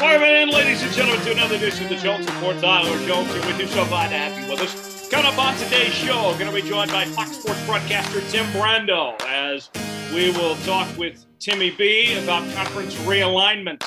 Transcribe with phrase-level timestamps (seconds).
[0.00, 2.58] Welcome in, ladies and gentlemen, to another edition of the Jones Report.
[2.58, 3.66] Tyler Jones here with you.
[3.66, 5.10] So glad to have you with us.
[5.10, 9.20] Coming up on today's show, going to be joined by Fox Sports broadcaster Tim Brando
[9.28, 9.68] as
[10.14, 13.82] we will talk with Timmy B about conference realignment,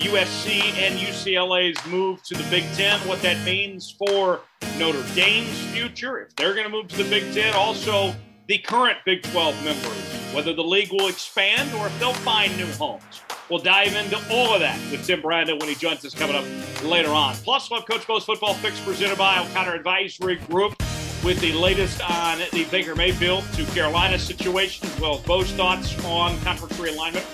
[0.00, 4.42] USC and UCLA's move to the Big Ten, what that means for
[4.78, 8.14] Notre Dame's future, if they're going to move to the Big Ten, also
[8.48, 12.70] the current Big 12 members, whether the league will expand or if they'll find new
[12.72, 13.22] homes.
[13.54, 16.44] We'll dive into all of that with Tim Brando when he joins us coming up
[16.82, 17.36] later on.
[17.36, 20.76] Plus, we'll have Coach Bo's football fix presented by O'Connor Advisory Group
[21.22, 26.04] with the latest on the Baker Mayfield to Carolina situation, as well as Bo's thoughts
[26.04, 27.24] on conference realignment.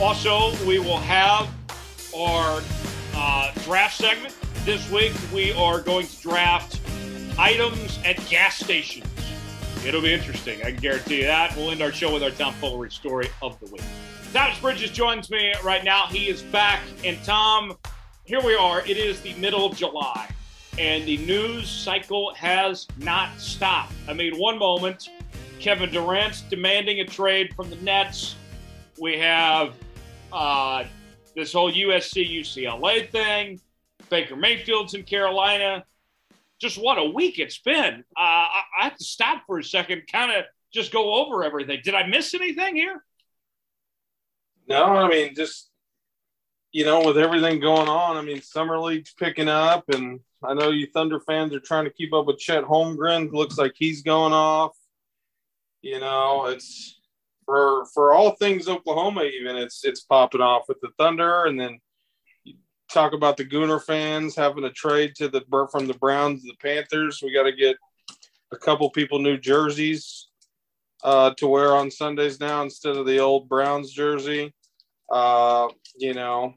[0.00, 1.48] Also, we will have
[2.12, 2.60] our
[3.14, 4.34] uh, draft segment.
[4.64, 6.80] This week, we are going to draft
[7.38, 9.06] items at gas stations.
[9.86, 10.60] It'll be interesting.
[10.62, 11.54] I can guarantee you that.
[11.54, 13.84] We'll end our show with our tomfoolery story of the week.
[14.32, 16.06] Thomas Bridges joins me right now.
[16.06, 16.82] He is back.
[17.02, 17.78] And Tom,
[18.24, 18.82] here we are.
[18.82, 20.28] It is the middle of July,
[20.78, 23.94] and the news cycle has not stopped.
[24.06, 25.08] I mean, one moment,
[25.60, 28.36] Kevin Durant's demanding a trade from the Nets.
[29.00, 29.74] We have
[30.30, 30.84] uh,
[31.34, 33.60] this whole USC UCLA thing.
[34.10, 35.84] Baker Mayfield's in Carolina.
[36.60, 38.04] Just what a week it's been.
[38.14, 41.80] Uh, I have to stop for a second, kind of just go over everything.
[41.82, 43.02] Did I miss anything here?
[44.68, 45.68] No, I mean just
[46.72, 50.70] you know, with everything going on, I mean, summer league's picking up, and I know
[50.70, 53.32] you Thunder fans are trying to keep up with Chet Holmgren.
[53.32, 54.76] Looks like he's going off.
[55.80, 57.00] You know, it's
[57.46, 59.24] for for all things Oklahoma.
[59.24, 61.80] Even it's it's popping off with the Thunder, and then
[62.44, 62.54] you
[62.90, 66.56] talk about the Sooner fans having a trade to the from the Browns to the
[66.58, 67.20] Panthers.
[67.22, 67.76] We got to get
[68.52, 70.28] a couple people new jerseys
[71.02, 74.52] uh, to wear on Sundays now instead of the old Browns jersey.
[75.10, 76.54] Uh, you know,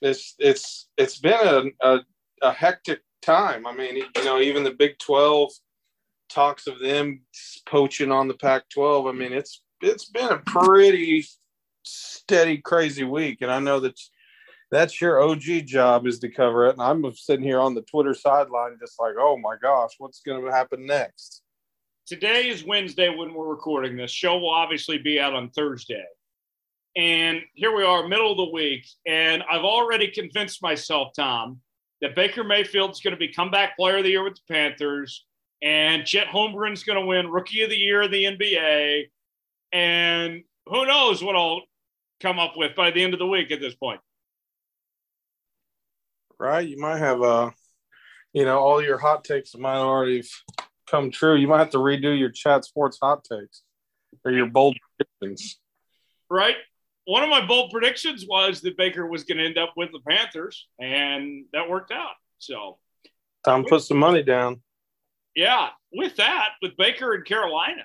[0.00, 2.00] it's it's it's been a, a,
[2.42, 3.66] a hectic time.
[3.66, 5.50] I mean, you know, even the Big Twelve
[6.28, 7.20] talks of them
[7.66, 9.08] poaching on the Pac-12.
[9.08, 11.26] I mean, it's it's been a pretty
[11.82, 13.98] steady, crazy week, and I know that
[14.70, 16.72] that's your OG job is to cover it.
[16.72, 20.44] And I'm sitting here on the Twitter sideline, just like, oh my gosh, what's going
[20.44, 21.42] to happen next?
[22.06, 24.10] Today is Wednesday when we're recording this.
[24.10, 26.04] Show will obviously be out on Thursday.
[26.96, 28.86] And here we are, middle of the week.
[29.06, 31.60] And I've already convinced myself, Tom,
[32.00, 35.24] that Baker Mayfield's going to be comeback player of the year with the Panthers.
[35.60, 39.04] And Chet Holmgren's going to win rookie of the year in the NBA.
[39.72, 41.62] And who knows what I'll
[42.20, 44.00] come up with by the end of the week at this point.
[46.38, 46.68] Right.
[46.68, 47.50] You might have, uh,
[48.32, 50.22] you know, all your hot takes might already
[50.88, 51.34] come true.
[51.34, 53.62] You might have to redo your chat sports hot takes
[54.24, 55.58] or your bold predictions.
[56.30, 56.56] Right
[57.06, 60.00] one of my bold predictions was that Baker was going to end up with the
[60.08, 62.14] Panthers, and that worked out.
[62.38, 62.78] So,
[63.44, 64.62] time to put some money down.
[65.34, 67.82] Yeah, with that, with Baker in Carolina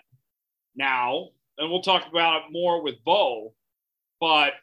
[0.75, 3.53] now, and we'll talk about it more with Bo,
[4.19, 4.53] but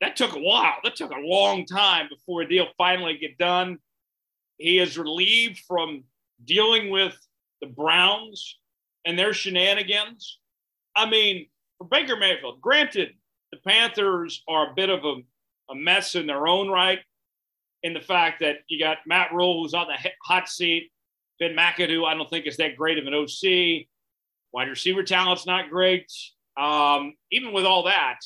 [0.00, 0.76] that took a while.
[0.82, 3.78] That took a long time before a deal finally get done.
[4.56, 6.04] He is relieved from
[6.44, 7.14] dealing with
[7.60, 8.58] the Browns
[9.04, 10.38] and their shenanigans.
[10.96, 13.10] I mean, for Baker Mayfield, granted,
[13.52, 15.16] the Panthers are a bit of a,
[15.70, 17.00] a mess in their own right
[17.82, 20.90] in the fact that you got Matt Rhule, who's on the hot seat,
[21.38, 23.86] Ben McAdoo, I don't think is that great of an OC.
[24.52, 26.10] Wide receiver talent's not great.
[26.58, 28.18] Um, even with all that,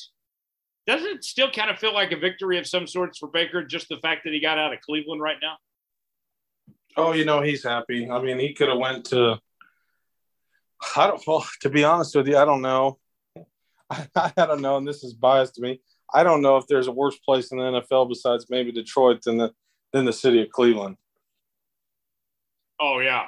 [0.87, 3.87] doesn't it still kind of feel like a victory of some sorts for Baker, just
[3.89, 5.55] the fact that he got out of Cleveland right now?
[6.97, 8.09] Oh, you know, he's happy.
[8.09, 9.39] I mean, he could have went to
[10.95, 12.99] I don't well, to be honest with you, I don't know.
[13.89, 14.07] I,
[14.37, 15.81] I don't know, and this is biased to me.
[16.13, 19.37] I don't know if there's a worse place in the NFL besides maybe Detroit than
[19.37, 19.51] the
[19.93, 20.97] than the city of Cleveland.
[22.79, 23.25] Oh yeah,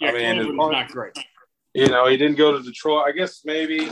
[0.00, 0.08] yeah.
[0.08, 1.12] I mean, Cleveland's not great.
[1.74, 3.04] You know, he didn't go to Detroit.
[3.06, 3.88] I guess maybe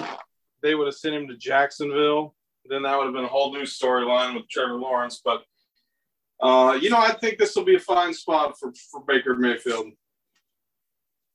[0.63, 2.35] they would have sent him to Jacksonville.
[2.67, 5.23] Then that would have been a whole new storyline with Trevor Lawrence.
[5.25, 5.43] But
[6.43, 9.93] uh, you know, I think this will be a fine spot for for Baker Mayfield.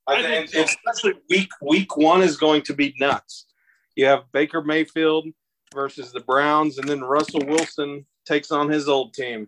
[0.07, 0.63] I think, so.
[0.63, 3.47] especially week week one is going to be nuts.
[3.95, 5.27] You have Baker Mayfield
[5.73, 9.47] versus the Browns, and then Russell Wilson takes on his old team.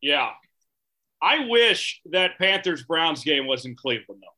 [0.00, 0.30] Yeah,
[1.22, 4.36] I wish that Panthers Browns game was in Cleveland though.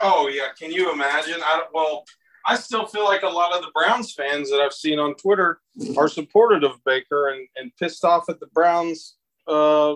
[0.00, 1.40] Oh yeah, can you imagine?
[1.44, 2.04] I don't, well,
[2.46, 5.60] I still feel like a lot of the Browns fans that I've seen on Twitter
[5.96, 9.16] are supportive of Baker and, and pissed off at the Browns
[9.48, 9.94] uh,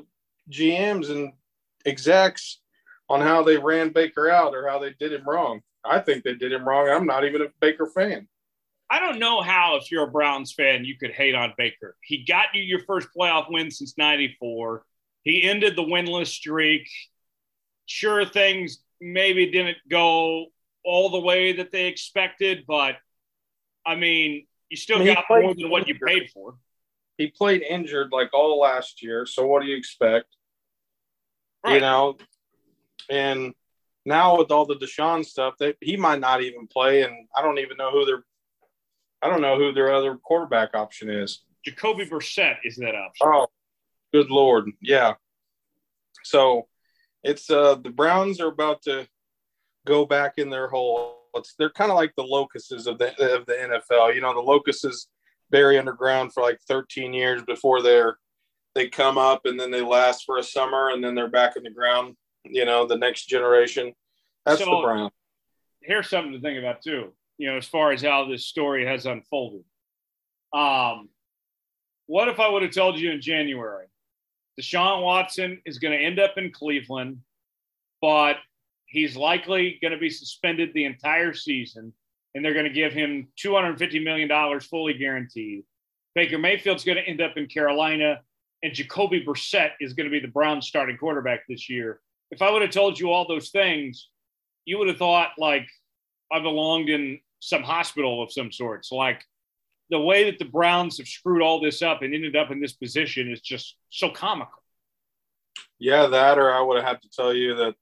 [0.51, 1.33] GMs and
[1.85, 2.61] execs
[3.09, 5.61] on how they ran Baker out or how they did him wrong.
[5.85, 6.89] I think they did him wrong.
[6.89, 8.29] I'm not even a Baker fan.
[8.91, 11.97] I don't know how, if you're a Browns fan, you could hate on Baker.
[12.03, 14.85] He got you your first playoff win since 94.
[15.23, 16.89] He ended the winless streak.
[17.87, 20.47] Sure, things maybe didn't go
[20.85, 22.97] all the way that they expected, but
[23.87, 26.55] I mean, you still got more than what you paid for.
[27.17, 29.27] He played injured like all last year.
[29.27, 30.27] So what do you expect?
[31.65, 31.75] Right.
[31.75, 32.17] You know,
[33.11, 33.55] and
[34.05, 37.59] now with all the Deshaun stuff, that he might not even play, and I don't
[37.59, 38.25] even know who their
[39.21, 41.43] I don't know who their other quarterback option is.
[41.65, 43.27] Jacoby Brissett is that option.
[43.27, 43.47] Oh,
[44.13, 45.15] good lord, yeah.
[46.25, 46.69] So
[47.25, 49.07] it's uh the Browns are about to
[49.87, 51.17] go back in their hole.
[51.35, 54.15] It's, they're kind of like the locuses of the of the NFL.
[54.15, 55.09] You know, the locuses
[55.51, 58.19] bury underground for like 13 years before they're
[58.75, 61.63] they come up and then they last for a summer and then they're back in
[61.63, 62.15] the ground.
[62.51, 63.95] You know, the next generation.
[64.45, 65.13] That's so, the Browns.
[65.81, 69.07] Here's something to think about too you know, as far as how this story has
[69.07, 69.65] unfolded.
[70.53, 71.09] Um,
[72.07, 73.87] what if I would have told you in January,
[74.61, 77.19] Deshaun Watson is going to end up in Cleveland,
[78.03, 78.37] but
[78.87, 81.93] he's likely going to be suspended the entire season,
[82.35, 85.63] and they're going to give him $250 million fully guaranteed.
[86.15, 88.21] Baker Mayfield's going to end up in Carolina,
[88.65, 92.01] and Jacoby Brissett is going to be the Browns starting quarterback this year.
[92.31, 94.09] If I would have told you all those things,
[94.65, 95.67] you would have thought like
[96.31, 98.93] I belonged in some hospital of some sorts.
[98.93, 99.25] Like
[99.91, 102.75] the way that the Browns have screwed all this up and ended up in this
[102.75, 104.63] position is just so comical.
[105.79, 107.75] Yeah, that or I would have had to tell you that,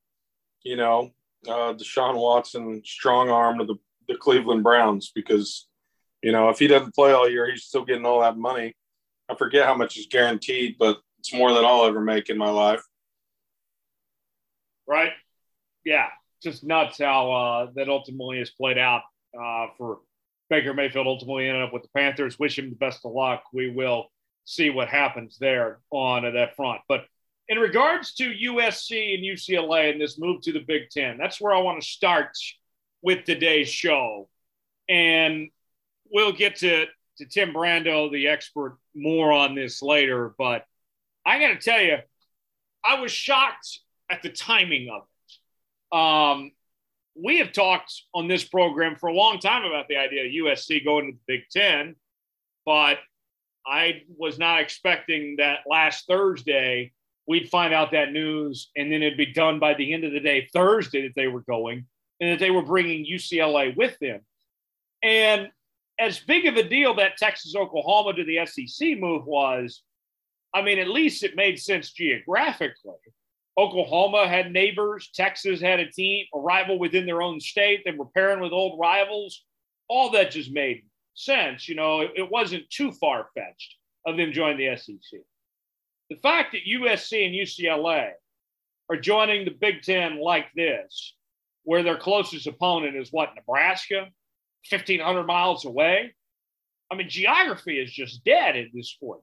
[0.63, 1.11] you know,
[1.49, 3.77] uh, Deshaun Watson strong arm to the,
[4.09, 5.67] the Cleveland Browns because,
[6.23, 8.75] you know, if he doesn't play all year, he's still getting all that money.
[9.29, 12.51] I forget how much is guaranteed, but it's more than I'll ever make in my
[12.51, 12.83] life.
[14.87, 15.13] Right.
[15.85, 16.09] Yeah.
[16.43, 19.03] Just nuts how uh, that ultimately has played out
[19.39, 19.99] uh, for
[20.49, 22.39] Baker Mayfield ultimately ended up with the Panthers.
[22.39, 23.45] Wish him the best of luck.
[23.53, 24.07] We will
[24.45, 26.81] see what happens there on that front.
[26.89, 27.05] But
[27.49, 31.55] in regards to USC and UCLA and this move to the Big Ten, that's where
[31.55, 32.37] I want to start
[33.03, 34.29] with today's show.
[34.89, 35.49] And
[36.11, 36.87] we'll get to,
[37.19, 40.35] to Tim Brando, the expert, more on this later.
[40.39, 40.65] But
[41.25, 41.99] I got to tell you,
[42.85, 43.81] I was shocked
[44.11, 45.97] at the timing of it.
[45.97, 46.53] Um,
[47.15, 50.85] we have talked on this program for a long time about the idea of USC
[50.85, 51.97] going to the Big Ten,
[52.65, 52.99] but
[53.67, 56.93] I was not expecting that last Thursday
[57.27, 60.21] we'd find out that news and then it'd be done by the end of the
[60.21, 61.87] day Thursday that they were going
[62.21, 64.21] and that they were bringing UCLA with them.
[65.03, 65.51] And
[65.99, 69.83] as big of a deal that Texas Oklahoma to the SEC move was,
[70.55, 72.95] I mean, at least it made sense geographically.
[73.59, 75.11] Oklahoma had neighbors.
[75.15, 77.83] Texas had a team, a rival within their own state.
[77.85, 79.45] They were pairing with old rivals.
[79.89, 81.69] All that just made sense.
[81.69, 83.77] You know, it, it wasn't too far fetched
[84.07, 85.21] of them joining the SEC.
[86.11, 88.13] The fact that USC and UCLA
[88.89, 91.15] are joining the Big Ten like this,
[91.65, 94.09] where their closest opponent is what, Nebraska,
[94.71, 96.15] 1,500 miles away?
[96.91, 99.23] I mean, geography is just dead in this sport.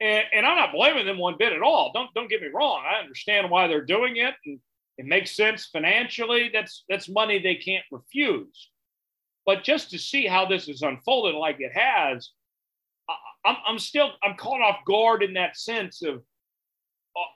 [0.00, 1.92] And, and I'm not blaming them one bit at all.
[1.92, 2.82] Don't don't get me wrong.
[2.86, 4.58] I understand why they're doing it, and
[4.98, 6.50] it makes sense financially.
[6.52, 8.70] That's that's money they can't refuse.
[9.46, 12.30] But just to see how this is unfolded like it has,
[13.44, 16.22] I'm, I'm still I'm caught off guard in that sense of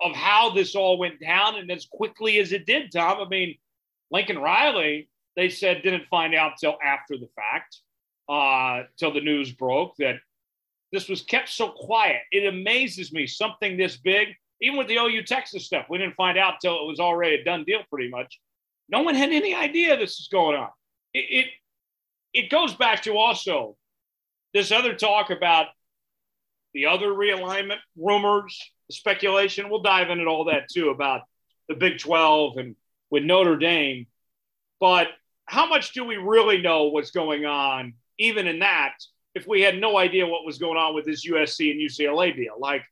[0.00, 3.21] of how this all went down and as quickly as it did, Tom.
[3.21, 3.57] I mean,
[4.11, 7.79] Lincoln Riley, they said didn't find out till after the fact,
[8.29, 10.17] uh, till the news broke that
[10.92, 12.23] this was kept so quiet.
[12.33, 14.28] It amazes me something this big,
[14.61, 17.45] even with the OU Texas stuff, we didn't find out till it was already a
[17.45, 18.40] done deal pretty much.
[18.88, 20.71] No one had any idea this was going on.
[21.12, 21.47] It, it,
[22.33, 23.76] it goes back to also
[24.54, 25.66] this other talk about
[26.75, 28.59] the other realignment rumors,
[28.90, 29.68] speculation.
[29.68, 31.23] We'll dive into all that too about
[31.68, 32.76] the Big 12 and
[33.11, 34.07] with Notre Dame.
[34.80, 35.09] But
[35.45, 38.95] how much do we really know what's going on, even in that?
[39.35, 42.55] If we had no idea what was going on with this USC and UCLA deal.
[42.59, 42.83] Like,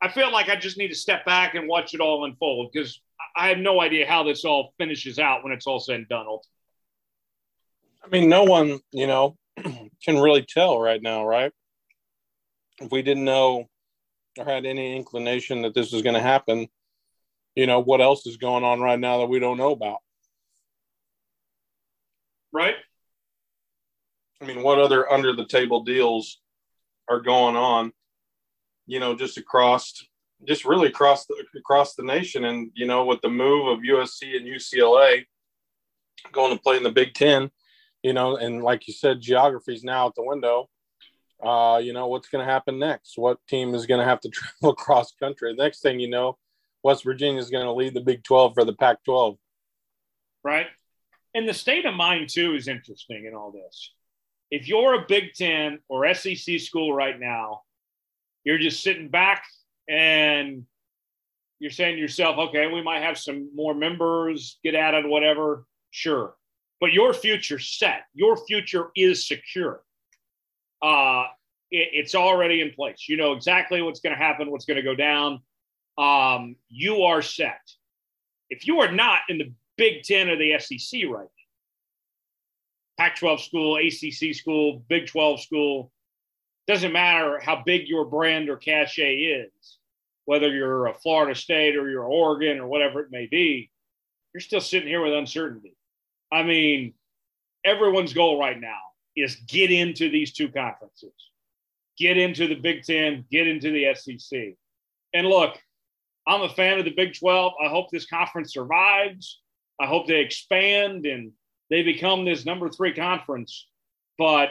[0.00, 3.00] I feel like I just need to step back and watch it all unfold because
[3.36, 6.26] I have no idea how this all finishes out when it's all said and done.
[6.26, 6.48] Ultimately.
[8.04, 9.36] I mean, no one, you know,
[10.04, 11.52] can really tell right now, right?
[12.80, 13.68] If we didn't know
[14.38, 16.66] or had any inclination that this was going to happen,
[17.54, 19.98] you know, what else is going on right now that we don't know about?
[22.52, 22.74] Right.
[24.42, 26.40] I mean, what other under the table deals
[27.08, 27.92] are going on?
[28.86, 30.04] You know, just across,
[30.46, 34.36] just really across the across the nation, and you know, with the move of USC
[34.36, 35.24] and UCLA
[36.32, 37.50] going to play in the Big Ten,
[38.02, 40.68] you know, and like you said, geography is now out the window.
[41.42, 43.18] Uh, you know, what's going to happen next?
[43.18, 45.54] What team is going to have to travel across country?
[45.54, 46.36] The next thing you know,
[46.82, 49.36] West Virginia is going to lead the Big 12 for the Pac 12.
[50.44, 50.66] Right.
[51.34, 53.92] And the state of mind, too, is interesting in all this.
[54.52, 57.62] If you're a Big 10 or SEC school right now,
[58.44, 59.44] you're just sitting back
[59.88, 60.66] and
[61.58, 65.64] you're saying to yourself, okay, we might have some more members, get at it, whatever.
[65.90, 66.34] Sure.
[66.82, 69.82] But your future set, your future is secure.
[70.82, 71.24] Uh,
[71.70, 73.08] it, it's already in place.
[73.08, 75.40] You know exactly what's going to happen, what's going to go down.
[75.96, 77.62] Um, you are set.
[78.50, 81.28] If you are not in the Big Ten or the SEC right
[83.02, 85.90] Pac 12 school, ACC school, Big 12 school,
[86.68, 89.78] doesn't matter how big your brand or cachet is,
[90.24, 93.72] whether you're a Florida State or you're Oregon or whatever it may be,
[94.32, 95.74] you're still sitting here with uncertainty.
[96.30, 96.94] I mean,
[97.64, 98.78] everyone's goal right now
[99.16, 101.10] is get into these two conferences,
[101.98, 104.54] get into the Big Ten, get into the SEC.
[105.12, 105.58] And look,
[106.28, 107.52] I'm a fan of the Big 12.
[107.64, 109.40] I hope this conference survives.
[109.80, 111.32] I hope they expand and
[111.72, 113.66] they become this number three conference.
[114.18, 114.50] But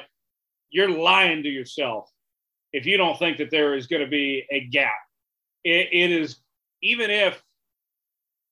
[0.72, 2.10] you're lying to yourself
[2.74, 4.98] if you don't think that there is going to be a gap.
[5.63, 6.38] it, it is,
[6.82, 7.40] even if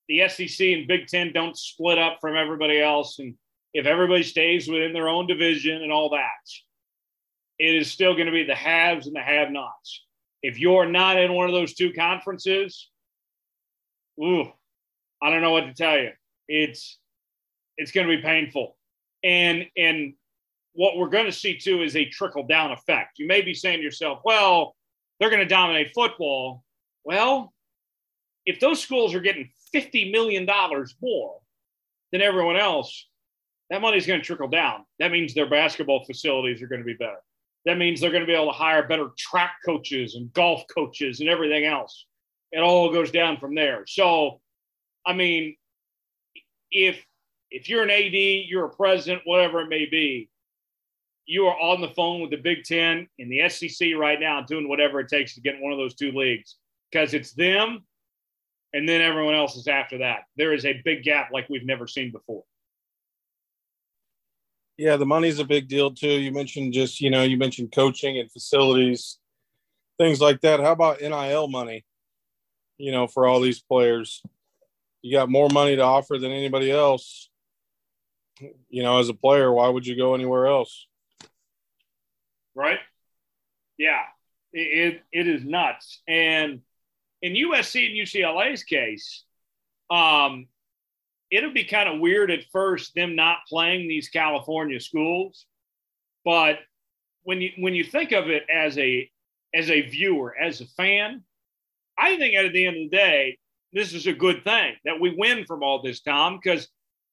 [0.07, 3.33] the SEC and Big Ten don't split up from everybody else, and
[3.73, 6.29] if everybody stays within their own division and all that,
[7.57, 10.05] it is still going to be the haves and the have nots.
[10.43, 12.87] If you're not in one of those two conferences,
[14.21, 14.45] ooh,
[15.23, 16.11] I don't know what to tell you.
[16.47, 16.98] It's
[17.79, 18.75] it's going to be painful.
[19.23, 20.13] And and
[20.73, 23.17] what we're going to see too is a trickle down effect.
[23.17, 24.75] You may be saying to yourself, well,
[25.19, 26.63] they're going to dominate football.
[27.03, 27.53] Well,
[28.45, 30.47] if those schools are getting $50 million
[31.01, 31.39] more
[32.11, 33.07] than everyone else,
[33.69, 34.85] that money is going to trickle down.
[34.99, 37.19] That means their basketball facilities are going to be better.
[37.65, 41.19] That means they're going to be able to hire better track coaches and golf coaches
[41.19, 42.05] and everything else.
[42.51, 43.83] It all goes down from there.
[43.85, 44.39] So,
[45.05, 45.55] I mean,
[46.71, 47.03] if
[47.51, 50.29] if you're an AD, you're a president, whatever it may be,
[51.25, 54.67] you are on the phone with the Big Ten and the SEC right now, doing
[54.67, 56.55] whatever it takes to get in one of those two leagues
[56.91, 57.83] because it's them,
[58.73, 60.21] and then everyone else is after that.
[60.37, 62.43] There is a big gap like we've never seen before.
[64.77, 66.07] Yeah, the money's a big deal too.
[66.07, 69.19] You mentioned just you know you mentioned coaching and facilities,
[69.97, 70.59] things like that.
[70.59, 71.85] How about NIL money?
[72.77, 74.23] You know, for all these players,
[75.01, 77.28] you got more money to offer than anybody else.
[78.69, 80.87] You know, as a player, why would you go anywhere else?
[82.59, 82.79] right?
[83.77, 84.01] Yeah,
[84.51, 86.01] it, it is nuts.
[86.07, 86.61] And
[87.21, 89.23] in USC and UCLA's case,
[89.89, 90.47] um,
[91.31, 95.45] it'll be kind of weird at first them not playing these California schools,
[96.25, 96.59] but
[97.23, 99.09] when you when you think of it as a
[99.53, 101.23] as a viewer, as a fan,
[101.97, 103.37] I think at the end of the day,
[103.71, 106.67] this is a good thing that we win from all this, Tom, because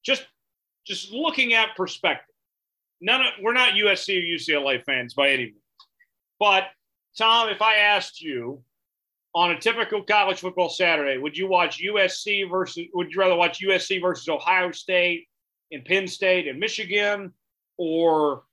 [0.04, 0.26] just
[0.86, 2.34] just looking at perspective,
[3.00, 5.56] none of we're not USC or UCLA fans by any means.
[6.38, 6.64] But
[7.18, 8.62] Tom, if I asked you
[9.34, 13.60] on a typical college football Saturday, would you watch USC versus would you rather watch
[13.60, 15.26] USC versus Ohio State
[15.72, 17.32] and Penn State and Michigan
[17.76, 18.44] or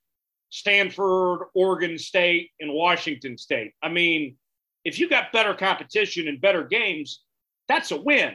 [0.50, 3.72] Stanford, Oregon State, and Washington State?
[3.82, 4.36] I mean,
[4.84, 7.22] if you got better competition and better games,
[7.68, 8.34] that's a win.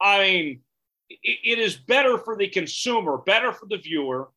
[0.00, 0.60] I mean,
[1.10, 4.30] it is better for the consumer, better for the viewer,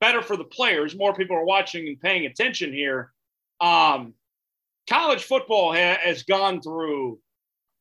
[0.00, 0.96] better for the players.
[0.96, 3.12] More people are watching and paying attention here.
[3.60, 4.14] Um,
[4.88, 7.18] college football ha- has gone through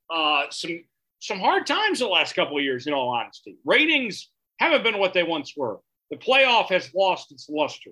[0.09, 0.83] uh, some
[1.19, 2.87] some hard times the last couple of years.
[2.87, 5.79] In all honesty, ratings haven't been what they once were.
[6.09, 7.91] The playoff has lost its luster.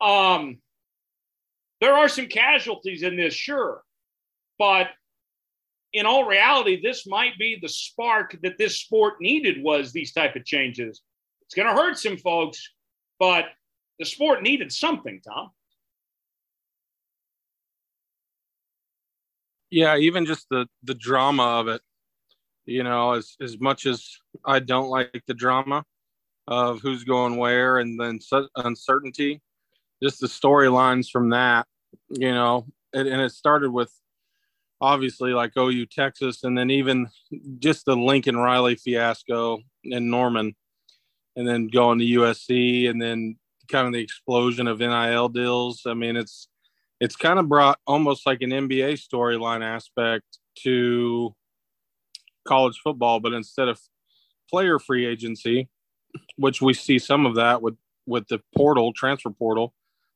[0.00, 0.58] Um,
[1.80, 3.82] there are some casualties in this, sure,
[4.58, 4.88] but
[5.94, 9.62] in all reality, this might be the spark that this sport needed.
[9.62, 11.00] Was these type of changes?
[11.42, 12.72] It's going to hurt some folks,
[13.20, 13.46] but
[14.00, 15.50] the sport needed something, Tom.
[19.70, 21.80] Yeah, even just the the drama of it.
[22.64, 24.08] You know, as as much as
[24.44, 25.84] I don't like the drama
[26.46, 28.18] of who's going where and then
[28.56, 29.42] uncertainty,
[30.02, 31.66] just the storylines from that.
[32.08, 33.92] You know, and, and it started with
[34.80, 37.08] obviously like OU Texas, and then even
[37.58, 40.54] just the Lincoln Riley fiasco in Norman
[41.36, 43.36] and then going to USC and then
[43.70, 45.82] kind of the explosion of NIL deals.
[45.86, 46.48] I mean, it's
[47.00, 51.34] it's kind of brought almost like an NBA storyline aspect to
[52.46, 53.80] college football, but instead of
[54.50, 55.68] player free agency,
[56.36, 57.76] which we see some of that with
[58.06, 59.74] with the portal transfer portal.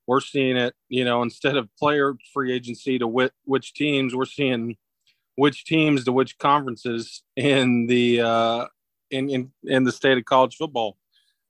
[0.08, 4.24] We're seeing it, you know, instead of player free agency to which, which teams, we're
[4.24, 4.78] seeing
[5.36, 8.66] which teams to which conferences in the uh,
[9.10, 10.96] in, in in the state of college football.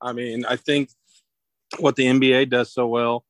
[0.02, 0.90] I mean, I think
[1.78, 3.24] what the NBA does so well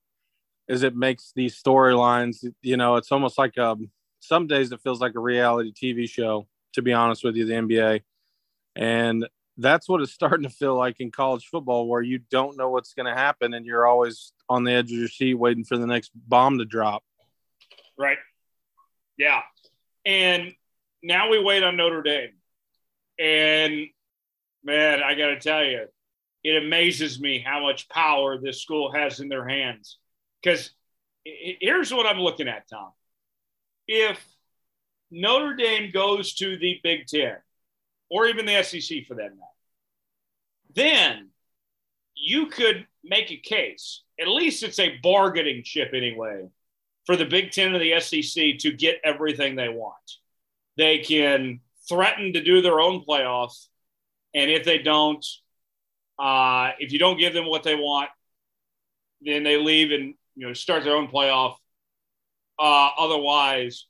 [0.66, 2.42] is it makes these storylines.
[2.62, 6.08] You know, it's almost like a um, some days it feels like a reality TV
[6.08, 6.48] show.
[6.72, 8.00] To be honest with you, the NBA,
[8.76, 9.28] and
[9.58, 12.94] that's what it's starting to feel like in college football, where you don't know what's
[12.94, 15.86] going to happen, and you're always on the edge of your seat waiting for the
[15.86, 17.02] next bomb to drop.
[17.98, 18.18] Right.
[19.16, 19.42] Yeah.
[20.06, 20.54] And
[21.02, 22.30] now we wait on Notre Dame.
[23.18, 23.86] And
[24.64, 25.86] man, I got to tell you,
[26.44, 29.98] it amazes me how much power this school has in their hands.
[30.42, 30.70] Because
[31.24, 32.92] here's what I'm looking at, Tom.
[33.86, 34.24] If
[35.10, 37.36] Notre Dame goes to the Big Ten,
[38.10, 39.47] or even the SEC for that matter,
[40.74, 41.30] then
[42.14, 44.02] you could make a case.
[44.20, 46.48] At least it's a bargaining chip anyway
[47.06, 49.94] for the Big Ten and the SEC to get everything they want.
[50.76, 53.68] They can threaten to do their own playoffs,
[54.34, 55.24] and if they don't,
[56.18, 58.10] uh, if you don't give them what they want,
[59.22, 61.54] then they leave and you know start their own playoff.
[62.58, 63.86] Uh, otherwise,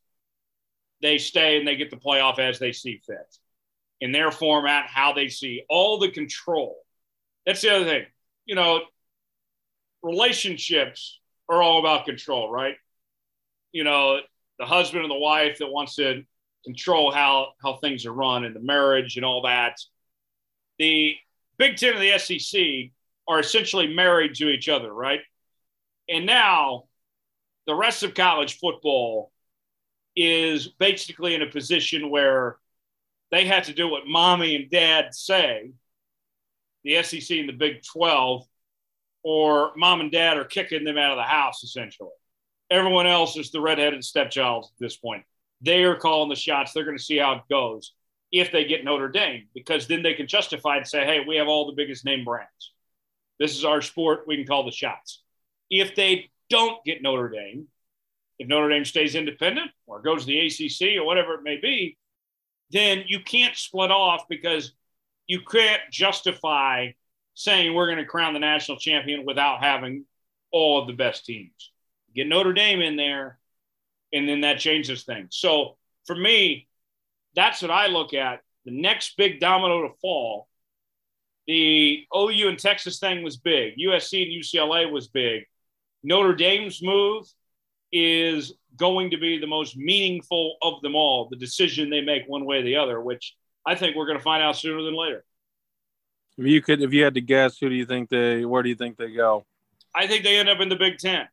[1.03, 3.39] they stay and they get the playoff as they see fit
[4.01, 6.77] in their format, how they see all the control.
[7.47, 8.07] That's the other thing.
[8.47, 8.81] You know,
[10.03, 12.77] relationships are all about control, right?
[13.73, 14.21] You know,
[14.59, 16.23] the husband and the wife that wants to
[16.65, 19.77] control how how things are run in the marriage and all that.
[20.79, 21.17] The
[21.59, 22.93] Big Ten and the SEC
[23.27, 25.21] are essentially married to each other, right?
[26.09, 26.85] And now
[27.67, 29.31] the rest of college football
[30.17, 32.57] is basically in a position where
[33.31, 35.73] they have to do what mommy and dad say,
[36.85, 38.45] the SEC and the Big 12,
[39.23, 42.11] or mom and dad are kicking them out of the house, essentially.
[42.71, 45.25] Everyone else is the redheaded stepchild at this point.
[45.61, 46.73] They are calling the shots.
[46.73, 47.93] They're going to see how it goes
[48.31, 51.49] if they get Notre Dame, because then they can justify and say, hey, we have
[51.49, 52.73] all the biggest name brands.
[53.39, 54.25] This is our sport.
[54.27, 55.23] We can call the shots.
[55.71, 57.69] If they don't get Notre Dame,
[58.39, 61.97] if Notre Dame stays independent or goes to the ACC or whatever it may be,
[62.71, 64.73] then you can't split off because
[65.27, 66.89] you can't justify
[67.35, 70.05] saying we're going to crown the national champion without having
[70.51, 71.73] all of the best teams.
[72.15, 73.39] Get Notre Dame in there,
[74.13, 75.37] and then that changes things.
[75.37, 75.77] So
[76.07, 76.67] for me,
[77.35, 78.41] that's what I look at.
[78.65, 80.49] The next big domino to fall.
[81.47, 83.75] The OU and Texas thing was big.
[83.79, 85.45] USC and UCLA was big.
[86.03, 87.27] Notre Dame's move
[87.93, 92.45] is going to be the most meaningful of them all, the decision they make one
[92.45, 93.35] way or the other, which
[93.67, 95.25] I think we're going to find out sooner than later.
[96.37, 98.69] If you could, if you had to guess, who do you think they, where do
[98.69, 99.45] you think they go?
[99.95, 101.27] I think they end up in the Big Ten.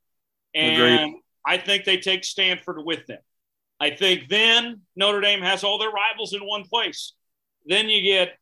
[0.56, 1.22] And Agreed.
[1.46, 3.20] I think they take Stanford with them.
[3.80, 7.13] I think then Notre Dame has all their rivals in one place.
[7.65, 8.38] Then you get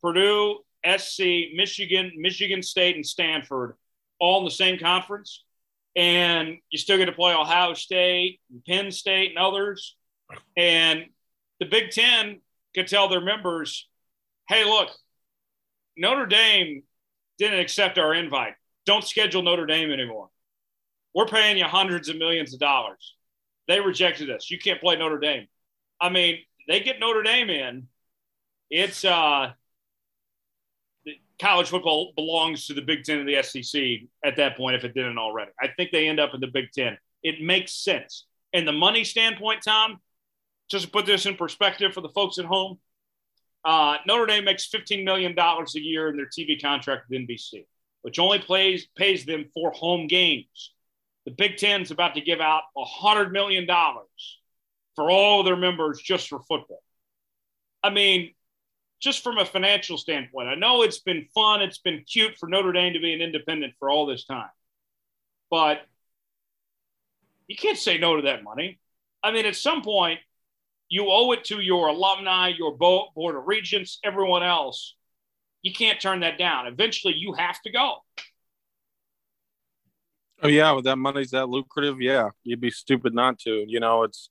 [0.00, 0.60] Purdue,
[0.96, 3.74] SC, Michigan, Michigan State, and Stanford
[4.18, 5.44] all in the same conference.
[5.96, 9.96] And you still get to play Ohio State, and Penn State, and others.
[10.56, 11.06] And
[11.58, 12.40] the Big Ten
[12.74, 13.88] could tell their members,
[14.48, 14.88] hey, look,
[15.96, 16.82] Notre Dame
[17.38, 18.54] didn't accept our invite.
[18.86, 20.28] Don't schedule Notre Dame anymore.
[21.14, 23.16] We're paying you hundreds of millions of dollars.
[23.66, 24.50] They rejected us.
[24.50, 25.46] You can't play Notre Dame.
[26.00, 27.88] I mean, they get Notre Dame in.
[28.70, 29.52] It's uh,
[31.40, 33.82] college football belongs to the Big Ten and the SEC
[34.24, 35.50] at that point if it didn't already.
[35.60, 36.98] I think they end up in the Big Ten.
[37.22, 38.26] It makes sense.
[38.52, 39.98] And the money standpoint, Tom,
[40.70, 42.78] just to put this in perspective for the folks at home,
[43.64, 47.66] uh, Notre Dame makes $15 million a year in their TV contract with NBC,
[48.02, 50.72] which only plays, pays them for home games.
[51.26, 53.66] The Big Ten is about to give out $100 million
[54.96, 56.82] for all their members just for football.
[57.82, 58.34] I mean,
[59.00, 62.72] just from a financial standpoint, I know it's been fun, it's been cute for Notre
[62.72, 64.50] Dame to be an independent for all this time,
[65.50, 65.82] but
[67.48, 68.78] you can't say no to that money.
[69.22, 70.20] I mean, at some point,
[70.88, 74.96] you owe it to your alumni, your board of regents, everyone else.
[75.62, 76.66] You can't turn that down.
[76.66, 77.96] Eventually, you have to go.
[80.42, 83.64] Oh yeah, with that money's that lucrative, yeah, you'd be stupid not to.
[83.66, 84.30] You know, it's.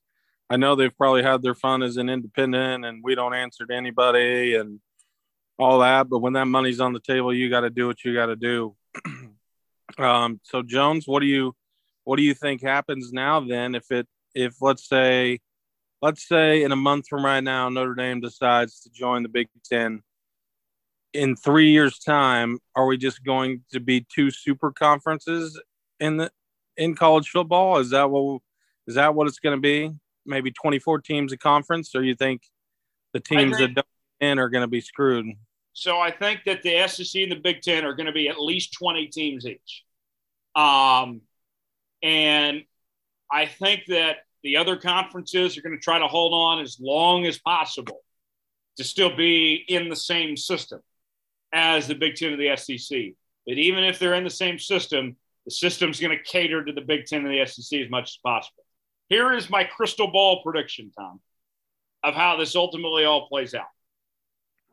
[0.50, 3.76] I know they've probably had their fun as an independent, and we don't answer to
[3.76, 4.80] anybody and
[5.60, 6.10] all that.
[6.10, 8.36] But when that money's on the table, you got to do what you got to
[8.36, 8.76] do.
[9.98, 11.56] um, so Jones, what do you,
[12.04, 13.42] what do you think happens now?
[13.42, 15.40] Then, if it, if let's say
[16.02, 19.48] let's say in a month from right now, Notre Dame decides to join the Big
[19.64, 20.02] Ten.
[21.14, 25.60] in three years' time, are we just going to be two super conferences
[26.00, 26.32] in the
[26.78, 27.78] in college football?
[27.78, 28.42] Is that what
[28.88, 29.92] is that what it's going to be?
[30.30, 32.44] Maybe 24 teams a conference, or you think
[33.14, 33.88] the teams that don't
[34.20, 35.26] in are going to be screwed?
[35.74, 38.40] So I think that the SEC and the Big Ten are going to be at
[38.40, 39.84] least 20 teams each.
[40.56, 41.22] Um,
[42.04, 42.64] and
[43.32, 47.26] I think that the other conferences are going to try to hold on as long
[47.26, 48.02] as possible
[48.78, 50.80] to still be in the same system
[51.52, 53.14] as the Big Ten of the SEC.
[53.46, 55.16] But even if they're in the same system,
[55.46, 58.20] the system's going to cater to the Big Ten and the SEC as much as
[58.24, 58.64] possible.
[59.10, 61.20] Here is my crystal ball prediction, Tom,
[62.04, 63.66] of how this ultimately all plays out.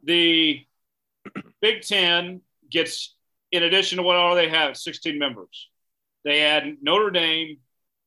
[0.04, 0.64] The
[1.60, 3.14] Big Ten gets,
[3.50, 5.70] in addition to what all they have, 16 members.
[6.24, 7.58] They add Notre Dame,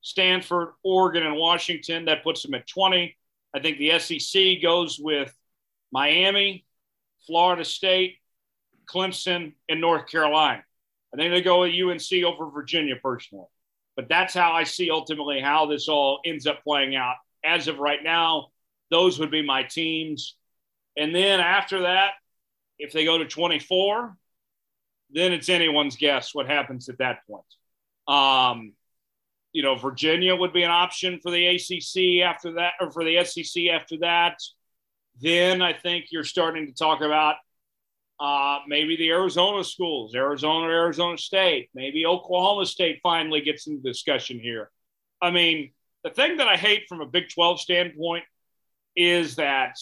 [0.01, 2.05] Stanford, Oregon, and Washington.
[2.05, 3.17] That puts them at 20.
[3.55, 5.33] I think the SEC goes with
[5.91, 6.65] Miami,
[7.25, 8.17] Florida State,
[8.85, 10.63] Clemson, and North Carolina.
[11.13, 13.47] I think they go with UNC over Virginia personally.
[13.99, 17.15] But that's how I see ultimately how this all ends up playing out.
[17.43, 18.47] As of right now,
[18.89, 20.37] those would be my teams.
[20.95, 22.11] And then after that,
[22.77, 24.15] if they go to 24,
[25.09, 27.43] then it's anyone's guess what happens at that point.
[28.07, 28.71] Um,
[29.51, 33.21] you know, Virginia would be an option for the ACC after that, or for the
[33.25, 34.37] SEC after that.
[35.19, 37.35] Then I think you're starting to talk about
[38.19, 44.39] uh, maybe the Arizona schools, Arizona, Arizona State, maybe Oklahoma State finally gets into discussion
[44.39, 44.69] here.
[45.21, 45.71] I mean,
[46.03, 48.25] the thing that I hate from a Big 12 standpoint
[48.95, 49.77] is that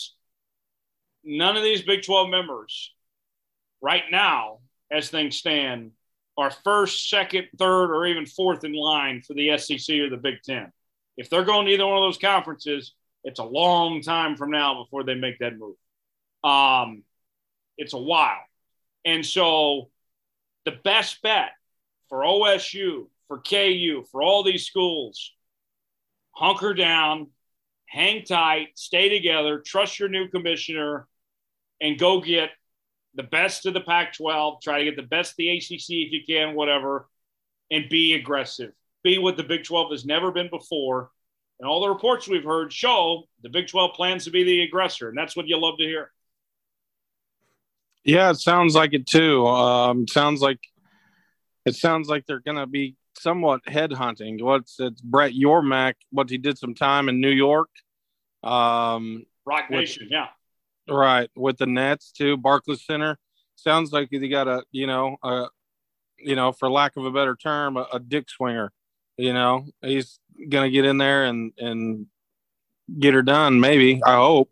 [1.24, 2.94] none of these Big 12 members
[3.82, 4.60] right now,
[4.92, 5.92] as things stand,
[6.38, 10.36] are first, second, third, or even fourth in line for the SEC or the Big
[10.44, 10.72] Ten.
[11.18, 14.84] If they're going to either one of those conferences, it's a long time from now
[14.84, 15.76] before they make that move.
[16.44, 17.04] Um,
[17.78, 18.42] it's a while.
[19.06, 19.90] And so
[20.66, 21.52] the best bet
[22.10, 25.34] for OSU, for KU, for all these schools,
[26.32, 27.28] hunker down,
[27.86, 31.08] hang tight, stay together, trust your new commissioner,
[31.82, 32.50] and go get
[33.16, 36.12] the best of the Pac 12, try to get the best of the ACC if
[36.12, 37.10] you can, whatever,
[37.72, 38.72] and be aggressive.
[39.04, 41.12] Be what the Big 12 has never been before.
[41.60, 45.10] And all the reports we've heard show the Big 12 plans to be the aggressor.
[45.10, 46.12] And that's what you love to hear.
[48.04, 49.46] Yeah, it sounds like it too.
[49.46, 50.60] Um, sounds like
[51.66, 54.42] it sounds like they're going to be somewhat headhunting.
[54.42, 55.96] What's it's Brett Yormark?
[56.12, 57.70] What he did some time in New York.
[58.44, 60.28] Um, Roc Nation, with, yeah,
[60.90, 62.38] right with the Nets too.
[62.38, 63.18] Barclays Center
[63.56, 65.48] sounds like they got a you know a
[66.18, 68.72] you know for lack of a better term a, a dick swinger.
[69.18, 72.06] You know he's gonna get in there and and
[73.00, 73.60] get her done.
[73.60, 74.52] Maybe I hope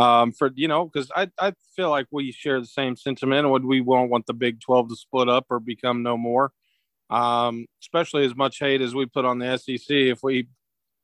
[0.00, 3.64] um, for you know because I, I feel like we share the same sentiment would
[3.64, 6.52] we won't want the big 12 to split up or become no more.
[7.10, 10.48] Um, especially as much hate as we put on the sec if we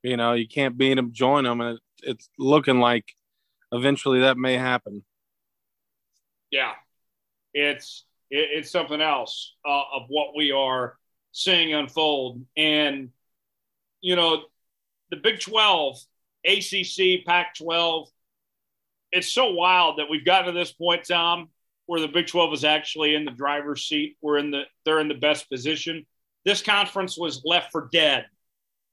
[0.03, 3.13] you know you can't beat them join them and it, it's looking like
[3.73, 5.05] eventually that may happen.
[6.51, 6.73] Yeah.
[7.53, 10.97] It's it, it's something else uh, of what we are
[11.33, 12.45] seeing unfold.
[12.57, 13.11] And
[14.01, 14.45] you know
[15.11, 15.99] the big 12
[16.47, 18.09] acc pac 12
[19.17, 21.49] it's so wild that we've gotten to this point, Tom,
[21.87, 24.19] where the Big 12 is actually in the driver's seat.
[24.21, 26.05] We're in the they're in the best position.
[26.45, 28.27] This conference was left for dead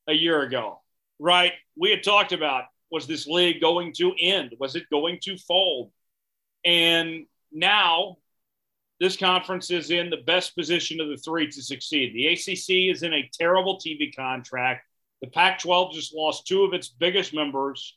[0.07, 0.79] a year ago,
[1.19, 1.51] right?
[1.75, 4.55] We had talked about was this league going to end?
[4.59, 5.91] Was it going to fold?
[6.63, 8.17] And now
[8.99, 12.13] this conference is in the best position of the three to succeed.
[12.13, 14.85] The ACC is in a terrible TV contract.
[15.21, 17.95] The Pac 12 just lost two of its biggest members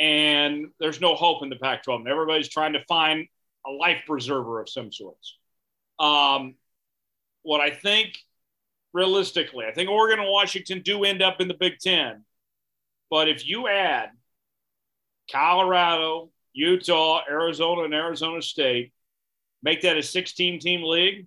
[0.00, 2.06] and there's no hope in the Pac 12.
[2.06, 3.28] Everybody's trying to find
[3.66, 5.36] a life preserver of some sorts.
[5.98, 6.54] Um,
[7.42, 8.16] what I think
[8.94, 12.24] realistically, I think Oregon and Washington do end up in the Big Ten.
[13.10, 14.08] But if you add
[15.30, 18.92] Colorado, Utah, Arizona, and Arizona State,
[19.62, 21.26] make that a 16 team league,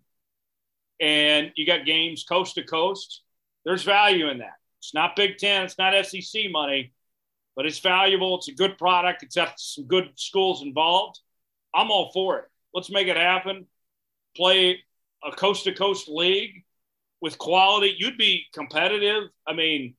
[1.00, 3.22] and you got games coast to coast,
[3.66, 4.56] there's value in that.
[4.80, 6.92] It's not Big Ten, it's not SEC money,
[7.56, 8.38] but it's valuable.
[8.38, 9.24] It's a good product.
[9.24, 11.20] It's got some good schools involved.
[11.74, 12.46] I'm all for it.
[12.74, 13.68] Let's make it happen.
[14.36, 14.80] Play
[15.24, 16.63] a coast to coast league
[17.22, 17.96] with quality.
[17.98, 19.30] You'd be competitive.
[19.48, 19.96] I mean,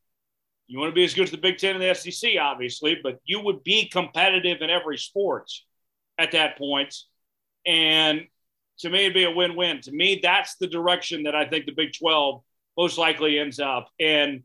[0.66, 3.18] you want to be as good as the Big Ten and the SEC, obviously, but
[3.24, 5.50] you would be competitive in every sport
[6.18, 6.94] at that point.
[7.66, 8.22] And
[8.78, 9.80] to me, it'd be a win win.
[9.82, 12.42] To me, that's the direction that I think the Big 12
[12.76, 13.88] most likely ends up.
[14.00, 14.42] And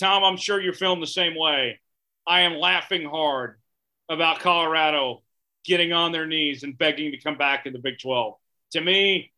[0.00, 1.80] Tom, I'm sure you're feeling the same way.
[2.28, 3.56] I am laughing hard
[4.10, 5.22] about Colorado
[5.64, 8.34] getting on their knees and begging to come back in the Big 12.
[8.72, 9.32] To me,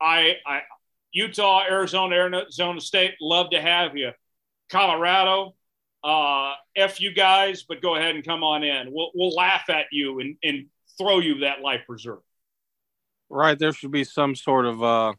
[0.00, 0.60] I, I
[1.12, 4.10] Utah, Arizona, Arizona State, love to have you.
[4.70, 5.54] Colorado,
[6.02, 8.92] uh, F you guys, but go ahead and come on in.
[8.92, 10.66] We'll, we'll laugh at you and, and
[10.98, 12.22] throw you that life preserver.
[13.30, 13.58] Right.
[13.58, 15.14] There should be some sort of, uh,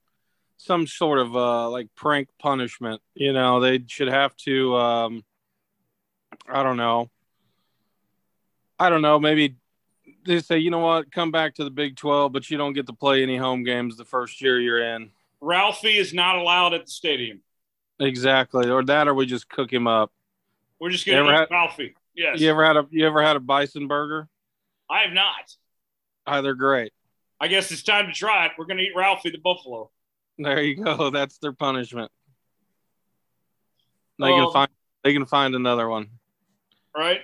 [0.57, 3.01] some sort of, uh, like prank punishment.
[3.15, 5.23] You know, they should have to, um,
[6.47, 7.09] I don't know.
[8.79, 9.19] I don't know.
[9.19, 9.55] Maybe
[10.25, 12.87] they say, you know what, come back to the Big 12, but you don't get
[12.87, 15.11] to play any home games the first year you're in.
[15.41, 17.41] Ralphie is not allowed at the stadium.
[17.99, 18.69] Exactly.
[18.69, 20.11] Or that, or we just cook him up.
[20.79, 21.95] We're just going to eat Ralphie.
[22.15, 22.39] Yes.
[22.39, 24.27] You ever had a you ever had a bison burger?
[24.89, 25.55] I have not.
[26.27, 26.93] Oh, they're great.
[27.39, 28.53] I guess it's time to try it.
[28.57, 29.89] We're going to eat Ralphie the buffalo.
[30.37, 31.09] There you go.
[31.09, 32.11] That's their punishment.
[34.19, 34.69] They um, can find
[35.03, 36.09] they can find another one.
[36.95, 37.21] Right.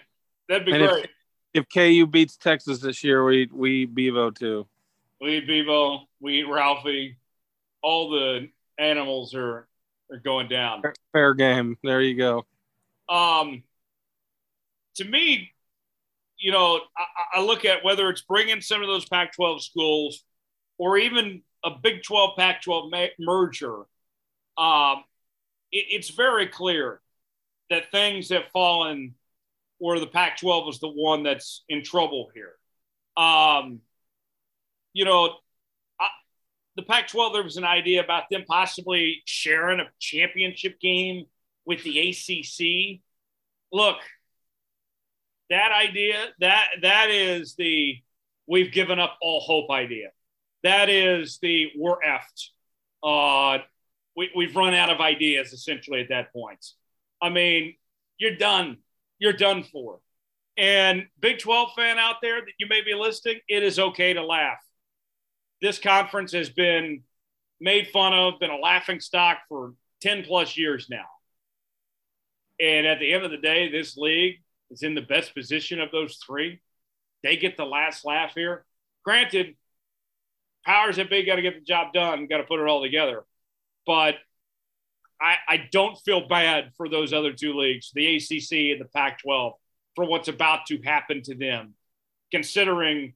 [0.49, 1.09] That'd be and great.
[1.53, 4.67] If, if KU beats Texas this year, we we Bevo too.
[5.19, 6.07] We eat Bevo.
[6.19, 7.17] We eat Ralphie.
[7.81, 9.67] All the animals are
[10.11, 10.81] are going down.
[11.13, 11.77] Fair game.
[11.83, 12.45] There you go.
[13.07, 13.63] Um,
[14.95, 15.51] to me,
[16.37, 20.23] you know, I, I look at whether it's bringing some of those Pac-12 schools
[20.77, 23.83] or even a Big 12 Pac-12 ma- merger.
[24.57, 25.03] Um,
[25.71, 26.99] it, it's very clear
[27.69, 29.15] that things have fallen
[29.81, 32.53] where the Pac-12 is the one that's in trouble here.
[33.17, 33.79] Um,
[34.93, 35.33] you know,
[35.99, 36.07] I,
[36.75, 41.25] the Pac-12 there was an idea about them possibly sharing a championship game
[41.65, 43.01] with the ACC.
[43.71, 43.97] Look,
[45.49, 47.97] that idea that that is the
[48.47, 50.09] we've given up all hope idea.
[50.61, 52.49] That is the we're effed.
[53.03, 53.63] Uh,
[54.15, 56.63] we, we've run out of ideas essentially at that point.
[57.19, 57.77] I mean,
[58.19, 58.77] you're done.
[59.21, 59.99] You're done for.
[60.57, 64.25] And Big 12 fan out there that you may be listening, it is okay to
[64.25, 64.57] laugh.
[65.61, 67.03] This conference has been
[67.59, 71.05] made fun of, been a laughing stock for 10 plus years now.
[72.59, 74.39] And at the end of the day, this league
[74.71, 76.59] is in the best position of those three.
[77.21, 78.65] They get the last laugh here.
[79.05, 79.55] Granted,
[80.65, 83.23] powers that be got to get the job done, got to put it all together.
[83.85, 84.15] But
[85.21, 89.21] I, I don't feel bad for those other two leagues, the ACC and the Pac
[89.21, 89.53] 12,
[89.95, 91.75] for what's about to happen to them,
[92.31, 93.13] considering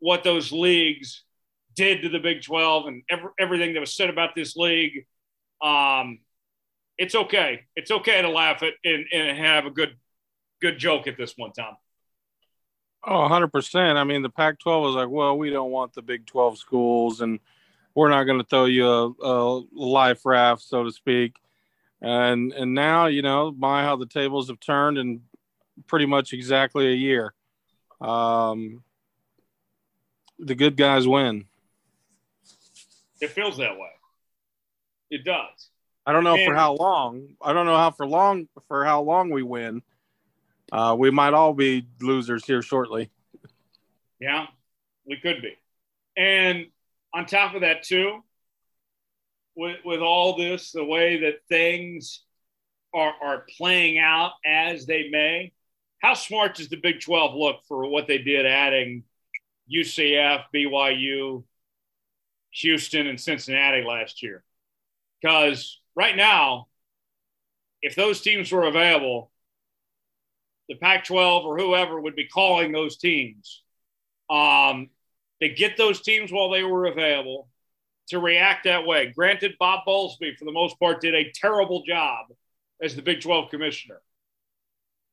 [0.00, 1.22] what those leagues
[1.74, 5.06] did to the Big 12 and every, everything that was said about this league.
[5.62, 6.20] Um,
[6.98, 7.62] it's okay.
[7.74, 9.96] It's okay to laugh at and, and have a good
[10.60, 11.76] good joke at this one, Tom.
[13.06, 13.96] Oh, 100%.
[13.96, 17.20] I mean, the Pac 12 was like, well, we don't want the Big 12 schools,
[17.20, 17.38] and
[17.94, 21.36] we're not going to throw you a, a life raft, so to speak.
[22.00, 25.22] And and now, you know, my how the tables have turned in
[25.86, 27.34] pretty much exactly a year.
[28.00, 28.82] Um,
[30.38, 31.46] the good guys win.
[33.20, 33.90] It feels that way.
[35.10, 35.70] It does.
[36.06, 37.36] I don't know and, for how long.
[37.40, 39.82] I don't know how for long for how long we win.
[40.70, 43.10] Uh, we might all be losers here shortly.
[44.20, 44.46] Yeah,
[45.06, 45.56] we could be.
[46.16, 46.66] And
[47.14, 48.20] on top of that, too,
[49.54, 52.22] with, with all this, the way that things
[52.92, 55.52] are, are playing out as they may,
[56.00, 59.04] how smart does the Big 12 look for what they did adding
[59.72, 61.44] UCF, BYU,
[62.50, 64.44] Houston, and Cincinnati last year?
[65.22, 66.66] Because right now,
[67.80, 69.30] if those teams were available,
[70.68, 73.62] the Pac 12 or whoever would be calling those teams
[74.30, 74.90] um,
[75.44, 77.48] to get those teams while they were available
[78.08, 79.12] to react that way.
[79.14, 82.26] Granted, Bob Bowlesby, for the most part, did a terrible job
[82.82, 84.00] as the Big 12 commissioner.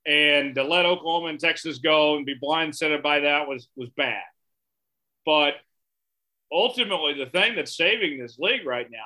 [0.05, 4.23] And to let Oklahoma and Texas go and be blindsided by that was, was bad.
[5.25, 5.55] But
[6.51, 8.97] ultimately, the thing that's saving this league right now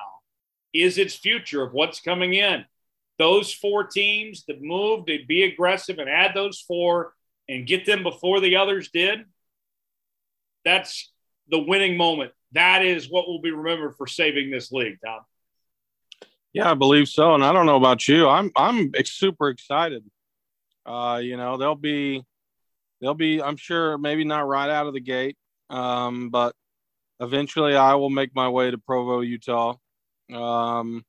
[0.72, 2.64] is its future of what's coming in.
[3.18, 7.14] Those four teams that moved to be aggressive and add those four
[7.48, 9.20] and get them before the others did,
[10.64, 11.10] that's
[11.48, 12.32] the winning moment.
[12.52, 15.20] That is what will be remembered for saving this league, Tom.
[16.52, 17.34] Yeah, I believe so.
[17.34, 18.28] And I don't know about you.
[18.28, 20.04] I'm I'm super excited.
[20.86, 22.24] Uh, you know, they'll be
[23.00, 25.36] they'll be, I'm sure maybe not right out of the gate.
[25.68, 26.54] Um, but
[27.20, 29.74] eventually I will make my way to Provo, Utah.
[30.32, 31.04] Um,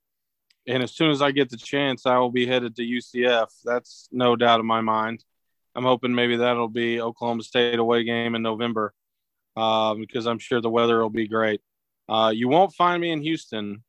[0.67, 3.47] and as soon as I get the chance, I will be headed to UCF.
[3.63, 5.23] That's no doubt in my mind.
[5.75, 8.93] I'm hoping maybe that'll be Oklahoma State away game in November
[9.57, 11.61] uh, because I'm sure the weather will be great.
[12.07, 13.83] Uh, you won't find me in Houston.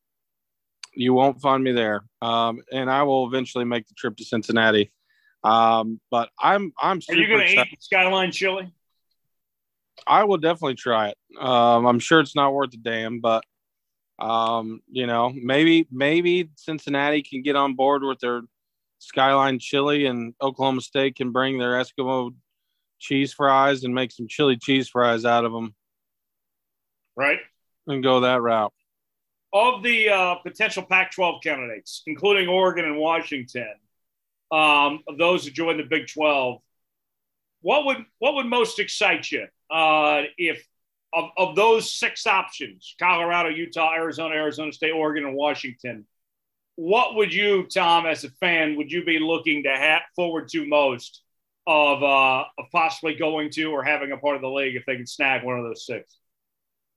[0.95, 4.91] You won't find me there, um, and I will eventually make the trip to Cincinnati.
[5.45, 7.01] Um, but I'm I'm.
[7.09, 8.73] Are you going to eat Skyline chili?
[10.07, 11.19] I will definitely try it.
[11.39, 13.45] Um, I'm sure it's not worth a damn, but
[14.19, 18.41] um, you know, maybe maybe Cincinnati can get on board with their
[19.01, 22.35] Skyline chili, and Oklahoma State can bring their Eskimo
[22.99, 25.75] cheese fries and make some chili cheese fries out of them.
[27.17, 27.39] Right.
[27.87, 28.73] And go that route.
[29.53, 33.75] Of the uh, potential Pac 12 candidates, including Oregon and Washington,
[34.53, 36.61] um, of those who join the Big 12,
[37.61, 40.65] what would what would most excite you uh, if
[41.13, 46.07] of, of those six options Colorado, Utah, Arizona, Arizona State, Oregon, and Washington?
[46.77, 50.65] What would you, Tom, as a fan, would you be looking to have forward to
[50.67, 51.23] most
[51.69, 54.97] of, uh, of possibly going to or having a part of the league if they
[54.97, 56.17] can snag one of those six?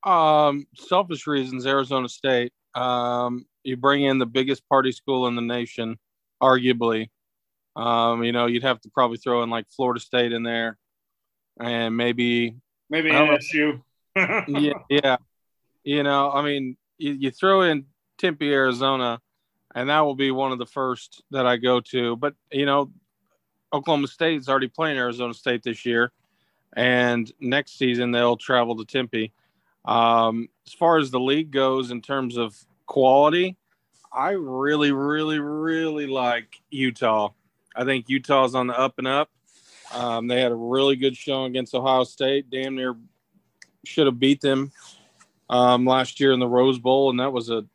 [0.04, 2.54] Um, selfish reasons, Arizona State.
[2.74, 5.98] Um, you bring in the biggest party school in the nation,
[6.42, 7.10] arguably.
[7.76, 10.78] Um, you know, you'd have to probably throw in like Florida State in there,
[11.60, 12.56] and maybe
[12.90, 13.82] maybe NSU.
[14.16, 15.18] yeah, yeah.
[15.84, 17.86] You know, I mean, you, you throw in
[18.18, 19.20] Tempe, Arizona,
[19.76, 22.16] and that will be one of the first that I go to.
[22.16, 22.92] But you know,
[23.74, 26.12] Oklahoma State is already playing Arizona State this year,
[26.74, 29.32] and next season they'll travel to Tempe.
[29.86, 32.56] Um, as far as the league goes, in terms of
[32.86, 33.58] quality,
[34.12, 37.30] I really, really, really like Utah.
[37.76, 39.30] I think Utah's on the up and up.
[39.94, 42.50] Um, they had a really good showing against Ohio State.
[42.50, 42.96] Damn near
[43.84, 44.72] should have beat them
[45.50, 47.66] um, last year in the Rose Bowl, and that was a,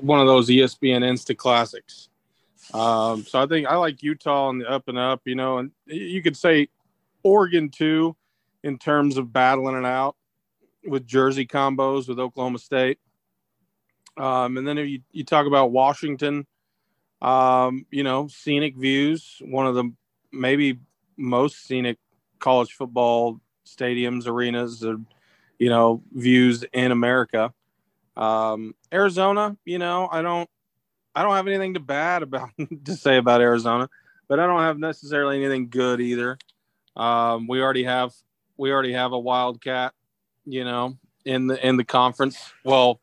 [0.00, 2.09] one of those ESPN Insta classics.
[2.72, 5.72] Um, so I think I like Utah on the up and up, you know, and
[5.86, 6.68] you could say
[7.22, 8.16] Oregon too,
[8.62, 10.16] in terms of battling it out
[10.84, 12.98] with jersey combos with Oklahoma State.
[14.16, 16.46] Um, and then if you, you talk about Washington,
[17.22, 19.92] um, you know, scenic views, one of the
[20.32, 20.78] maybe
[21.16, 21.98] most scenic
[22.38, 24.98] college football stadiums, arenas, or,
[25.58, 27.52] you know, views in America.
[28.16, 30.48] Um, Arizona, you know, I don't,
[31.14, 32.50] I don't have anything to bad about
[32.84, 33.88] to say about Arizona,
[34.28, 36.38] but I don't have necessarily anything good either.
[36.96, 38.12] Um, we already have,
[38.56, 39.94] we already have a Wildcat
[40.44, 42.52] you know, in the in the conference.
[42.64, 43.00] Well,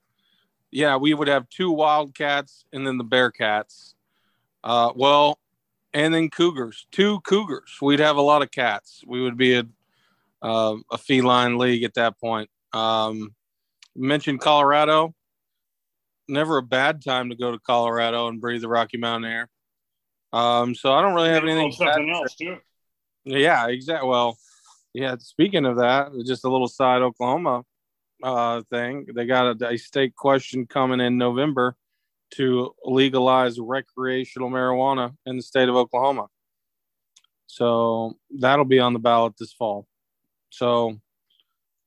[0.71, 3.93] yeah, we would have two Wildcats and then the Bearcats.
[4.63, 5.39] Uh, well,
[5.93, 7.77] and then Cougars, two Cougars.
[7.81, 9.03] We'd have a lot of cats.
[9.07, 9.65] We would be a
[10.41, 12.49] uh, a feline league at that point.
[12.73, 13.33] Um,
[13.95, 15.15] mentioned Colorado.
[16.27, 19.49] Never a bad time to go to Colorado and breathe the Rocky Mountain air.
[20.33, 21.71] Um, so I don't really have anything.
[21.71, 22.57] Something else too.
[23.23, 24.09] Yeah, exactly.
[24.09, 24.37] Well,
[24.93, 27.63] yeah, speaking of that, just a little side Oklahoma
[28.23, 29.05] uh, thing.
[29.13, 31.75] They got a, a state question coming in November
[32.35, 36.27] to legalize recreational marijuana in the state of Oklahoma.
[37.47, 39.87] So that'll be on the ballot this fall.
[40.49, 40.99] So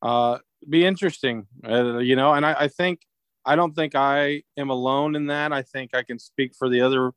[0.02, 2.32] uh, be interesting, uh, you know.
[2.32, 3.00] And I, I think
[3.44, 5.52] I don't think I am alone in that.
[5.52, 7.12] I think I can speak for the other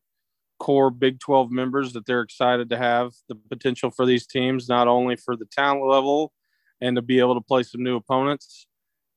[0.60, 4.88] core Big 12 members that they're excited to have the potential for these teams, not
[4.88, 6.32] only for the talent level
[6.80, 8.68] and to be able to play some new opponents,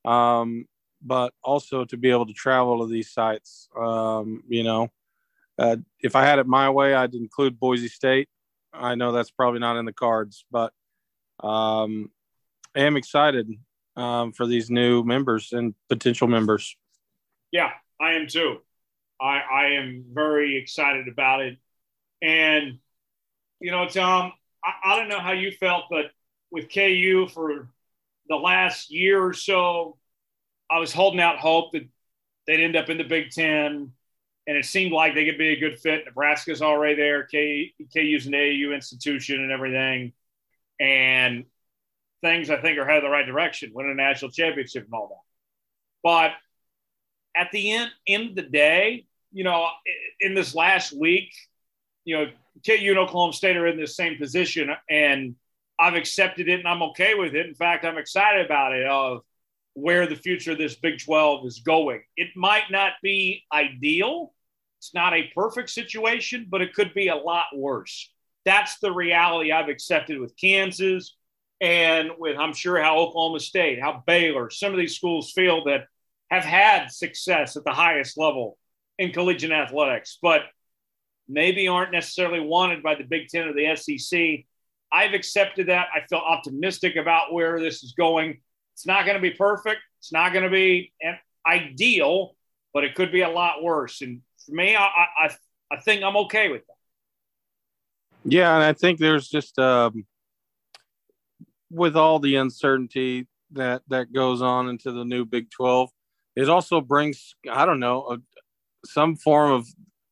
[0.05, 0.65] um,
[1.01, 3.69] but also to be able to travel to these sites.
[3.79, 4.89] Um, you know,
[5.57, 8.29] uh, if I had it my way, I'd include Boise State.
[8.73, 10.73] I know that's probably not in the cards, but
[11.39, 12.11] um,
[12.75, 13.49] I am excited
[13.95, 16.75] um, for these new members and potential members.
[17.51, 18.57] Yeah, I am too.
[19.19, 21.57] I, I am very excited about it.
[22.21, 22.79] And,
[23.59, 24.33] you know, Tom,
[24.63, 26.07] I, I don't know how you felt, but
[26.51, 27.69] with KU for
[28.29, 29.97] the last year or so,
[30.69, 31.87] I was holding out hope that
[32.45, 33.91] they'd end up in the Big Ten.
[34.47, 36.05] And it seemed like they could be a good fit.
[36.05, 37.23] Nebraska's already there.
[37.23, 40.13] K, KU's an AAU institution and everything.
[40.79, 41.45] And
[42.21, 45.15] things I think are headed the right direction, winning a national championship and all that.
[46.03, 46.31] But
[47.37, 49.67] at the end, end of the day, you know,
[50.19, 51.31] in this last week,
[52.05, 52.25] you know,
[52.65, 55.35] KU and Oklahoma State are in the same position, and
[55.79, 57.45] I've accepted it and I'm okay with it.
[57.45, 59.21] In fact, I'm excited about it of
[59.73, 62.01] where the future of this Big 12 is going.
[62.15, 64.33] It might not be ideal.
[64.79, 68.11] It's not a perfect situation, but it could be a lot worse.
[68.43, 71.15] That's the reality I've accepted with Kansas
[71.61, 75.87] and with, I'm sure, how Oklahoma State, how Baylor, some of these schools feel that
[76.29, 78.57] have had success at the highest level
[78.99, 80.41] in collegiate athletics, but
[81.27, 84.45] maybe aren't necessarily wanted by the Big Ten or the SEC.
[84.91, 85.87] I've accepted that.
[85.93, 88.39] I feel optimistic about where this is going.
[88.73, 89.81] It's not going to be perfect.
[89.99, 90.93] It's not going to be
[91.45, 92.35] ideal,
[92.73, 94.01] but it could be a lot worse.
[94.01, 95.35] And for me, I, I,
[95.71, 96.73] I think I'm okay with that.
[98.23, 100.05] Yeah, and I think there's just um,
[101.69, 105.89] with all the uncertainty that that goes on into the new Big 12,
[106.37, 108.17] it also brings I don't know a,
[108.85, 109.67] some form of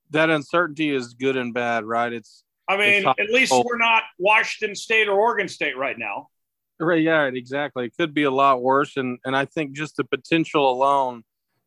[0.09, 2.11] that uncertainty is good and bad, right?
[2.11, 6.29] It's I mean, it's at least we're not Washington State or Oregon State right now.
[6.79, 7.85] Right, yeah, exactly.
[7.85, 11.23] It could be a lot worse, and and I think just the potential alone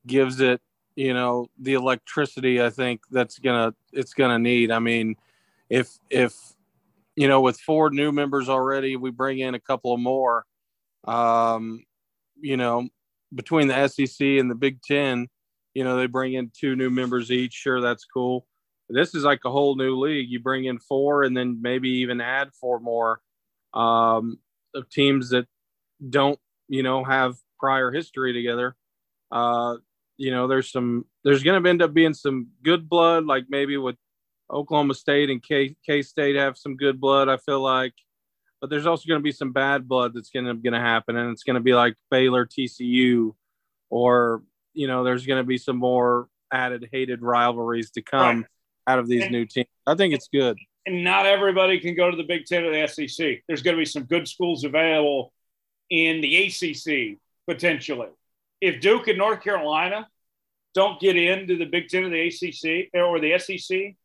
[0.06, 0.60] gives it,
[0.96, 2.60] you know, the electricity.
[2.60, 4.72] I think that's gonna it's gonna need.
[4.72, 5.14] I mean,
[5.70, 6.34] if if
[7.14, 10.44] you know, with four new members already, we bring in a couple of more.
[11.04, 11.84] Um,
[12.40, 12.88] you know,
[13.34, 15.28] between the SEC and the Big Ten,
[15.74, 17.52] you know, they bring in two new members each.
[17.52, 18.46] Sure, that's cool.
[18.88, 20.30] This is like a whole new league.
[20.30, 23.20] You bring in four, and then maybe even add four more
[23.74, 24.38] um,
[24.74, 25.46] of teams that
[26.08, 28.76] don't, you know, have prior history together.
[29.30, 29.76] Uh,
[30.16, 31.04] you know, there's some.
[31.22, 33.96] There's going to end up being some good blood, like maybe with
[34.50, 37.28] Oklahoma State and K K State have some good blood.
[37.28, 37.92] I feel like,
[38.60, 41.16] but there's also going to be some bad blood that's going to going to happen,
[41.16, 43.34] and it's going to be like Baylor, TCU,
[43.90, 44.42] or
[44.74, 48.46] you know, there's going to be some more added hated rivalries to come right.
[48.86, 49.66] out of these and, new teams.
[49.86, 50.58] I think it's good.
[50.86, 53.42] And not everybody can go to the Big Ten or the SEC.
[53.46, 55.32] There's going to be some good schools available
[55.90, 58.08] in the ACC potentially.
[58.60, 60.08] If Duke and North Carolina
[60.74, 63.96] don't get into the Big Ten or the ACC or the SEC,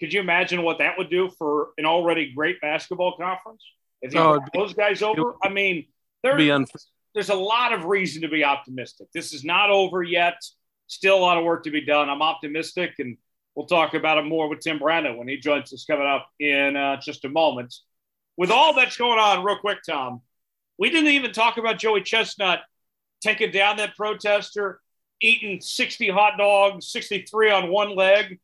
[0.00, 3.62] could you imagine what that would do for an already great basketball conference?
[4.04, 5.86] If you oh, those guys over, I mean,
[6.22, 6.36] there,
[7.14, 9.08] there's a lot of reason to be optimistic.
[9.14, 10.34] This is not over yet.
[10.88, 12.10] Still a lot of work to be done.
[12.10, 13.16] I'm optimistic, and
[13.54, 16.76] we'll talk about it more with Tim Brando when he joins us coming up in
[16.76, 17.74] uh, just a moment.
[18.36, 20.20] With all that's going on, real quick, Tom,
[20.76, 22.60] we didn't even talk about Joey Chestnut
[23.22, 24.82] taking down that protester,
[25.18, 28.38] eating 60 hot dogs, 63 on one leg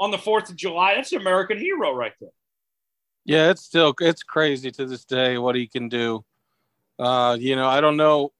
[0.00, 0.96] on the 4th of July.
[0.96, 2.30] That's an American hero right there.
[3.24, 6.24] Yeah, it's still it's crazy to this day what he can do.
[6.98, 8.32] Uh, you know, I don't know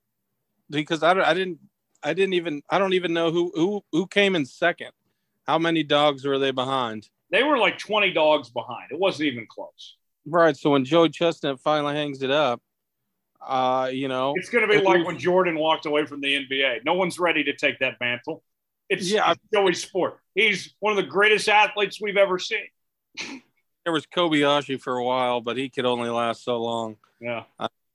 [0.71, 1.59] because I, I didn't
[2.03, 4.91] I didn't even I don't even know who who who came in second.
[5.47, 7.09] How many dogs were they behind?
[7.31, 8.91] They were like 20 dogs behind.
[8.91, 9.97] It wasn't even close.
[10.27, 10.57] Right.
[10.57, 12.63] So when Joe Chestnut finally hangs it up,
[13.47, 16.85] uh, you know, it's going to be like when Jordan walked away from the NBA.
[16.85, 18.43] No one's ready to take that mantle.
[18.89, 20.19] It's yeah, it's Joey's sport.
[20.35, 22.69] He's one of the greatest athletes we've ever seen.
[23.85, 26.97] There was Kobayashi for a while, but he could only last so long.
[27.21, 27.45] Yeah.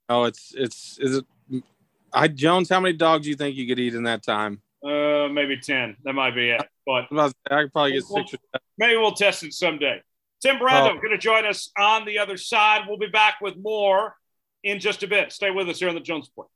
[0.08, 1.64] Oh, it's it's is it?
[2.12, 4.62] I Jones, how many dogs do you think you could eat in that time?
[4.84, 5.96] Uh, maybe ten.
[6.04, 6.62] That might be it.
[6.86, 8.40] But I could probably get we'll, six.
[8.78, 10.00] Maybe we'll test it someday.
[10.40, 10.94] Tim Brando oh.
[10.94, 12.82] going to join us on the other side.
[12.88, 14.14] We'll be back with more
[14.62, 15.32] in just a bit.
[15.32, 16.48] Stay with us here on the Jones Report.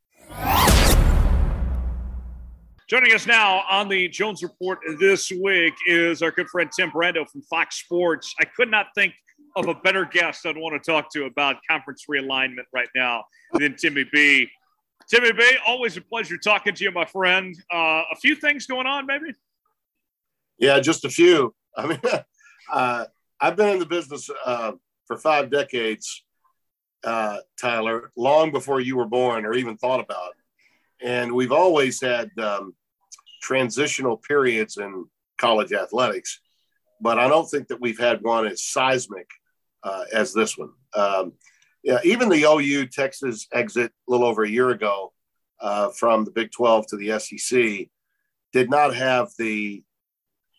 [2.88, 7.28] Joining us now on the Jones Report this week is our good friend Tim Brando
[7.28, 8.34] from Fox Sports.
[8.40, 9.14] I could not think
[9.56, 13.76] of a better guest I'd want to talk to about conference realignment right now than
[13.76, 14.48] Timmy B.
[15.08, 17.54] Timmy B, always a pleasure talking to you, my friend.
[17.72, 19.32] Uh, a few things going on, maybe?
[20.58, 21.54] Yeah, just a few.
[21.76, 22.00] I mean,
[22.72, 23.04] uh,
[23.40, 24.72] I've been in the business uh,
[25.06, 26.24] for five decades,
[27.04, 30.32] uh, Tyler, long before you were born or even thought about
[31.04, 32.74] and we've always had um,
[33.42, 35.04] transitional periods in
[35.38, 36.40] college athletics,
[37.00, 39.28] but I don't think that we've had one as seismic
[39.84, 40.70] uh, as this one.
[40.94, 41.32] Um,
[41.82, 45.12] yeah, even the OU Texas exit a little over a year ago
[45.60, 47.88] uh, from the Big 12 to the SEC
[48.52, 49.84] did not have the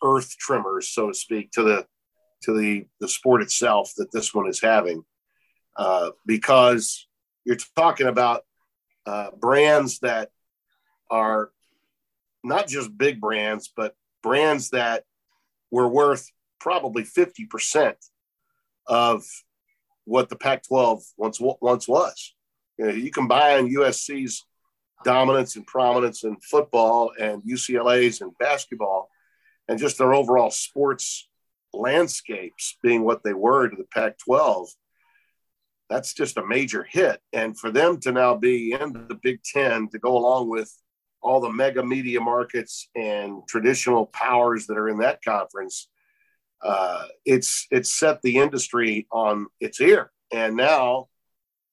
[0.04, 1.86] earth tremors, so to speak, to the
[2.44, 5.04] to the the sport itself that this one is having,
[5.78, 7.08] uh, because
[7.44, 8.44] you're talking about
[9.06, 10.30] uh, brands that
[11.10, 11.52] are
[12.44, 15.04] not just big brands, but brands that
[15.72, 17.96] were worth probably 50%
[18.88, 19.24] of
[20.06, 22.34] what the Pac 12 once, once was.
[22.78, 24.46] You, know, you combine USC's
[25.04, 29.10] dominance and prominence in football and UCLA's in basketball
[29.68, 31.28] and just their overall sports
[31.74, 34.70] landscapes being what they were to the Pac 12
[35.90, 37.20] that's just a major hit.
[37.34, 40.72] And for them to now be in the Big Ten to go along with
[41.22, 45.90] all the mega media markets and traditional powers that are in that conference,
[46.62, 50.12] uh, it's it's set the industry on its ear.
[50.34, 51.08] And now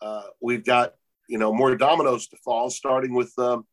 [0.00, 0.94] uh, we've got
[1.28, 3.66] you know more dominoes to fall, starting with um,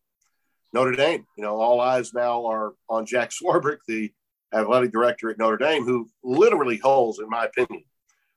[0.73, 1.25] Notre Dame.
[1.37, 4.11] You know, all eyes now are on Jack Swarbrick, the
[4.53, 7.83] athletic director at Notre Dame, who literally holds, in my opinion,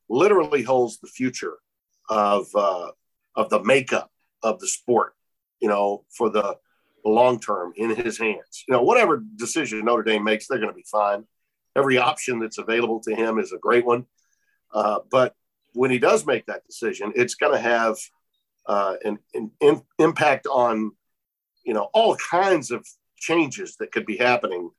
[0.09, 1.59] literally holds the future
[2.09, 2.91] of uh,
[3.37, 4.11] of the makeup
[4.43, 5.15] of the sport.
[5.61, 6.57] You know, for the,
[7.05, 8.65] long term in his hands.
[8.69, 11.25] You know, whatever decision Notre Dame makes, they're going to be fine.
[11.75, 14.07] Every option that's available to him is a great one.
[14.73, 15.35] Uh, but
[15.73, 17.97] when he does make that decision, it's going to have
[18.67, 20.93] uh, and, and, and impact on
[21.65, 24.71] you know all kinds of changes that could be happening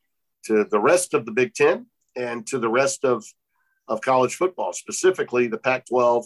[0.45, 3.25] to the rest of the Big Ten and to the rest of
[3.87, 6.25] of college football, specifically the Pac-12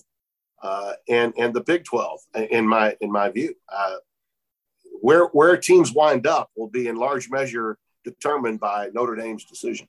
[0.61, 2.19] uh, and and the Big 12.
[2.51, 3.97] In my in my view, uh,
[5.01, 9.87] where where teams wind up will be in large measure determined by Notre Dame's decision.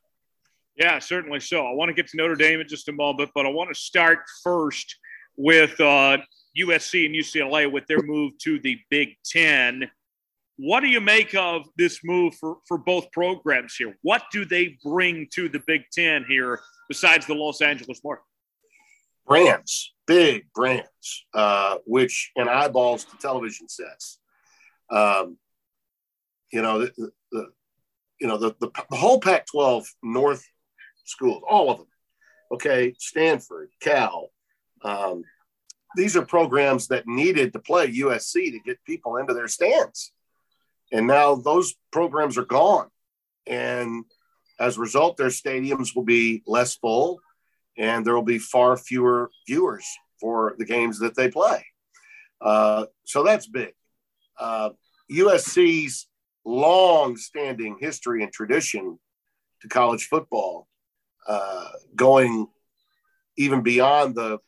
[0.79, 1.67] Yeah, certainly so.
[1.67, 3.75] I want to get to Notre Dame in just a moment, but I want to
[3.75, 4.97] start first
[5.37, 6.19] with uh,
[6.57, 9.91] USC and UCLA with their move to the Big Ten.
[10.57, 13.97] What do you make of this move for, for both programs here?
[14.03, 18.25] What do they bring to the Big Ten here besides the Los Angeles market?
[19.27, 24.21] Brands, big brands, uh, which in eyeballs to television sets.
[24.91, 25.39] Um,
[26.53, 27.47] you know, the, the
[28.21, 30.45] you know the, the, the whole Pac-12 North
[31.09, 31.87] schools, all of them.
[32.53, 34.31] Okay, Stanford, Cal,
[34.83, 35.25] um,
[35.97, 40.13] these are programs that needed to play USC to get people into their stands.
[40.93, 42.89] And now those programs are gone.
[43.47, 44.05] And
[44.61, 47.21] as a result, their stadiums will be less full
[47.77, 49.87] and there will be far fewer viewers
[50.21, 51.65] for the games that they play.
[52.41, 53.73] Uh, so that's big.
[54.39, 54.71] Uh,
[55.11, 56.09] USC's
[56.45, 58.99] long standing history and tradition
[59.63, 60.69] to college football,
[61.29, 62.49] uh, going
[63.37, 64.39] even beyond the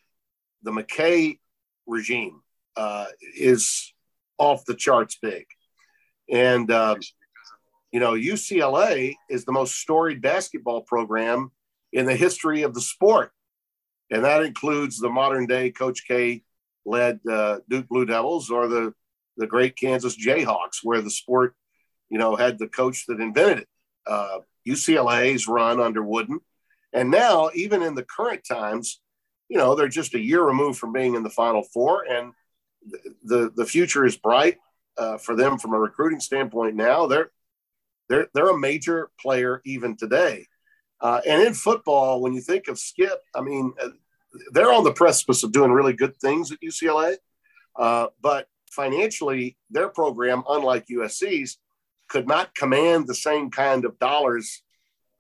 [0.63, 1.39] the McKay
[1.87, 2.43] regime
[2.77, 3.07] uh,
[3.37, 3.93] is
[4.39, 5.47] off the charts big.
[6.31, 6.97] And, uh,
[7.93, 11.51] you know, UCLA is the most storied basketball program
[11.93, 13.33] in the history of the sport.
[14.11, 16.43] And that includes the modern day Coach K
[16.85, 18.95] led uh, Duke Blue Devils or the,
[19.37, 21.55] the great Kansas Jayhawks, where the sport,
[22.09, 23.69] you know, had the coach that invented it.
[24.07, 26.41] Uh, UCLA's run under Wooden.
[26.93, 29.01] And now, even in the current times,
[29.49, 32.33] you know, they're just a year removed from being in the Final Four, and
[33.25, 34.59] the the future is bright
[34.97, 36.77] uh, for them from a recruiting standpoint.
[36.77, 37.31] Now they're
[38.09, 40.47] they're they're a major player even today,
[41.01, 43.89] uh, and in football, when you think of Chip, I mean, uh,
[44.53, 47.17] they're on the precipice of doing really good things at UCLA,
[47.77, 51.59] uh, but financially, their program, unlike USC's,
[52.09, 54.63] could not command the same kind of dollars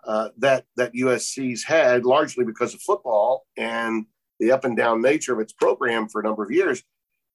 [0.04, 4.06] uh, that that USC's had, largely because of football and
[4.38, 6.82] the up and down nature of its program for a number of years.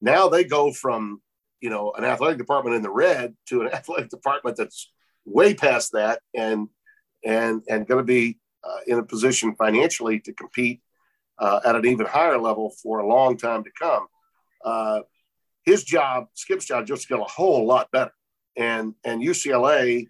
[0.01, 1.21] Now they go from,
[1.61, 4.91] you know, an athletic department in the red to an athletic department that's
[5.25, 6.67] way past that and
[7.23, 10.81] and and going to be uh, in a position financially to compete
[11.39, 14.07] uh, at an even higher level for a long time to come.
[14.63, 15.01] Uh,
[15.65, 18.13] his job, Chip's job, just got a whole lot better,
[18.55, 20.07] and and UCLA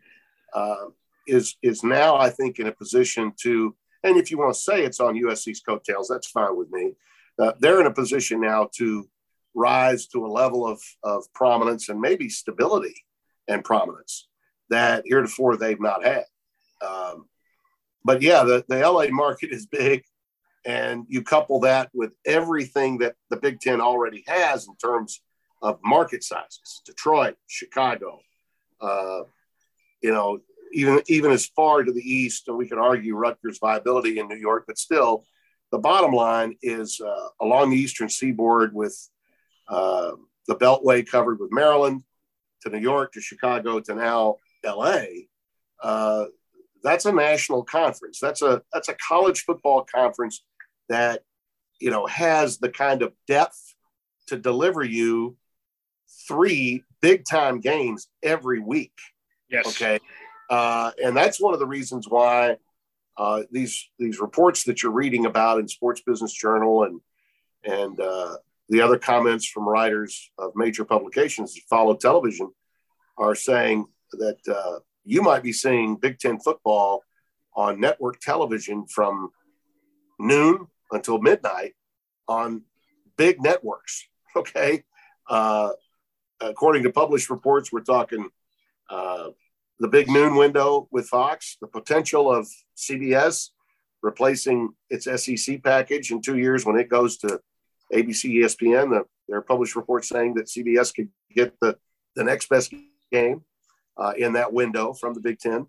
[0.54, 0.86] uh,
[1.28, 4.84] is is now, I think, in a position to and if you want to say
[4.84, 6.94] it's on USC's coattails, that's fine with me.
[7.40, 9.10] Uh, they're in a position now to
[9.56, 13.04] rise to a level of, of prominence and maybe stability
[13.48, 14.28] and prominence
[14.70, 16.26] that heretofore they've not had.
[16.86, 17.26] Um,
[18.04, 20.04] but yeah, the, the LA market is big.
[20.66, 25.22] And you couple that with everything that the Big Ten already has in terms
[25.64, 28.20] of market sizes Detroit, Chicago,
[28.82, 29.22] uh,
[30.02, 30.40] you know,
[30.76, 34.36] even even as far to the east, and we could argue Rutgers' viability in New
[34.36, 35.26] York, but still,
[35.72, 38.96] the bottom line is uh, along the eastern seaboard with
[39.70, 40.12] uh,
[40.48, 42.04] the Beltway covered with Maryland
[42.62, 45.30] to New York to Chicago to now L.A.
[45.82, 46.26] Uh,
[46.84, 48.20] that's a national conference.
[48.20, 50.44] That's a that's a college football conference
[50.90, 51.22] that
[51.80, 53.76] you know has the kind of depth
[54.28, 55.38] to deliver you
[56.28, 58.94] three big time games every week.
[59.50, 59.68] Yes.
[59.68, 60.00] Okay.
[60.50, 62.58] Uh, and that's one of the reasons why
[63.18, 67.02] uh, these these reports that you're reading about in Sports Business Journal and
[67.64, 68.38] and uh,
[68.70, 72.52] the other comments from writers of major publications that follow television
[73.18, 77.04] are saying that uh, you might be seeing Big Ten football
[77.56, 79.30] on network television from
[80.20, 81.74] noon until midnight
[82.28, 82.64] on
[83.18, 84.06] big networks.
[84.38, 84.84] Okay,
[85.30, 85.70] uh,
[86.42, 88.28] according to published reports, we're talking
[89.80, 92.48] the big noon window with Fox, the potential of
[92.78, 93.50] CBS
[94.02, 97.40] replacing its SEC package in two years when it goes to
[97.94, 98.90] ABC, ESPN.
[98.92, 101.78] The, there are published reports saying that CBS could get the,
[102.16, 102.74] the next best
[103.12, 103.44] game
[103.98, 105.68] uh, in that window from the Big Ten.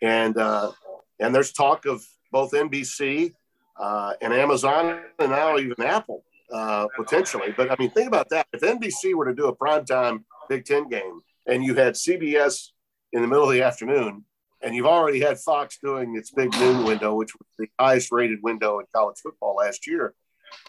[0.00, 0.72] And, uh,
[1.18, 3.34] and there's talk of both NBC
[3.78, 7.52] uh, and Amazon and now even Apple uh, potentially.
[7.56, 8.46] But I mean, think about that.
[8.52, 12.68] If NBC were to do a primetime Big Ten game and you had CBS
[13.12, 14.24] in the middle of the afternoon,
[14.62, 18.42] and you've already had Fox doing its big noon window, which was the highest rated
[18.42, 20.14] window in college football last year.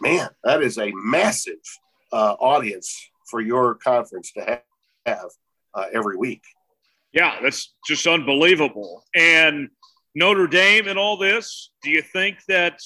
[0.02, 1.64] Man, that is a massive
[2.12, 4.62] uh, audience for your conference to
[5.06, 5.30] have,
[5.74, 6.42] uh, every week.
[7.14, 9.04] Yeah, that's just unbelievable.
[9.16, 9.70] And
[10.16, 12.80] Notre Dame and all this, do you think that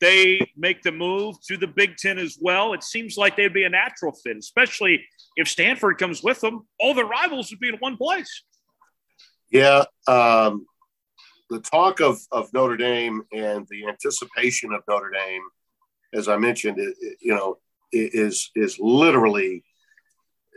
[0.00, 2.72] they make the move to the Big Ten as well?
[2.74, 5.04] It seems like they'd be a natural fit, especially
[5.36, 6.66] if Stanford comes with them.
[6.78, 8.42] All the rivals would be in one place.
[9.50, 9.84] Yeah.
[10.06, 10.66] Um,
[11.50, 15.42] the talk of, of Notre Dame and the anticipation of Notre Dame,
[16.12, 17.58] as I mentioned, it, it, you know,
[17.90, 19.64] is is literally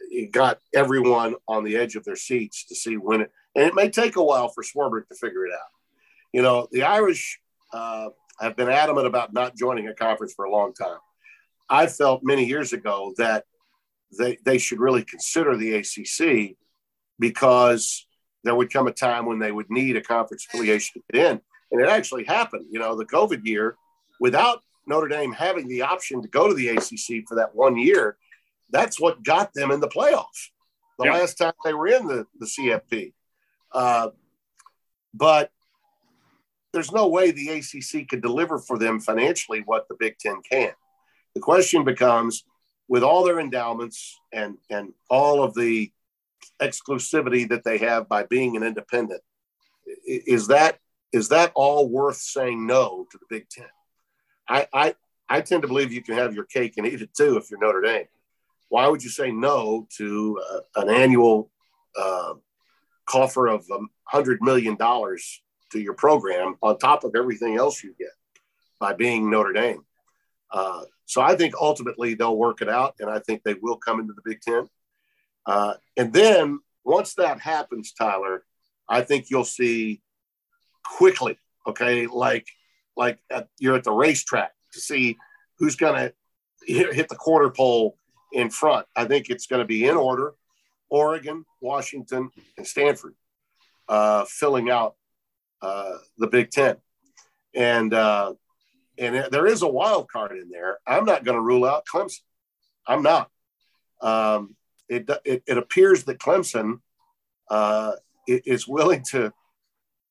[0.09, 3.73] it got everyone on the edge of their seats to see when it, and it
[3.73, 5.69] may take a while for Swarbrick to figure it out.
[6.33, 7.39] You know, the Irish
[7.73, 8.09] uh,
[8.41, 10.97] have been adamant about not joining a conference for a long time.
[11.69, 13.45] I felt many years ago that
[14.17, 16.57] they, they should really consider the ACC
[17.17, 18.05] because
[18.43, 21.41] there would come a time when they would need a conference affiliation to get in.
[21.71, 22.65] And it actually happened.
[22.71, 23.75] You know, the COVID year,
[24.19, 28.17] without Notre Dame having the option to go to the ACC for that one year,
[28.71, 30.49] that's what got them in the playoffs
[31.01, 31.13] the yeah.
[31.13, 33.13] last time they were in the, the CFP.
[33.71, 34.09] Uh,
[35.13, 35.51] but
[36.73, 40.71] there's no way the ACC could deliver for them financially what the Big Ten can.
[41.33, 42.43] The question becomes
[42.87, 45.91] with all their endowments and, and all of the
[46.61, 49.21] exclusivity that they have by being an independent,
[50.05, 50.79] is that
[51.11, 53.67] is that all worth saying no to the Big Ten?
[54.47, 54.95] I, I,
[55.27, 57.59] I tend to believe you can have your cake and eat it too if you're
[57.59, 58.05] Notre Dame.
[58.69, 61.51] Why would you say no to uh, an annual
[61.99, 62.35] uh,
[63.05, 63.65] coffer of
[64.13, 68.11] $100 million to your program on top of everything else you get
[68.79, 69.83] by being Notre Dame.
[70.51, 73.99] Uh, so I think ultimately they'll work it out, and I think they will come
[73.99, 74.67] into the Big Ten.
[75.45, 78.43] Uh, and then once that happens, Tyler,
[78.87, 80.01] I think you'll see
[80.83, 81.37] quickly.
[81.67, 82.47] Okay, like
[82.97, 85.17] like at, you're at the racetrack to see
[85.59, 86.13] who's going to
[86.65, 87.95] hit the quarter pole
[88.33, 88.87] in front.
[88.95, 90.33] I think it's going to be in order:
[90.89, 93.15] Oregon, Washington, and Stanford,
[93.87, 94.95] uh, filling out
[95.61, 96.77] uh, the Big Ten,
[97.53, 98.33] and uh,
[98.97, 100.79] and there is a wild card in there.
[100.85, 102.21] I'm not going to rule out Clemson.
[102.87, 103.29] I'm not.
[104.01, 104.55] Um,
[104.91, 106.81] it, it, it appears that Clemson
[107.49, 107.93] uh,
[108.27, 109.31] is willing to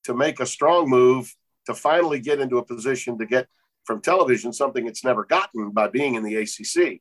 [0.05, 1.35] to make a strong move
[1.67, 3.47] to finally get into a position to get
[3.85, 7.01] from television something it's never gotten by being in the ACC.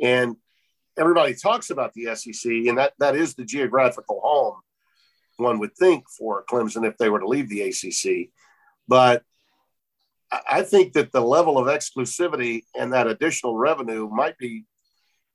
[0.00, 0.36] And
[0.98, 4.60] everybody talks about the SEC, and that that is the geographical home
[5.36, 8.30] one would think for Clemson if they were to leave the ACC.
[8.88, 9.22] But
[10.50, 14.64] I think that the level of exclusivity and that additional revenue might be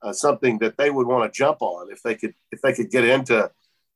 [0.03, 2.91] uh, something that they would want to jump on if they could if they could
[2.91, 3.49] get into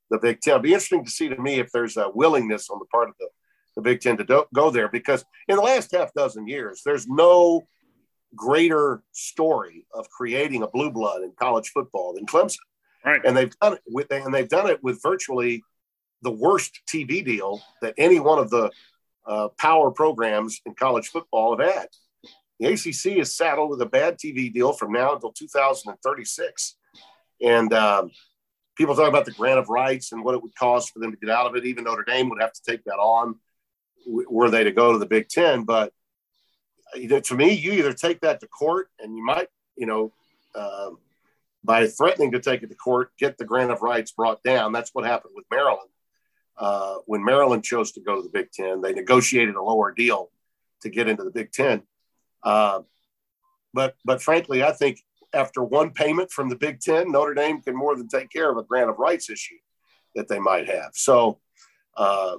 [0.10, 0.54] the Big Ten.
[0.54, 3.16] It'd be interesting to see to me if there's a willingness on the part of
[3.20, 3.28] the,
[3.76, 7.08] the Big Ten to do, go there because in the last half dozen years, there's
[7.08, 7.68] no
[8.36, 12.58] greater story of creating a blue blood in college football than Clemson.
[13.06, 13.22] Right.
[13.24, 15.64] And they've done it with and they've done it with virtually
[16.22, 18.72] the worst TV deal that any one of the
[19.26, 21.88] uh, power programs in college football have had.
[22.60, 26.76] The ACC is saddled with a bad TV deal from now until 2036.
[27.42, 28.12] And um,
[28.76, 31.18] people talk about the grant of rights and what it would cost for them to
[31.18, 31.66] get out of it.
[31.66, 33.36] Even Notre Dame would have to take that on
[34.08, 35.64] were they to go to the Big Ten.
[35.64, 35.92] But
[36.96, 40.14] know, to me, you either take that to court and you might, you know,
[40.56, 40.92] uh,
[41.64, 44.72] by threatening to take it to court, get the grant of rights brought down.
[44.72, 45.90] That's what happened with Maryland
[46.58, 48.82] uh, when Maryland chose to go to the Big Ten.
[48.82, 50.30] They negotiated a lower deal
[50.82, 51.84] to get into the Big Ten.
[52.44, 52.82] Uh,
[53.74, 55.00] but but frankly, I think
[55.34, 58.58] after one payment from the Big Ten, Notre Dame can more than take care of
[58.58, 59.58] a grant of rights issue
[60.16, 60.92] that they might have.
[60.94, 61.40] So
[61.96, 62.38] uh,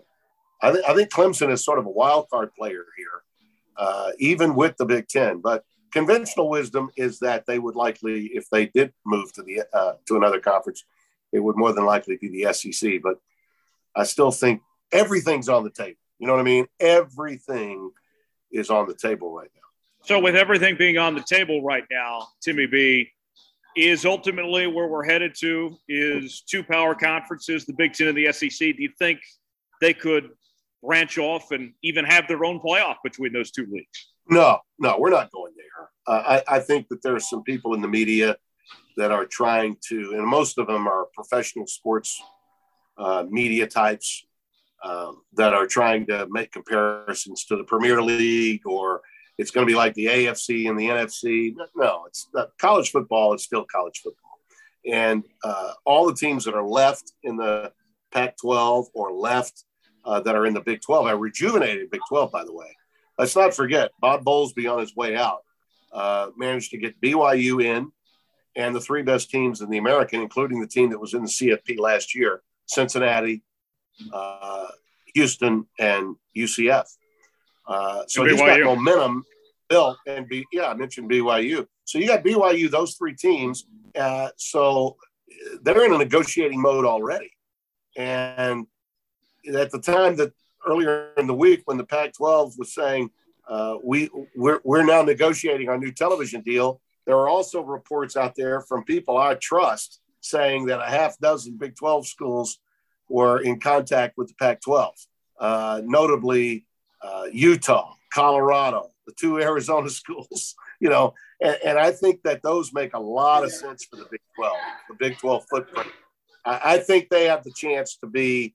[0.62, 3.22] I, th- I, think Clemson is sort of a wild card player here,
[3.76, 5.40] uh, even with the Big Ten.
[5.40, 9.94] But conventional wisdom is that they would likely, if they did move to the uh,
[10.07, 10.84] to another conference,
[11.32, 13.01] it would more than likely be the SEC.
[13.03, 13.16] But
[13.94, 15.99] I still think everything's on the table.
[16.18, 16.66] You know what I mean?
[16.80, 17.92] Everything
[18.51, 19.68] is on the table right now.
[20.09, 23.11] So, with everything being on the table right now, Timmy B
[23.76, 28.32] is ultimately where we're headed to is two power conferences, the Big Ten and the
[28.32, 28.59] SEC.
[28.59, 29.20] Do you think
[29.82, 30.30] they could
[30.82, 34.09] branch off and even have their own playoff between those two leagues?
[34.30, 35.90] No, no, we're not going there.
[36.06, 38.34] Uh, I, I think that there are some people in the media
[38.96, 42.18] that are trying to, and most of them are professional sports
[42.96, 44.24] uh, media types
[44.82, 49.02] um, that are trying to make comparisons to the Premier League or
[49.39, 51.55] it's going to be like the AFC and the NFC.
[51.76, 52.28] No, it's
[52.61, 54.41] college football is still college football.
[54.91, 57.72] And uh, all the teams that are left in the
[58.12, 59.64] Pac 12 or left
[60.05, 62.76] uh, that are in the Big 12, I rejuvenated Big 12, by the way.
[63.18, 65.43] Let's not forget, Bob Bowlesby on his way out
[65.93, 67.91] uh, managed to get BYU in
[68.57, 71.28] and the three best teams in the American, including the team that was in the
[71.28, 73.43] CFP last year Cincinnati,
[74.12, 74.68] uh,
[75.14, 76.86] Houston, and UCF.
[77.69, 79.25] Uh, so he's got momentum
[79.69, 81.66] built, and be, yeah, I mentioned BYU.
[81.85, 83.66] So you got BYU, those three teams.
[83.95, 84.97] Uh, so
[85.62, 87.31] they're in a negotiating mode already.
[87.97, 88.66] And
[89.55, 90.33] at the time that
[90.66, 93.11] earlier in the week, when the Pac-12 was saying
[93.49, 98.35] uh, we we're, we're now negotiating our new television deal, there are also reports out
[98.37, 102.59] there from people I trust saying that a half dozen Big 12 schools
[103.09, 104.95] were in contact with the Pac 12,
[105.41, 106.66] uh, notably
[107.03, 112.72] uh, Utah, Colorado, the two Arizona schools, you know, and, and, I think that those
[112.72, 114.57] make a lot of sense for the Big 12,
[114.88, 115.88] the Big 12 footprint.
[116.44, 118.55] I, I think they have the chance to be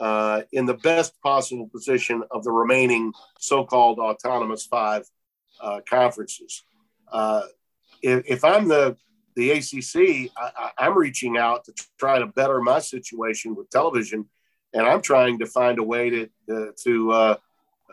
[0.00, 5.08] uh, in the best possible position of the remaining so called autonomous five
[5.60, 6.64] uh, conferences.
[7.12, 7.42] Uh,
[8.02, 8.96] if, if I'm the
[9.36, 14.26] the ACC, I, am reaching out to try to better my situation with television,
[14.72, 17.38] and I'm trying to find a way to uh, to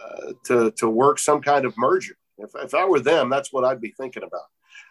[0.04, 2.16] uh, to to work some kind of merger.
[2.38, 4.47] If, if I were them, that's what I'd be thinking about.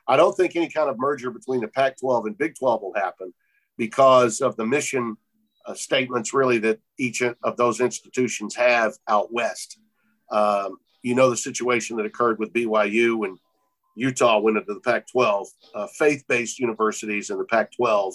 [0.06, 3.32] I don't think any kind of merger between the Pac-12 and Big 12 will happen
[3.76, 5.16] because of the mission
[5.66, 9.78] uh, statements, really, that each of those institutions have out west.
[10.30, 13.38] Um, you know the situation that occurred with BYU and
[13.96, 15.48] Utah went into the Pac 12.
[15.74, 18.14] Uh, Faith based universities in the Pac 12,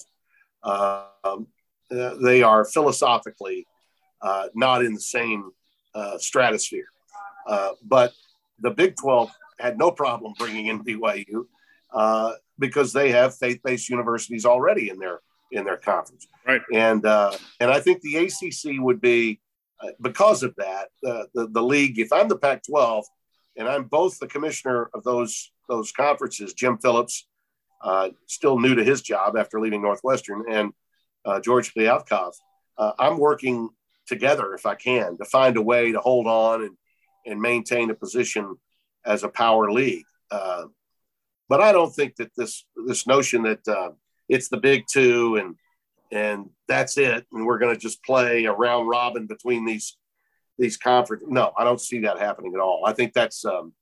[0.63, 1.47] um,
[1.91, 3.67] uh, they are philosophically
[4.21, 5.51] uh, not in the same
[5.95, 6.87] uh, stratosphere.
[7.47, 8.13] Uh, but
[8.59, 11.45] the Big 12 had no problem bringing in BYU
[11.93, 15.21] uh, because they have faith based universities already in their
[15.51, 16.27] in their conference.
[16.45, 16.61] Right.
[16.73, 19.39] And and I think the ACC would be
[20.01, 21.99] because of that the, the league.
[21.99, 23.05] If I'm the Pac 12
[23.57, 26.53] and I'm both the commissioner of those those conferences.
[26.53, 27.27] Jim Phillips,
[27.81, 30.73] uh, still new to his job after leaving Northwestern, and
[31.25, 32.33] uh, George Kliavkoff.
[32.77, 33.69] Uh, I'm working
[34.07, 36.77] together if I can to find a way to hold on and
[37.25, 38.55] and maintain a position
[39.05, 40.05] as a power league.
[40.29, 40.65] Uh,
[41.49, 43.91] but I don't think that this this notion that uh,
[44.29, 45.55] it's the big two and
[46.11, 49.97] and that's it, and we're going to just play a round robin between these
[50.57, 51.23] these conference.
[51.27, 52.83] No, I don't see that happening at all.
[52.85, 53.73] I think that's um,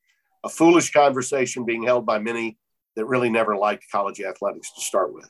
[0.43, 2.57] a foolish conversation being held by many
[2.95, 5.29] that really never liked college athletics to start with.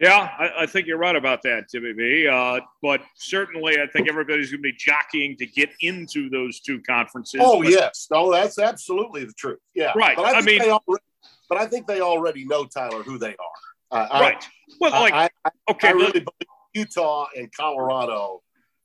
[0.00, 2.28] Yeah, I, I think you're right about that, Timmy B.
[2.28, 6.80] Uh, but certainly, I think everybody's going to be jockeying to get into those two
[6.82, 7.40] conferences.
[7.42, 9.58] Oh but, yes, no, that's absolutely the truth.
[9.74, 10.16] Yeah, right.
[10.16, 11.04] But I, I mean, already,
[11.48, 13.58] but I think they already know Tyler who they are.
[13.90, 14.36] Uh, right.
[14.36, 14.46] I,
[14.80, 18.42] well, like I, okay, I really believe Utah and Colorado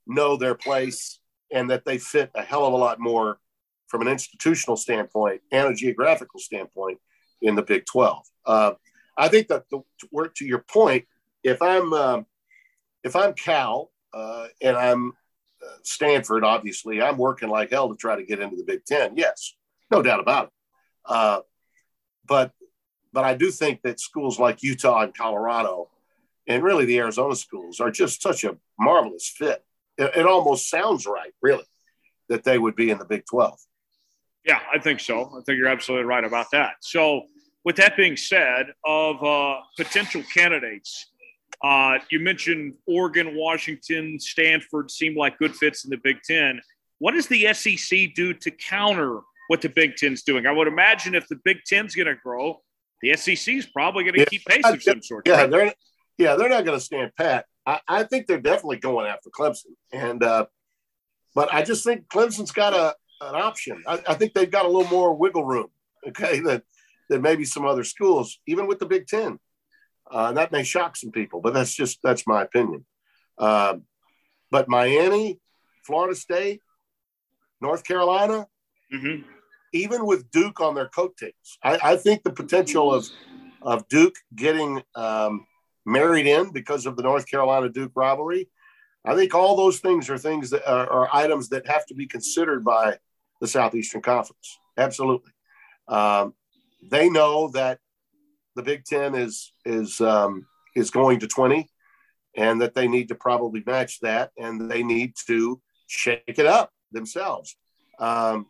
[0.07, 1.20] know their place
[1.51, 3.38] and that they fit a hell of a lot more
[3.88, 6.97] from an institutional standpoint and a geographical standpoint
[7.41, 8.26] in the Big 12.
[8.45, 8.72] Uh,
[9.18, 11.05] I think that the, to, to your point,
[11.43, 12.26] if I'm um,
[13.03, 15.09] if I'm Cal uh, and I'm
[15.61, 19.16] uh, Stanford, obviously I'm working like hell to try to get into the Big Ten.
[19.16, 19.55] Yes,
[19.91, 20.51] no doubt about it.
[21.05, 21.39] Uh,
[22.28, 22.51] but
[23.11, 25.89] but I do think that schools like Utah and Colorado,
[26.47, 29.64] and really the Arizona schools, are just such a marvelous fit
[29.97, 31.66] it, it almost sounds right, really,
[32.30, 33.59] that they would be in the Big 12.
[34.45, 35.26] Yeah, I think so.
[35.26, 36.76] I think you're absolutely right about that.
[36.82, 37.24] So,
[37.64, 41.11] with that being said, of uh, potential candidates,
[41.64, 46.61] uh, you mentioned Oregon, Washington, Stanford seem like good fits in the Big Ten.
[46.99, 50.45] What does the SEC do to counter what the Big Ten's doing?
[50.45, 52.61] I would imagine if the Big Ten's going to grow,
[53.01, 55.28] the SEC is probably going to yeah, keep pace of some sort.
[55.28, 55.51] Yeah, right?
[55.51, 55.74] they're
[56.18, 57.45] yeah they're not going to stand pat.
[57.66, 60.45] I, I, think they're definitely going after Clemson, and uh,
[61.36, 63.84] but I just think Clemson's got a an option.
[63.88, 65.68] I, I, think they've got a little more wiggle room,
[66.07, 66.61] okay, than
[67.14, 69.39] than maybe some other schools, even with the Big Ten.
[70.09, 72.86] Uh, that may shock some people, but that's just that's my opinion.
[73.38, 73.76] Uh,
[74.49, 75.39] but Miami,
[75.86, 76.59] Florida State,
[77.61, 78.47] North Carolina,
[78.91, 79.22] mm-hmm.
[79.74, 83.07] even with Duke on their coattails, I, I, think the potential of
[83.61, 85.45] of Duke getting um,
[85.86, 88.49] married in because of the North Carolina Duke rivalry.
[89.05, 92.07] I think all those things are things that are, are items that have to be
[92.07, 92.97] considered by
[93.39, 94.59] the Southeastern Conference.
[94.78, 95.32] Absolutely.
[95.88, 96.34] Um,
[96.90, 97.80] they know that
[98.56, 101.68] the Big Ten is is um, is going to 20
[102.36, 106.72] and that they need to probably match that and they need to shake it up
[106.92, 107.56] themselves.
[108.00, 108.48] Um,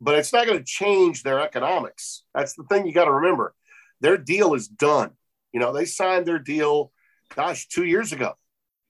[0.00, 2.24] but it's not going to change their economics.
[2.34, 3.54] That's the thing you got to remember.
[4.00, 5.12] Their deal is done.
[5.52, 6.92] You know, they signed their deal,
[7.34, 8.34] gosh, two years ago,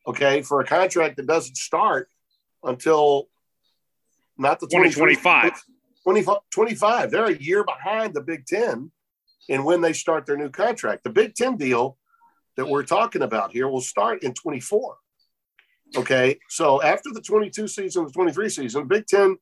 [0.06, 2.08] okay, for a contract that doesn't start
[2.62, 3.28] until
[4.36, 5.52] not the 2025.
[6.06, 7.10] 20, 25.
[7.10, 8.92] They're a year behind the Big Ten
[9.48, 11.02] in when they start their new contract.
[11.02, 11.98] The Big Ten deal
[12.56, 14.96] that we're talking about here will start in 24.
[15.96, 19.36] Okay, so after the 22 season, the 23 season, Big Ten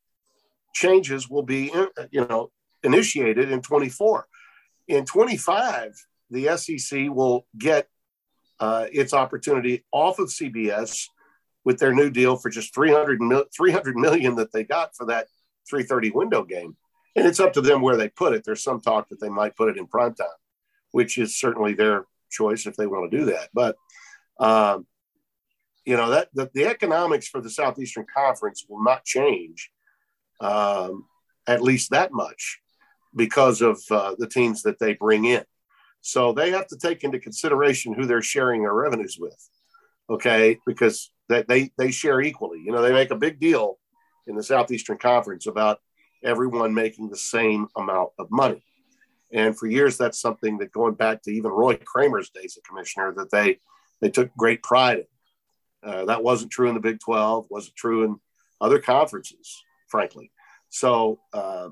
[0.72, 1.70] changes will be,
[2.10, 2.50] you know,
[2.82, 4.26] initiated in 24.
[4.88, 5.92] In 25,
[6.30, 7.88] the SEC will get
[8.58, 11.08] uh, its opportunity off of CBS
[11.64, 15.26] with their new deal for just 300, mil- 300 million that they got for that
[15.68, 16.76] 330 window game.
[17.16, 18.42] And it's up to them where they put it.
[18.44, 20.26] There's some talk that they might put it in prime time,
[20.90, 23.50] which is certainly their choice if they want to do that.
[23.54, 23.76] But
[24.38, 24.86] um,
[25.84, 29.70] you know that the, the, economics for the Southeastern Conference will not change
[30.40, 31.06] um,
[31.46, 32.60] at least that much
[33.14, 35.44] because of uh, the teams that they bring in.
[36.00, 39.48] So they have to take into consideration who they're sharing their revenues with.
[40.10, 42.60] Okay, because they, they they share equally.
[42.60, 43.78] You know, they make a big deal
[44.26, 45.80] in the Southeastern Conference about
[46.22, 48.64] everyone making the same amount of money.
[49.32, 53.12] And for years, that's something that going back to even Roy Kramer's days as commissioner,
[53.16, 53.58] that they
[54.00, 55.90] they took great pride in.
[55.90, 58.16] Uh, that wasn't true in the Big 12, wasn't true in
[58.60, 60.30] other conferences, frankly.
[60.70, 61.68] So uh,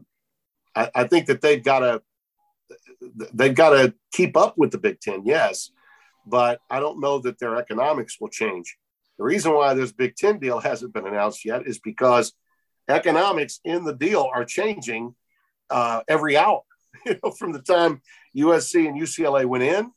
[0.75, 2.03] I, I, think that they've got to
[3.33, 5.71] they've got to keep up with the Big Ten, yes,
[6.27, 8.77] but I don't know that their economics will change.
[9.19, 12.33] The reason why this Big Ten deal hasn't been announced yet is because
[12.93, 15.15] economics in the deal are changing
[15.71, 16.63] uh, every hour.
[17.07, 18.01] you know, from the time
[18.37, 19.91] USC and UCLA went in,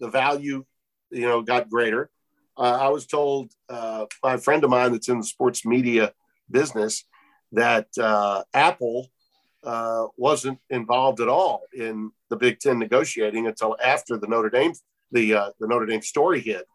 [0.00, 0.64] the value,
[1.10, 2.10] you know, got greater.
[2.56, 6.12] Uh, I was told uh, by a friend of mine that's in the sports media
[6.50, 7.04] business
[7.52, 9.08] that uh, Apple
[9.64, 14.72] uh, wasn't involved at all in the Big Ten negotiating until after the Notre Dame
[15.14, 16.66] the uh, the Notre Dame story hit,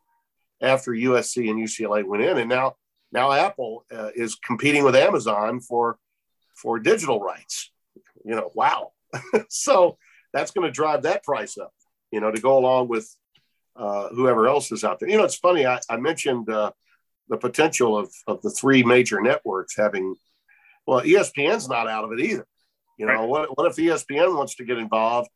[0.62, 2.76] after USC and UCLA went in, and now
[3.12, 5.98] now Apple uh, is competing with Amazon for
[6.56, 7.72] for digital rights.
[8.26, 8.92] You know, wow.
[9.50, 9.98] so
[10.34, 11.74] that's going to drive that price up,
[12.12, 13.10] you know, to go along with
[13.76, 15.10] uh, whoever else is out there.
[15.10, 15.66] You know, it's funny.
[15.66, 16.72] I, I mentioned uh,
[17.30, 20.16] the potential of, of the three major networks having,
[20.86, 22.46] well, ESPN's not out of it either.
[22.98, 23.28] You know, right.
[23.28, 25.30] what, what if ESPN wants to get involved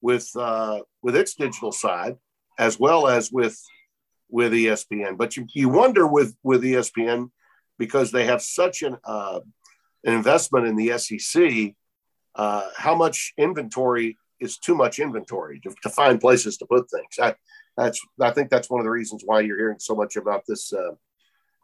[0.00, 2.16] with uh, with its digital side
[2.58, 3.60] as well as with
[4.28, 5.16] with ESPN?
[5.16, 7.30] But you, you wonder with with ESPN
[7.78, 9.40] because they have such an uh,
[10.04, 11.74] an investment in the SEC
[12.38, 17.18] uh, how much inventory is too much inventory to, to, find places to put things.
[17.20, 17.34] I,
[17.76, 20.72] that's I think that's one of the reasons why you're hearing so much about this
[20.72, 20.94] uh,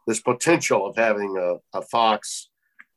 [0.05, 2.49] this potential of having a, a Fox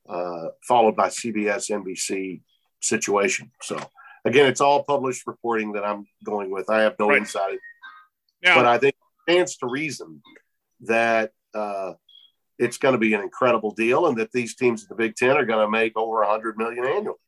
[0.09, 2.43] uh, followed by CBS NBC
[2.81, 3.51] situation.
[3.63, 3.79] So
[4.25, 6.69] again, it's all published reporting that I'm going with.
[6.69, 7.19] I have no right.
[7.19, 7.59] insight,
[8.43, 8.57] yeah.
[8.57, 8.97] but I think
[9.29, 10.23] stands to reason
[10.81, 11.93] that uh,
[12.59, 15.37] it's going to be an incredible deal, and that these teams in the Big Ten
[15.37, 17.19] are going to make over 100 million annually.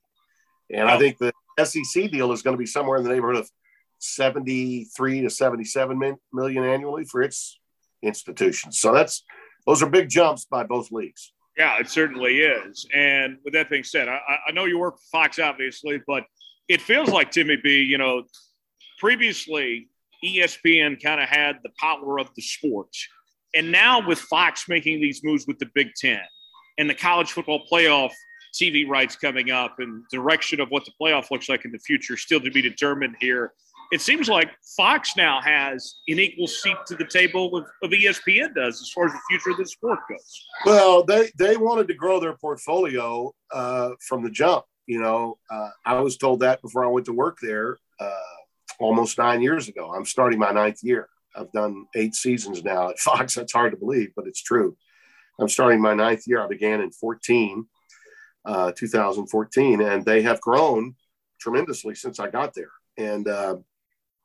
[0.72, 1.32] And I think the
[1.62, 3.50] SEC deal is going to be somewhere in the neighborhood of
[3.98, 7.58] 73 to 77 million annually for its
[8.02, 8.78] institutions.
[8.78, 9.24] So that's
[9.66, 11.32] those are big jumps by both leagues.
[11.58, 12.86] Yeah, it certainly is.
[12.94, 16.24] And with that being said, I, I know you work for Fox, obviously, but
[16.68, 17.82] it feels like Timmy B.
[17.82, 18.22] You know,
[18.98, 19.89] previously
[20.24, 23.06] ESPN kind of had the power of the sports,
[23.54, 26.20] and now with Fox making these moves with the Big Ten
[26.78, 28.12] and the college football playoff
[28.54, 32.16] TV rights coming up and direction of what the playoff looks like in the future
[32.16, 33.52] still to be determined here.
[33.92, 38.54] It seems like Fox now has an equal seat to the table of, of ESPN
[38.54, 40.46] does as far as the future of the sport goes.
[40.64, 44.64] Well, they they wanted to grow their portfolio uh, from the jump.
[44.86, 48.10] You know, uh, I was told that before I went to work there uh,
[48.80, 49.92] almost nine years ago.
[49.94, 51.08] I'm starting my ninth year.
[51.36, 53.34] I've done eight seasons now at Fox.
[53.34, 54.76] That's hard to believe, but it's true.
[55.38, 56.42] I'm starting my ninth year.
[56.42, 57.66] I began in 14
[58.44, 60.94] uh, 2014, and they have grown
[61.40, 62.70] tremendously since I got there.
[62.96, 63.56] And uh,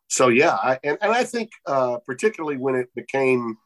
[0.07, 3.57] so, yeah, I, and, and I think uh, particularly when it became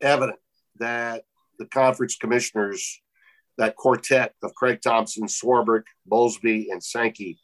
[0.00, 0.38] evident
[0.78, 1.24] that
[1.58, 3.00] the conference commissioners,
[3.58, 7.38] that quartet of Craig Thompson, Swarbrick, Bowlesby, and Sankey,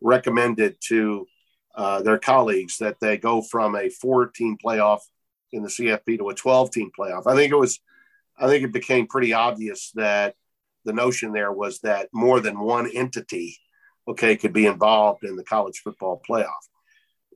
[0.00, 1.26] recommended to
[1.74, 5.00] uh, their colleagues that they go from a four-team playoff
[5.52, 7.26] in the CFP to a 12-team playoff.
[7.26, 7.80] I think it was,
[8.38, 10.34] I think it became pretty obvious that
[10.84, 13.56] the notion there was that more than one entity,
[14.06, 16.50] okay, could be involved in the college football playoff.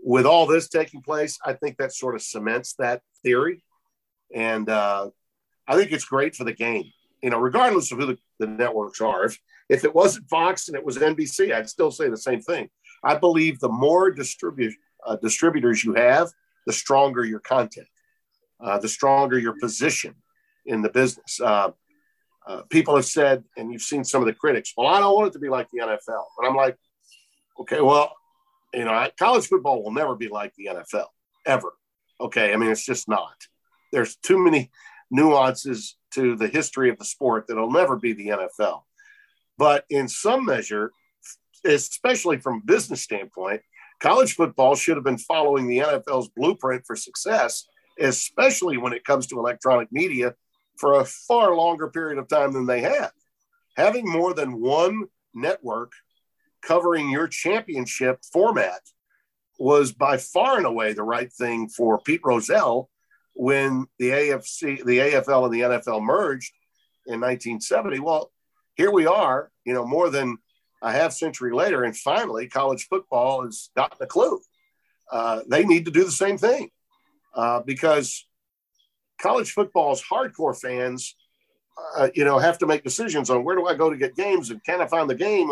[0.00, 3.64] With all this taking place, I think that sort of cements that theory.
[4.34, 5.10] And uh,
[5.66, 6.84] I think it's great for the game,
[7.22, 9.24] you know, regardless of who the, the networks are.
[9.24, 12.68] If, if it wasn't Fox and it was NBC, I'd still say the same thing.
[13.04, 14.74] I believe the more distribu-
[15.06, 16.30] uh, distributors you have,
[16.66, 17.88] the stronger your content,
[18.60, 20.14] uh, the stronger your position
[20.66, 21.40] in the business.
[21.40, 21.70] Uh,
[22.46, 25.28] uh, people have said, and you've seen some of the critics, well, I don't want
[25.28, 26.24] it to be like the NFL.
[26.38, 26.76] And I'm like,
[27.60, 28.14] okay, well,
[28.74, 31.06] You know, college football will never be like the NFL
[31.46, 31.72] ever.
[32.20, 33.34] Okay, I mean it's just not.
[33.92, 34.70] There's too many
[35.10, 38.82] nuances to the history of the sport that'll never be the NFL.
[39.56, 40.92] But in some measure,
[41.64, 43.62] especially from a business standpoint,
[44.00, 47.66] college football should have been following the NFL's blueprint for success,
[48.00, 50.34] especially when it comes to electronic media
[50.78, 53.10] for a far longer period of time than they have.
[53.76, 55.04] Having more than one
[55.34, 55.92] network
[56.62, 58.80] covering your championship format
[59.58, 62.88] was by far and away the right thing for Pete Rozelle
[63.34, 66.52] when the AFC, the AFL, and the NFL merged
[67.06, 68.00] in 1970.
[68.00, 68.30] Well,
[68.76, 70.38] here we are, you know, more than
[70.82, 74.40] a half century later, and finally, college football has gotten a clue.
[75.10, 76.70] Uh, they need to do the same thing
[77.34, 78.26] uh, because
[79.18, 81.16] college football's hardcore fans,
[81.96, 84.50] uh, you know, have to make decisions on where do I go to get games
[84.50, 85.50] and can I find the game.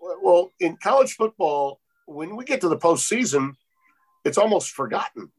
[0.00, 3.52] Well, in college football, when we get to the postseason,
[4.24, 5.30] it's almost forgotten.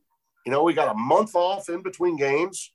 [0.45, 2.71] You know, we got a month off in between games.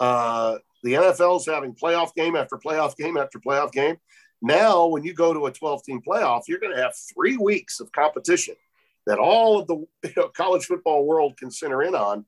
[0.00, 3.96] Uh, the NFL's having playoff game after playoff game after playoff game.
[4.42, 7.80] Now, when you go to a 12 team playoff, you're going to have three weeks
[7.80, 8.54] of competition
[9.06, 12.24] that all of the you know, college football world can center in on.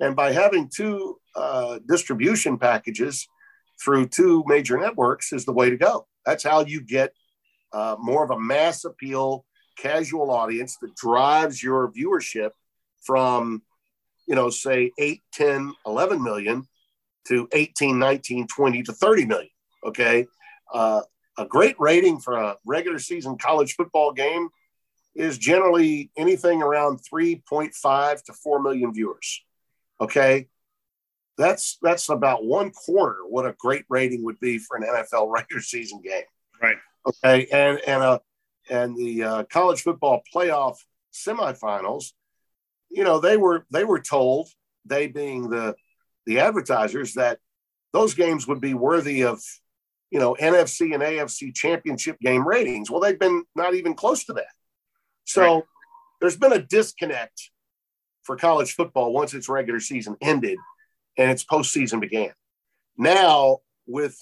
[0.00, 3.26] And by having two uh, distribution packages
[3.82, 6.06] through two major networks is the way to go.
[6.24, 7.12] That's how you get
[7.72, 9.44] uh, more of a mass appeal,
[9.76, 12.50] casual audience that drives your viewership
[13.02, 13.62] from,
[14.26, 16.66] you know, say 8, 10, 11 million
[17.28, 19.50] to 18, 19, 20 to 30 million.
[19.84, 20.26] Okay.
[20.72, 21.02] Uh,
[21.38, 24.48] a great rating for a regular season college football game
[25.14, 29.42] is generally anything around 3.5 to 4 million viewers.
[30.00, 30.48] Okay.
[31.38, 35.60] That's that's about one quarter what a great rating would be for an NFL regular
[35.60, 36.24] season game.
[36.62, 36.76] Right.
[37.06, 37.46] Okay.
[37.52, 38.18] And and uh
[38.68, 40.76] and the uh, college football playoff
[41.12, 42.12] semifinals,
[42.90, 44.48] you know, they were they were told,
[44.84, 45.76] they being the
[46.26, 47.38] the advertisers, that
[47.92, 49.40] those games would be worthy of
[50.10, 52.90] you know, NFC and AFC championship game ratings.
[52.90, 54.46] Well, they've been not even close to that.
[55.24, 55.62] So right.
[56.20, 57.50] there's been a disconnect
[58.22, 60.58] for college football once its regular season ended
[61.18, 62.32] and its postseason began.
[62.96, 64.16] Now, with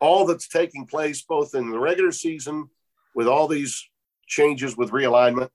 [0.00, 2.68] all that's taking place, both in the regular season,
[3.14, 3.88] with all these
[4.26, 5.48] changes with realignment,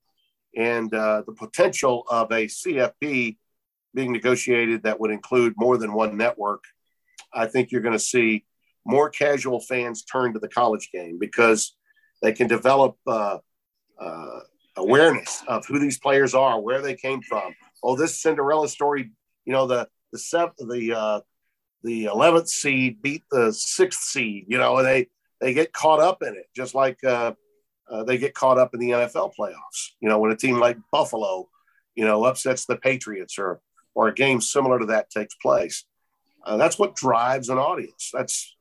[0.55, 3.37] and uh, the potential of a CFP
[3.93, 6.63] being negotiated that would include more than one network,
[7.33, 8.45] I think you're going to see
[8.89, 11.75] more casual fans turn to the college game because
[12.23, 13.37] they can develop uh,
[13.99, 14.39] uh,
[14.75, 17.53] awareness of who these players are, where they came from.
[17.83, 19.11] Oh, this Cinderella story,
[19.45, 21.21] you know, the the seventh, the uh,
[21.83, 25.07] the eleventh seed beat the sixth seed, you know, and they
[25.39, 27.33] they get caught up in it, just like uh,
[27.89, 29.91] uh, they get caught up in the NFL playoffs.
[30.01, 31.47] You know, when a team like Buffalo,
[31.93, 33.61] you know, upsets the Patriots, or
[33.93, 35.85] or a game similar to that takes place.
[36.43, 38.09] Uh, that's what drives an audience.
[38.11, 38.55] That's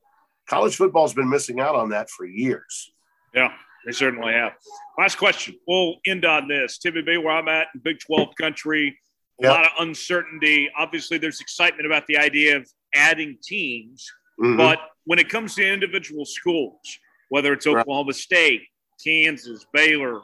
[0.49, 2.93] college football's been missing out on that for years.
[3.35, 3.53] Yeah,
[3.87, 4.53] they certainly have.
[4.99, 5.57] Last question.
[5.67, 6.79] We'll end on this.
[6.79, 8.99] Timmy B, where I'm at in Big 12 country,
[9.41, 9.53] a yep.
[9.53, 10.69] lot of uncertainty.
[10.77, 14.11] Obviously, there's excitement about the idea of adding teams.
[14.41, 14.57] Mm-hmm.
[14.57, 16.81] But when it comes to individual schools,
[17.29, 18.15] whether it's Oklahoma right.
[18.15, 18.63] State,
[19.05, 20.21] Kansas, Baylor,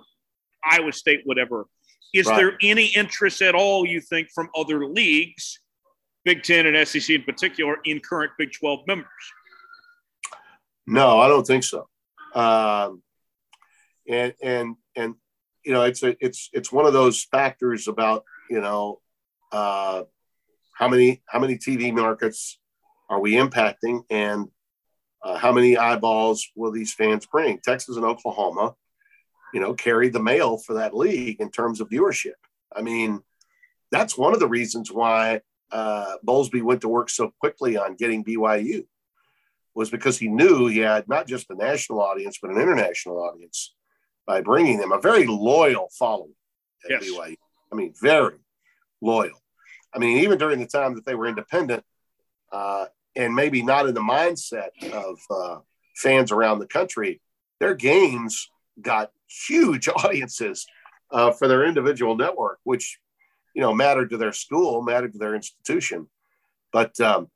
[0.64, 1.66] Iowa State, whatever,
[2.14, 2.36] is right.
[2.36, 5.60] there any interest at all, you think, from other leagues,
[6.24, 9.08] Big Ten and SEC in particular, in current Big 12 members?
[10.86, 11.88] No, I don't think so.
[12.34, 13.02] Um,
[14.08, 15.14] and and and
[15.64, 19.00] you know, it's a, it's it's one of those factors about you know
[19.52, 20.02] uh,
[20.74, 22.58] how many how many TV markets
[23.08, 24.48] are we impacting, and
[25.22, 27.60] uh, how many eyeballs will these fans bring?
[27.60, 28.74] Texas and Oklahoma,
[29.54, 32.32] you know, carried the mail for that league in terms of viewership.
[32.74, 33.22] I mean,
[33.90, 35.40] that's one of the reasons why
[35.72, 38.84] uh, Bowlesby went to work so quickly on getting BYU
[39.74, 43.74] was because he knew he had not just a national audience, but an international audience
[44.26, 46.34] by bringing them a very loyal following
[46.84, 47.10] at yes.
[47.10, 47.36] BYU.
[47.72, 48.36] I mean, very
[49.00, 49.42] loyal.
[49.92, 51.84] I mean, even during the time that they were independent
[52.52, 55.60] uh, and maybe not in the mindset of uh,
[55.96, 57.20] fans around the country,
[57.60, 58.50] their games
[58.80, 59.10] got
[59.46, 60.66] huge audiences
[61.10, 62.98] uh, for their individual network, which,
[63.54, 66.08] you know, mattered to their school, mattered to their institution.
[66.72, 67.28] But um,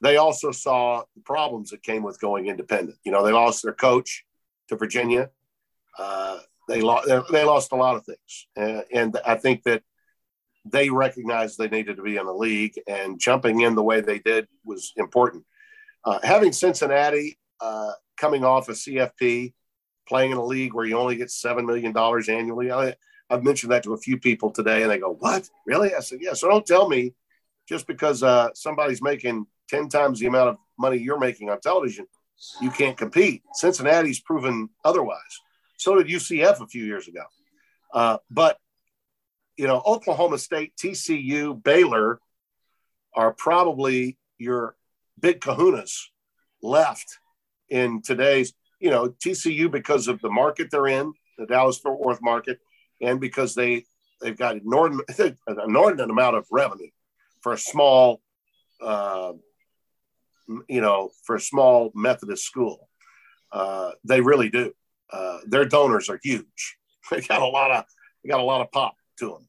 [0.00, 2.98] they also saw the problems that came with going independent.
[3.04, 4.24] You know, they lost their coach
[4.68, 5.30] to Virginia.
[5.98, 6.38] Uh,
[6.68, 9.82] they lost they lost a lot of things, and, and I think that
[10.64, 14.18] they recognized they needed to be in the league, and jumping in the way they
[14.18, 15.44] did was important.
[16.04, 19.52] Uh, having Cincinnati uh, coming off a CFP,
[20.08, 22.94] playing in a league where you only get seven million dollars annually, I,
[23.28, 25.48] I've mentioned that to a few people today, and they go, "What?
[25.66, 27.14] Really?" I said, "Yeah." So don't tell me
[27.68, 32.06] just because uh, somebody's making ten times the amount of money you're making on television,
[32.60, 33.42] you can't compete.
[33.54, 35.20] Cincinnati's proven otherwise.
[35.76, 37.22] So did UCF a few years ago.
[37.92, 38.58] Uh, but
[39.56, 42.20] you know, Oklahoma State, TCU, Baylor
[43.14, 44.76] are probably your
[45.20, 45.92] big kahunas
[46.62, 47.18] left
[47.68, 52.20] in today's, you know, TCU because of the market they're in, the Dallas Fort Worth
[52.20, 52.58] market,
[53.00, 53.84] and because they
[54.20, 55.36] they've got inordinate, an
[55.66, 56.90] inordinate amount of revenue
[57.40, 58.20] for a small,
[58.80, 59.32] uh,
[60.68, 62.88] you know, for a small Methodist school.
[63.52, 64.72] Uh, they really do.
[65.12, 66.76] Uh, their donors are huge.
[67.10, 67.84] They got a lot of
[68.22, 69.48] they got a lot of pop to them.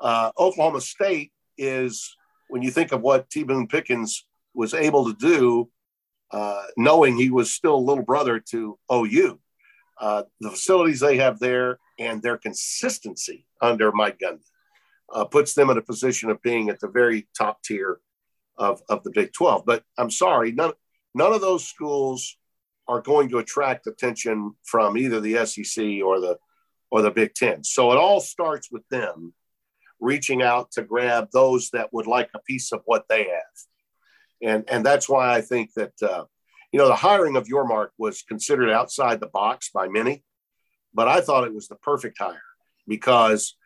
[0.00, 2.16] Uh, Oklahoma State is
[2.48, 3.44] when you think of what T.
[3.44, 5.70] Boone Pickens was able to do,
[6.32, 9.38] uh, knowing he was still a little brother to OU.
[10.00, 14.40] Uh, the facilities they have there and their consistency under Mike Gundy
[15.12, 18.00] uh, puts them in a position of being at the very top tier
[18.58, 19.64] of, of the Big 12.
[19.66, 20.72] But I'm sorry, none,
[21.14, 22.36] none of those schools
[22.88, 26.38] are going to attract attention from either the SEC or the
[26.90, 27.64] or the Big Ten.
[27.64, 29.34] So it all starts with them
[30.00, 33.56] reaching out to grab those that would like a piece of what they have.
[34.42, 36.24] And, and that's why I think that, uh,
[36.72, 40.22] you know, the hiring of Yormark was considered outside the box by many,
[40.92, 42.40] but I thought it was the perfect hire
[42.86, 43.56] because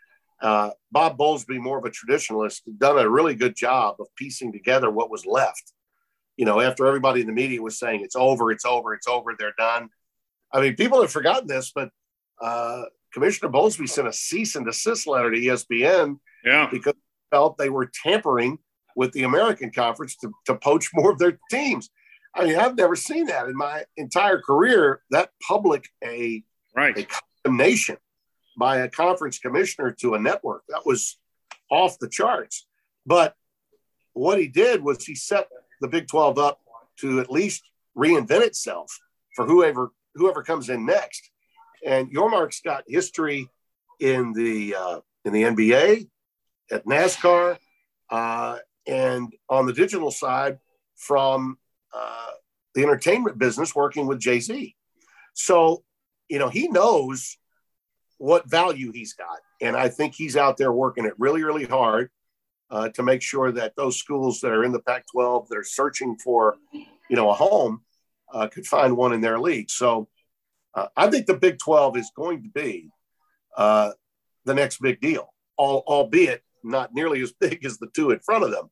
[0.43, 4.91] uh, Bob Bowlesby, more of a traditionalist, done a really good job of piecing together
[4.91, 5.73] what was left.
[6.37, 9.35] You know, after everybody in the media was saying it's over, it's over, it's over,
[9.39, 9.91] they're done.
[10.53, 11.91] I mean, people have forgotten this, but
[12.41, 16.69] uh, Commissioner Bowlesby sent a cease and desist letter to ESPN yeah.
[16.71, 16.95] because
[17.31, 18.59] felt they were tampering
[18.97, 21.91] with the American Conference to, to poach more of their teams.
[22.35, 25.03] I mean, I've never seen that in my entire career.
[25.11, 26.43] That public a
[26.77, 27.07] right a
[27.45, 27.97] condemnation
[28.61, 31.19] by a conference commissioner to a network that was
[31.71, 32.67] off the charts.
[33.07, 33.35] But
[34.13, 35.49] what he did was he set
[35.81, 36.61] the Big 12 up
[37.01, 37.65] to at least
[37.97, 38.97] reinvent itself
[39.35, 41.31] for whoever whoever comes in next.
[41.85, 43.49] And Yormark's got history
[43.99, 46.09] in the uh, in the NBA,
[46.71, 47.57] at NASCAR,
[48.11, 50.59] uh, and on the digital side
[50.97, 51.59] from
[51.95, 52.31] uh,
[52.75, 54.75] the entertainment business, working with Jay Z.
[55.33, 55.83] So,
[56.29, 57.39] you know, he knows
[58.21, 62.11] what value he's got, and I think he's out there working it really, really hard
[62.71, 66.19] uh, to make sure that those schools that are in the Pac-12 that are searching
[66.23, 67.81] for, you know, a home
[68.31, 69.71] uh, could find one in their league.
[69.71, 70.07] So
[70.75, 72.91] uh, I think the Big 12 is going to be
[73.57, 73.93] uh,
[74.45, 78.45] the next big deal, all, albeit not nearly as big as the two in front
[78.45, 78.69] of them,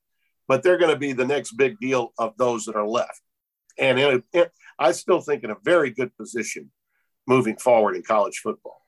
[0.47, 3.23] but they're going to be the next big deal of those that are left.
[3.79, 4.47] And in a, in,
[4.79, 6.71] I still think in a very good position
[7.27, 8.83] moving forward in college football.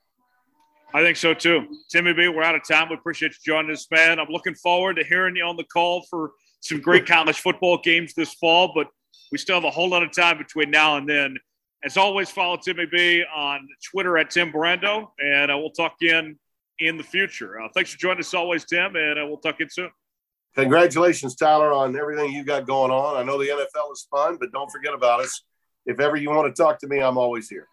[0.93, 1.67] I think so too.
[1.89, 2.89] Timmy B, we're out of time.
[2.89, 4.19] We appreciate you joining us, man.
[4.19, 8.13] I'm looking forward to hearing you on the call for some great college football games
[8.13, 8.87] this fall, but
[9.31, 11.37] we still have a whole lot of time between now and then.
[11.83, 16.37] As always, follow Timmy B on Twitter at Tim Brando, and uh, we'll talk again
[16.79, 17.59] in the future.
[17.59, 19.89] Uh, thanks for joining us always, Tim, and uh, we'll talk again soon.
[20.55, 23.15] Congratulations, Tyler, on everything you got going on.
[23.15, 25.43] I know the NFL is fun, but don't forget about us.
[25.85, 27.67] If ever you want to talk to me, I'm always here.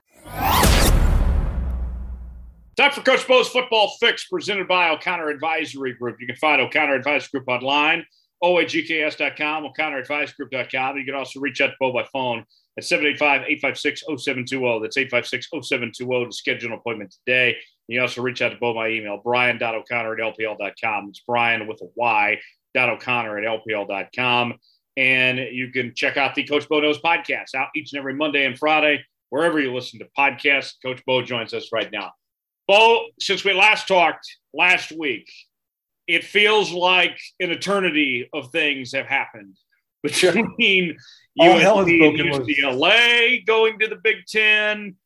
[2.78, 6.20] Time for Coach Bo's Football Fix, presented by O'Connor Advisory Group.
[6.20, 8.06] You can find O'Connor Advisory Group online,
[8.40, 10.96] oagks.com, o'connoradvisorygroup.com.
[10.96, 12.44] You can also reach out to Bo by phone
[12.78, 14.82] at 785-856-0720.
[14.82, 17.56] That's 856-0720 to schedule an appointment today.
[17.88, 21.08] You can also reach out to Bo by email, bryan.o'connor at lpl.com.
[21.08, 22.38] It's bryan with a Y,
[22.74, 24.54] dot O'Connor at lpl.com.
[24.96, 28.46] And you can check out the Coach Bo Knows podcast out each and every Monday
[28.46, 30.74] and Friday, wherever you listen to podcasts.
[30.80, 32.12] Coach Bo joins us right now.
[32.68, 35.26] Bo, since we last talked last week,
[36.06, 39.56] it feels like an eternity of things have happened
[40.02, 40.96] between
[41.40, 44.96] USC and UCLA going to the Big Ten.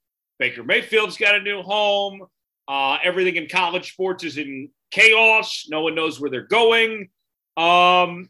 [0.40, 2.22] Baker Mayfield's got a new home.
[2.66, 5.66] Uh, everything in college sports is in chaos.
[5.70, 7.10] No one knows where they're going.
[7.56, 8.28] Um,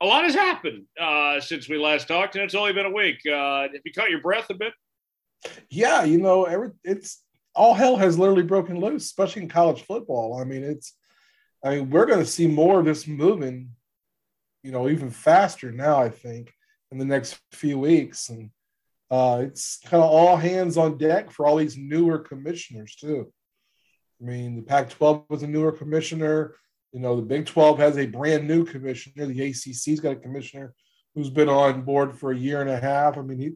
[0.00, 3.18] a lot has happened uh, since we last talked, and it's only been a week.
[3.26, 4.72] Uh, have you caught your breath a bit?
[5.70, 7.22] Yeah, you know, every, it's
[7.54, 10.40] all hell has literally broken loose, especially in college football.
[10.40, 10.94] I mean, it's,
[11.64, 13.70] I mean, we're going to see more of this moving,
[14.62, 16.00] you know, even faster now.
[16.00, 16.52] I think
[16.90, 18.50] in the next few weeks, and
[19.10, 23.32] uh, it's kind of all hands on deck for all these newer commissioners too.
[24.20, 26.54] I mean, the Pac-12 was a newer commissioner.
[26.92, 29.26] You know, the Big 12 has a brand new commissioner.
[29.26, 30.74] The ACC's got a commissioner
[31.14, 33.18] who's been on board for a year and a half.
[33.18, 33.52] I mean, he,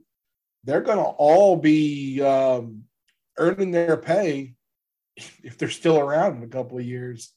[0.64, 2.82] they're going to all be um,
[3.38, 4.54] earning their pay
[5.42, 7.32] if they're still around in a couple of years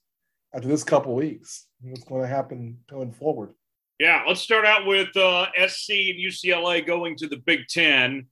[0.53, 1.67] after this couple of weeks.
[1.81, 3.53] What's going to happen going forward?
[3.99, 8.27] Yeah, let's start out with uh, SC and UCLA going to the Big Ten.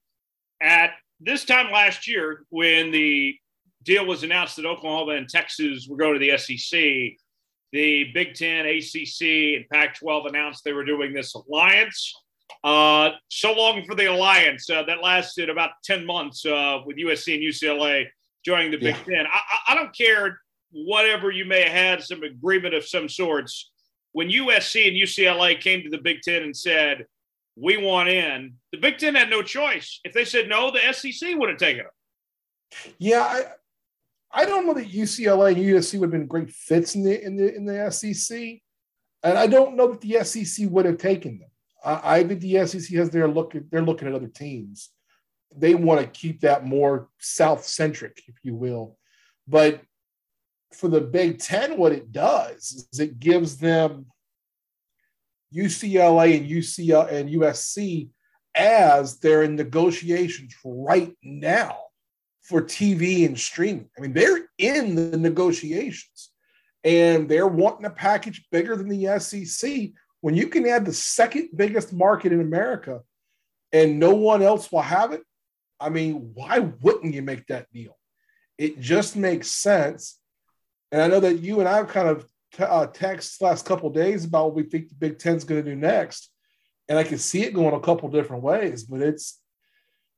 [0.62, 3.36] At this time last year, when the
[3.84, 7.18] deal was announced that Oklahoma and Texas were going to the SEC,
[7.72, 12.14] the Big Ten, ACC, and Pac 12 announced they were doing this alliance.
[12.68, 14.70] Uh, so long for the alliance.
[14.70, 18.08] Uh, that lasted about 10 months uh, with USC and UCLA
[18.44, 19.20] joining the Big yeah.
[19.20, 19.26] Ten.
[19.26, 19.40] I,
[19.70, 20.42] I, don't care
[20.72, 23.72] whatever you may have had, some agreement of some sorts.
[24.12, 27.06] When USC and UCLA came to the Big Ten and said,
[27.56, 30.02] we want in, the Big Ten had no choice.
[30.04, 32.90] If they said no, the SEC would have taken them.
[32.98, 37.04] Yeah, I, I don't know that UCLA and USC would have been great fits in
[37.04, 38.38] the in the in the SEC,
[39.24, 41.50] and I don't know that the SEC would have taken them.
[41.84, 43.54] I, I think the SEC has their look.
[43.72, 44.90] They're looking at other teams.
[45.56, 48.98] They want to keep that more South centric, if you will.
[49.48, 49.82] But
[50.74, 54.08] for the Big Ten, what it does is it gives them
[55.54, 58.10] UCLA and UCL and USC
[58.56, 61.78] as they're in negotiations right now
[62.42, 63.90] for TV and streaming.
[63.98, 66.32] I mean, they're in the negotiations
[66.84, 69.92] and they're wanting a package bigger than the SEC.
[70.28, 73.00] When you can add the second biggest market in America
[73.72, 75.22] and no one else will have it,
[75.80, 77.98] I mean, why wouldn't you make that deal?
[78.58, 80.20] It just makes sense.
[80.92, 84.26] And I know that you and I've kind of t- uh, texted last couple days
[84.26, 86.30] about what we think the Big Ten's going to do next,
[86.90, 88.84] and I can see it going a couple different ways.
[88.84, 89.40] But it's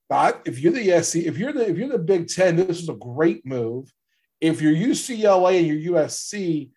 [0.10, 2.90] but if you're the SC, if you're the if you're the Big Ten, this is
[2.90, 3.94] a great move.
[4.42, 6.72] If you're UCLA and you're USC,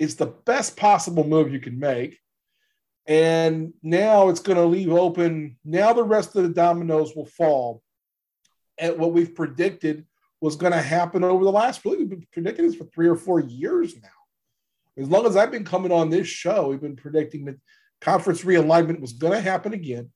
[0.00, 2.18] it's the best possible move you can make.
[3.06, 5.56] And now it's going to leave open.
[5.64, 7.82] Now the rest of the dominoes will fall
[8.78, 10.06] at what we've predicted
[10.40, 11.84] was going to happen over the last.
[11.84, 14.08] Really, we've been predicting this for three or four years now.
[14.96, 17.58] As long as I've been coming on this show, we've been predicting that
[18.00, 20.10] conference realignment was going to happen again,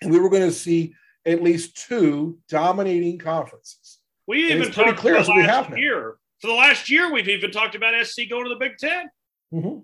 [0.00, 0.94] and we were going to see
[1.24, 3.98] at least two dominating conferences.
[4.26, 6.16] We even pretty clear for the last year.
[6.40, 9.10] For the last year, we've even talked about SC going to the Big 10
[9.54, 9.78] mm-hmm.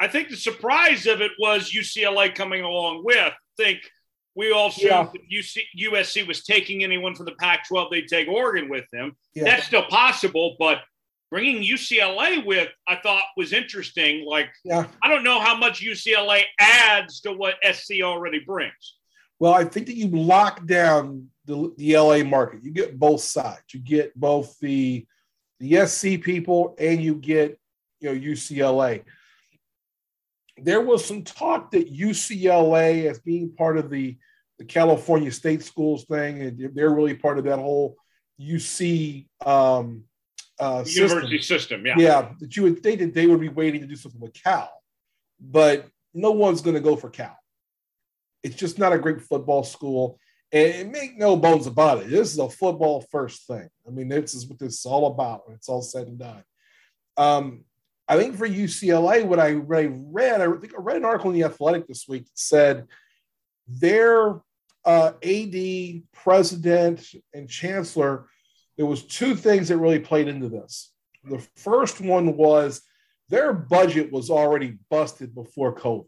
[0.00, 3.16] I think the surprise of it was UCLA coming along with.
[3.18, 3.80] I think
[4.34, 5.40] we all assumed yeah.
[5.40, 9.16] UC, USC was taking anyone from the Pac-12, they'd take Oregon with them.
[9.34, 9.44] Yeah.
[9.44, 10.78] That's still possible, but
[11.30, 14.24] bringing UCLA with, I thought was interesting.
[14.26, 14.86] Like, yeah.
[15.02, 18.96] I don't know how much UCLA adds to what SC already brings.
[19.38, 22.62] Well, I think that you lock down the, the LA market.
[22.62, 23.62] You get both sides.
[23.72, 25.06] You get both the
[25.58, 27.58] the SC people and you get
[28.00, 29.02] you know UCLA.
[30.64, 34.16] There was some talk that UCLA, as being part of the
[34.58, 37.96] the California state schools thing, and they're really part of that whole
[38.38, 40.04] UC um,
[40.58, 41.86] uh, university system.
[41.86, 42.28] Yeah, yeah.
[42.38, 44.70] That you would think that they would be waiting to do something with Cal,
[45.40, 47.38] but no one's going to go for Cal.
[48.42, 50.18] It's just not a great football school.
[50.52, 52.10] And make no bones about it.
[52.10, 53.68] This is a football first thing.
[53.86, 56.42] I mean, this is what this is all about when it's all said and done.
[57.16, 57.64] Um,
[58.10, 61.30] I think for UCLA, what I, what I read, I think I read an article
[61.30, 62.88] in the Athletic this week that said
[63.68, 64.40] their
[64.84, 68.26] uh, AD, president, and chancellor,
[68.76, 70.92] there was two things that really played into this.
[71.22, 72.82] The first one was
[73.28, 76.06] their budget was already busted before COVID.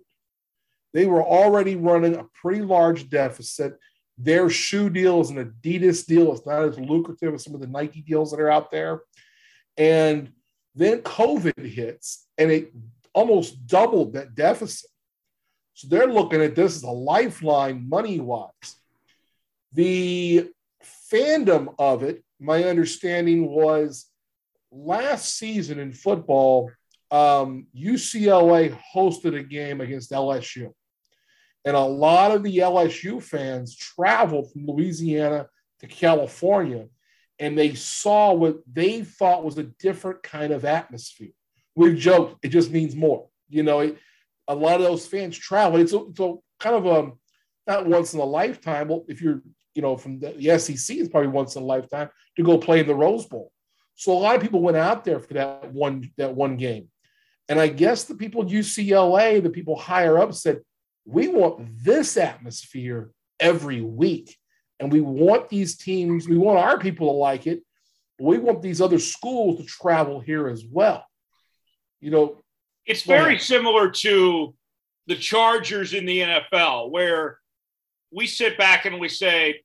[0.94, 3.78] They were already running a pretty large deficit.
[4.18, 6.32] Their shoe deal is an Adidas deal.
[6.32, 9.02] It's not as lucrative as some of the Nike deals that are out there.
[9.76, 10.32] And
[10.74, 12.72] then COVID hits and it
[13.12, 14.90] almost doubled that deficit.
[15.74, 18.76] So they're looking at this as a lifeline money wise.
[19.72, 20.50] The
[21.10, 24.06] fandom of it, my understanding was
[24.70, 26.70] last season in football,
[27.10, 30.72] um, UCLA hosted a game against LSU.
[31.64, 35.48] And a lot of the LSU fans traveled from Louisiana
[35.80, 36.86] to California
[37.42, 41.32] and they saw what they thought was a different kind of atmosphere.
[41.74, 43.26] We've joked, it just means more.
[43.48, 43.98] You know, it,
[44.46, 45.80] a lot of those fans travel.
[45.80, 47.10] It's a, it's a kind of a
[47.66, 48.86] not once in a lifetime.
[48.86, 49.42] Well, if you're,
[49.74, 52.78] you know, from the, the SEC, it's probably once in a lifetime to go play
[52.78, 53.50] in the Rose Bowl.
[53.96, 56.90] So a lot of people went out there for that one that one game.
[57.48, 60.60] And I guess the people at UCLA, the people higher up said,
[61.04, 63.10] we want this atmosphere
[63.40, 64.36] every week.
[64.82, 67.62] And we want these teams, we want our people to like it.
[68.18, 71.06] but we want these other schools to travel here as well.
[72.00, 72.42] You know,
[72.84, 74.54] it's very similar to
[75.06, 77.38] the Chargers in the NFL, where
[78.10, 79.62] we sit back and we say,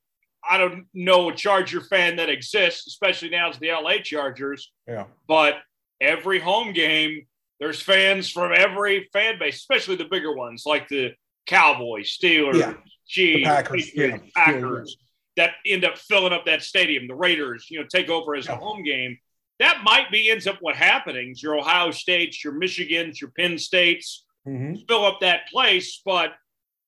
[0.48, 4.70] I don't know a Charger fan that exists, especially now as the LA Chargers.
[4.86, 5.06] Yeah.
[5.26, 5.56] But
[6.00, 7.26] every home game,
[7.58, 11.10] there's fans from every fan base, especially the bigger ones like the
[11.46, 12.74] Cowboys, Steelers, Yeah.
[13.08, 14.44] Chiefs, Packers, Patriots, yeah.
[14.44, 14.96] Packers
[15.38, 17.06] that end up filling up that stadium.
[17.06, 19.16] The Raiders, you know, take over as a home game.
[19.60, 21.34] That might be ends up what happening.
[21.38, 24.86] Your Ohio States, your Michigans, your Penn States Mhm.
[24.88, 26.34] fill up that place, but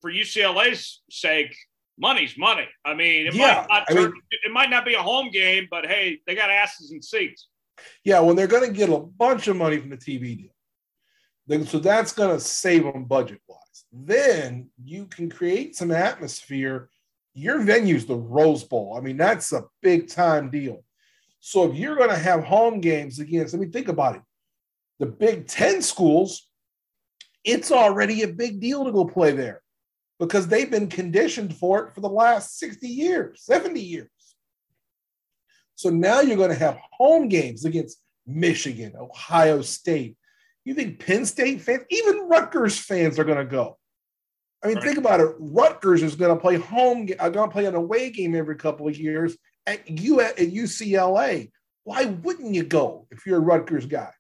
[0.01, 1.55] for UCLA's sake,
[1.97, 2.67] money's money.
[2.85, 5.31] I mean, it Yeah, might not I turn, mean- it might not be a home
[5.31, 7.49] game, but hey, they got asses and seats.
[8.05, 11.79] Yeah, when they're going to get a bunch of money from the TV deal, so
[11.79, 13.85] that's going to save them budget wise.
[13.93, 16.91] Then you can create some atmosphere.
[17.35, 18.95] Your venue's the Rose Bowl.
[18.97, 20.85] I mean, that's a big time deal.
[21.41, 24.23] So if you're going to have home games against, I mean, think about it.
[24.99, 26.49] The Big Ten schools,
[27.45, 29.63] it's already a big deal to go play there
[30.19, 34.09] because they've been conditioned for it for the last 60 years, 70 years.
[35.77, 40.19] So now you're going to have home games against Michigan, Ohio State.
[40.67, 43.79] You think Penn State fans, even Rutgers fans are going to go.
[44.63, 44.85] I mean, Right.
[44.85, 45.35] think about it.
[45.39, 48.87] Rutgers is going to play home, are going to play an away game every couple
[48.87, 51.51] of years at, U, at UCLA.
[51.85, 54.13] Why wouldn't you go if you're a Rutgers guy?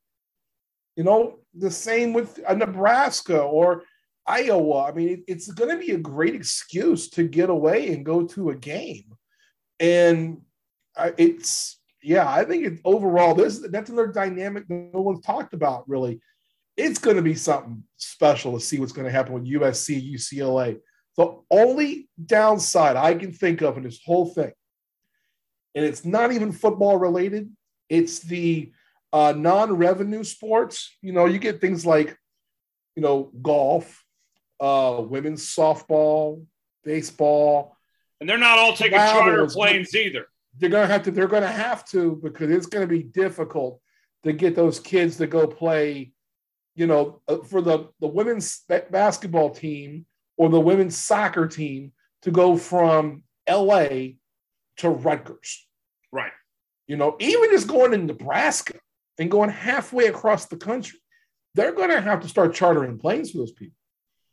[0.96, 3.84] You know, the same with Nebraska or
[4.26, 4.84] Iowa.
[4.84, 8.26] I mean, it- it's going to be a great excuse to get away and go
[8.28, 9.14] to a game.
[9.78, 10.42] And
[10.96, 15.88] I, it's yeah, I think it overall this that's another dynamic no one's talked about
[15.88, 16.20] really.
[16.80, 20.80] It's going to be something special to see what's going to happen with USC, UCLA.
[21.18, 24.52] The only downside I can think of in this whole thing,
[25.74, 27.50] and it's not even football related,
[27.90, 28.72] it's the
[29.12, 30.96] uh, non-revenue sports.
[31.02, 32.16] You know, you get things like,
[32.96, 34.02] you know, golf,
[34.58, 36.46] uh, women's softball,
[36.84, 37.76] baseball,
[38.20, 40.28] And they're not all taking charter planes either.
[40.58, 43.80] they're gonna have to they're gonna have to because it's gonna be difficult
[44.24, 46.12] to get those kids to go play
[46.74, 50.06] you know uh, for the the women's basketball team
[50.36, 51.92] or the women's soccer team
[52.22, 53.86] to go from la
[54.76, 55.66] to rutgers
[56.12, 56.32] Right.
[56.86, 58.78] you know even just going to nebraska
[59.18, 60.98] and going halfway across the country
[61.54, 63.76] they're going to have to start chartering planes for those people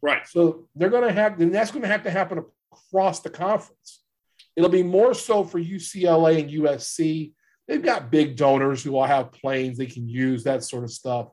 [0.01, 0.27] Right.
[0.27, 4.03] so they're going to have, and that's going to have to happen across the conference.
[4.55, 7.33] It'll be more so for UCLA and USC.
[7.67, 11.29] They've got big donors who all have planes they can use, that sort of stuff.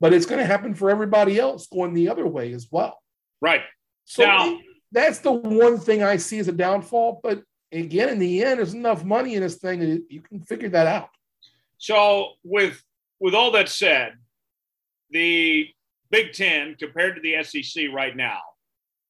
[0.00, 2.98] But it's going to happen for everybody else going the other way as well.
[3.40, 3.62] Right.
[4.04, 4.58] So Now-
[4.92, 7.20] that's the one thing I see as a downfall.
[7.22, 10.70] But again, in the end, there's enough money in this thing that you can figure
[10.70, 11.10] that out.
[11.78, 12.82] So with
[13.20, 14.14] with all that said,
[15.10, 15.68] the
[16.10, 18.40] Big Ten compared to the SEC right now,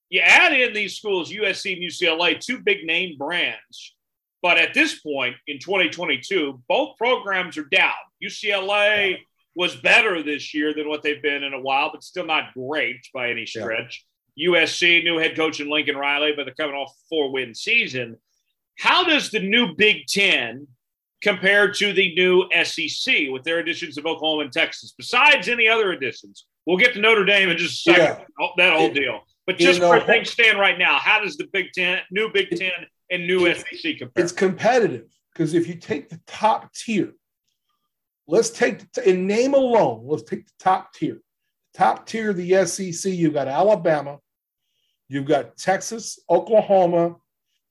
[0.08, 3.94] you add in these schools, USC and UCLA, two big name brands.
[4.42, 7.92] But at this point in 2022, both programs are down.
[8.22, 9.18] UCLA
[9.54, 13.00] was better this year than what they've been in a while, but still not great
[13.12, 13.62] by any Yeah.
[13.62, 14.04] stretch.
[14.36, 18.16] USC, new head coach in Lincoln Riley, but they're coming off a four win season.
[18.78, 20.68] How does the new Big Ten
[21.22, 25.92] compare to the new SEC with their additions of Oklahoma and Texas, besides any other
[25.92, 26.46] additions.
[26.64, 29.26] We'll get to Notre Dame in just a second, oh, that whole It- deal.
[29.46, 32.50] But just know- where things stand right now, how does the Big Ten, new Big
[32.56, 32.72] Ten,
[33.10, 34.22] and new SEC compare?
[34.22, 37.12] It's competitive because if you take the top tier,
[38.30, 41.20] let's take in name alone, let's take the top tier.
[41.74, 44.18] Top tier of the SEC, you've got Alabama,
[45.08, 47.16] you've got Texas, Oklahoma,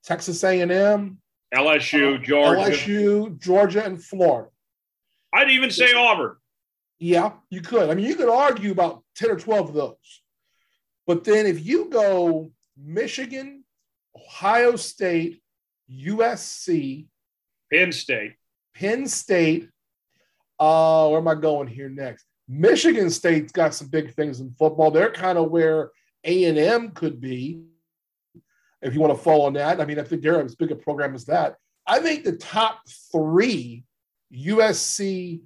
[0.04, 1.18] Texas A&M,
[1.54, 2.72] LSU, uh, Georgia.
[2.72, 4.50] LSU, Georgia, and Florida.
[5.34, 6.36] I'd even say Auburn.
[7.00, 7.90] Yeah, you could.
[7.90, 10.22] I mean, you could argue about 10 or 12 of those.
[11.08, 13.64] But then if you go Michigan,
[14.16, 15.42] Ohio State,
[15.92, 17.08] USC,
[17.72, 18.34] Penn State.
[18.76, 19.70] Penn State,
[20.60, 22.26] uh, where am I going here next?
[22.48, 24.92] Michigan State's got some big things in football.
[24.92, 25.92] They're kind of where
[26.24, 27.64] A&M could be
[28.82, 29.80] if you want to follow on that.
[29.80, 31.58] I mean, I think they're as big a program as that.
[31.86, 32.82] I think the top
[33.12, 33.84] three,
[34.34, 35.42] USC,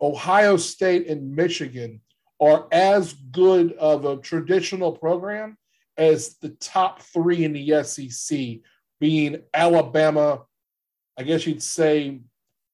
[0.00, 2.00] Ohio State, and Michigan,
[2.40, 5.56] are as good of a traditional program
[5.96, 8.58] as the top three in the SEC,
[9.00, 10.42] being Alabama,
[11.18, 12.20] I guess you'd say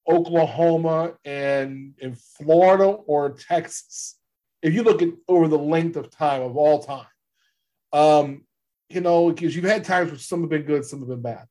[0.08, 4.16] Oklahoma and in Florida or Texas.
[4.62, 7.06] If you look at over the length of time of all time,
[7.92, 8.44] um,
[8.88, 11.46] you know, because you've had times where some have been good, some have been bad.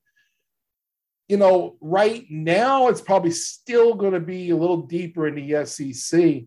[1.27, 5.65] You know, right now it's probably still going to be a little deeper in the
[5.65, 6.43] SEC.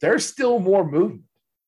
[0.00, 1.22] There's still more movement,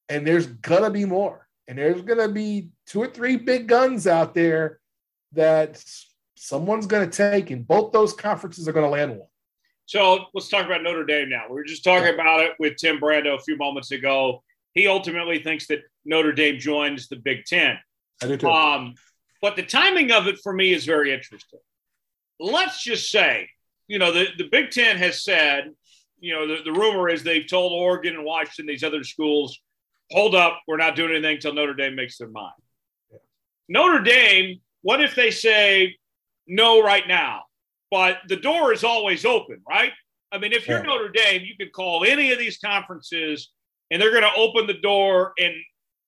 [0.08, 4.34] and there's gonna be more, and there's gonna be two or three big guns out
[4.34, 4.80] there
[5.34, 5.82] that
[6.44, 9.28] someone's going to take, and both those conferences are going to land one.
[9.86, 11.44] So let's talk about Notre Dame now.
[11.48, 14.42] We were just talking about it with Tim Brando a few moments ago.
[14.72, 17.76] He ultimately thinks that Notre Dame joins the Big Ten.
[18.22, 18.48] I do too.
[18.48, 18.94] Um,
[19.42, 21.60] but the timing of it for me is very interesting.
[22.40, 23.48] Let's just say,
[23.86, 25.70] you know, the, the Big Ten has said,
[26.18, 29.60] you know, the, the rumor is they've told Oregon and Washington, these other schools,
[30.10, 32.54] hold up, we're not doing anything until Notre Dame makes their mind.
[33.12, 33.18] Yeah.
[33.68, 35.96] Notre Dame, what if they say
[36.46, 37.42] no right now?
[37.94, 39.92] But the door is always open, right?
[40.32, 40.86] I mean, if you're yeah.
[40.86, 43.52] Notre Dame, you can call any of these conferences
[43.88, 45.54] and they're going to open the door and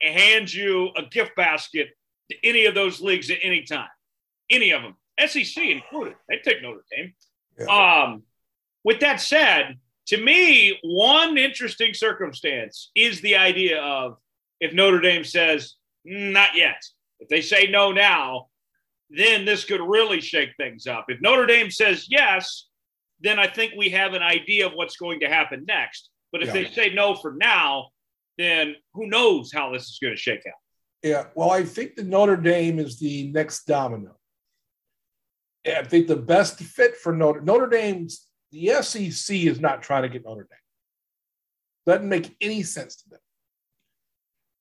[0.02, 1.90] hand you a gift basket
[2.32, 3.86] to any of those leagues at any time.
[4.50, 6.16] Any of them, SEC included.
[6.28, 7.14] They take Notre Dame.
[7.56, 7.66] Yeah.
[7.66, 8.24] Um,
[8.82, 14.16] with that said, to me, one interesting circumstance is the idea of
[14.58, 16.82] if Notre Dame says, not yet.
[17.20, 18.48] If they say no now,
[19.10, 21.06] then this could really shake things up.
[21.08, 22.68] If Notre Dame says yes,
[23.20, 26.10] then I think we have an idea of what's going to happen next.
[26.32, 26.54] But if yeah.
[26.54, 27.88] they say no for now,
[28.36, 30.54] then who knows how this is going to shake out.
[31.02, 34.16] Yeah, well, I think that Notre Dame is the next domino.
[35.66, 40.08] I think the best fit for Notre Notre Dame's the SEC is not trying to
[40.08, 40.58] get Notre Dame.
[41.86, 43.20] Doesn't make any sense to them.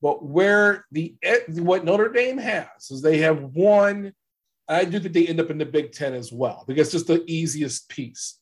[0.02, 1.16] But where the
[1.48, 4.12] what Notre Dame has is they have one.
[4.68, 7.06] I do think they end up in the Big Ten as well because it's just
[7.06, 8.38] the easiest piece.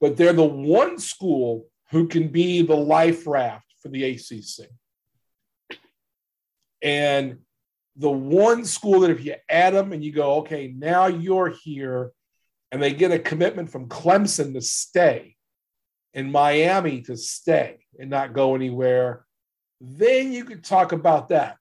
[0.00, 4.68] But they're the one school who can be the life raft for the ACC.
[6.82, 7.38] And
[7.96, 12.12] the one school that if you add them and you go, okay, now you're here,
[12.70, 15.36] and they get a commitment from Clemson to stay
[16.14, 19.24] and Miami to stay and not go anywhere,
[19.80, 21.56] then you could talk about that.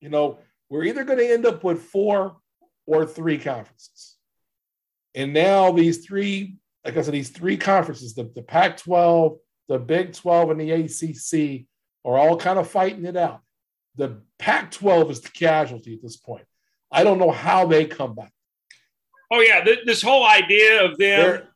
[0.00, 2.36] You know, we're either going to end up with four
[2.86, 4.16] or three conferences.
[5.14, 9.38] And now these three, like I said, these three conferences, the, the Pac 12,
[9.68, 11.66] the Big 12, and the ACC,
[12.04, 13.40] are all kind of fighting it out.
[13.96, 16.44] The Pac 12 is the casualty at this point.
[16.90, 18.32] I don't know how they come back.
[19.30, 19.64] Oh, yeah.
[19.84, 21.48] This whole idea of them They're,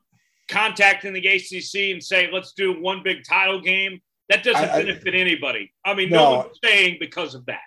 [0.49, 5.15] contacting the ACC and saying, let's do one big title game, that doesn't I, benefit
[5.15, 5.73] anybody.
[5.85, 7.61] I mean, no, no one's staying because of that.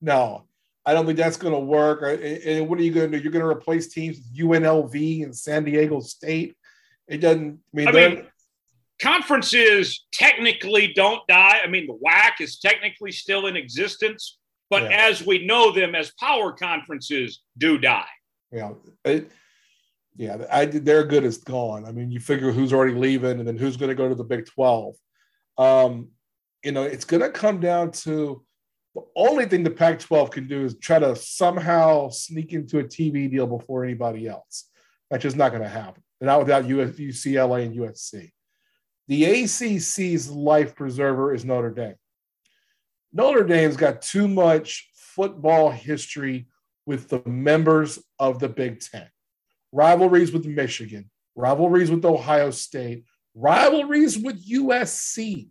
[0.00, 0.46] No,
[0.86, 2.02] I don't think that's going to work.
[2.02, 3.22] And what are you going to do?
[3.22, 6.56] You're going to replace teams with UNLV and San Diego State.
[7.08, 7.58] It doesn't.
[7.74, 8.26] I mean, I mean
[9.02, 11.60] conferences technically don't die.
[11.62, 14.38] I mean, the WAC is technically still in existence,
[14.70, 15.08] but yeah.
[15.08, 18.06] as we know them as power conferences do die.
[18.52, 18.72] Yeah.
[19.04, 19.30] It,
[20.16, 21.84] yeah, I, they're good as gone.
[21.84, 24.24] I mean, you figure who's already leaving and then who's going to go to the
[24.24, 24.94] Big 12.
[25.58, 26.08] Um,
[26.64, 28.42] you know, it's going to come down to
[28.96, 32.84] the only thing the Pac 12 can do is try to somehow sneak into a
[32.84, 34.70] TV deal before anybody else.
[35.10, 36.02] That's just not going to happen.
[36.18, 38.30] Not without UCLA and USC.
[39.08, 41.96] The ACC's life preserver is Notre Dame.
[43.12, 46.48] Notre Dame's got too much football history
[46.86, 49.08] with the members of the Big Ten.
[49.72, 53.04] Rivalries with Michigan, rivalries with Ohio State,
[53.34, 55.48] rivalries with USC.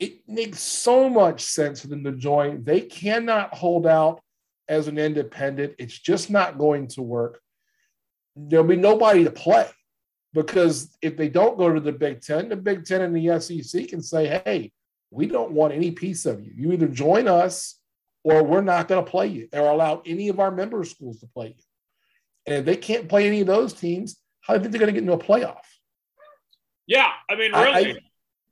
[0.00, 2.64] It makes so much sense for them to join.
[2.64, 4.20] They cannot hold out
[4.68, 5.74] as an independent.
[5.78, 7.40] It's just not going to work.
[8.34, 9.68] There'll be nobody to play
[10.32, 13.88] because if they don't go to the Big Ten, the Big Ten and the SEC
[13.88, 14.72] can say, hey,
[15.10, 16.52] we don't want any piece of you.
[16.56, 17.76] You either join us
[18.22, 21.26] or we're not going to play you or allow any of our member schools to
[21.26, 21.64] play you.
[22.46, 24.94] And if they can't play any of those teams, how do you think they're going
[24.94, 25.64] to get into a playoff?
[26.86, 27.98] Yeah, I mean, really, I,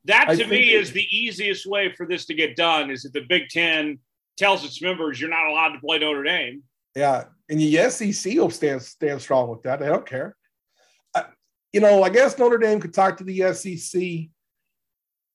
[0.09, 2.91] that to me is the easiest way for this to get done.
[2.91, 3.99] Is that the Big Ten
[4.37, 6.63] tells its members you're not allowed to play Notre Dame.
[6.95, 9.81] Yeah, and the SEC will stand stand strong with that.
[9.81, 10.37] They don't care
[11.73, 14.01] you know, I guess Notre Dame could talk to the SEC.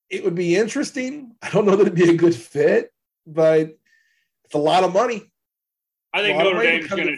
[0.09, 1.35] It would be interesting.
[1.41, 2.91] I don't know that it'd be a good fit,
[3.25, 3.77] but
[4.45, 5.31] it's a lot of money.
[6.13, 7.17] I think Notre Dame's going to,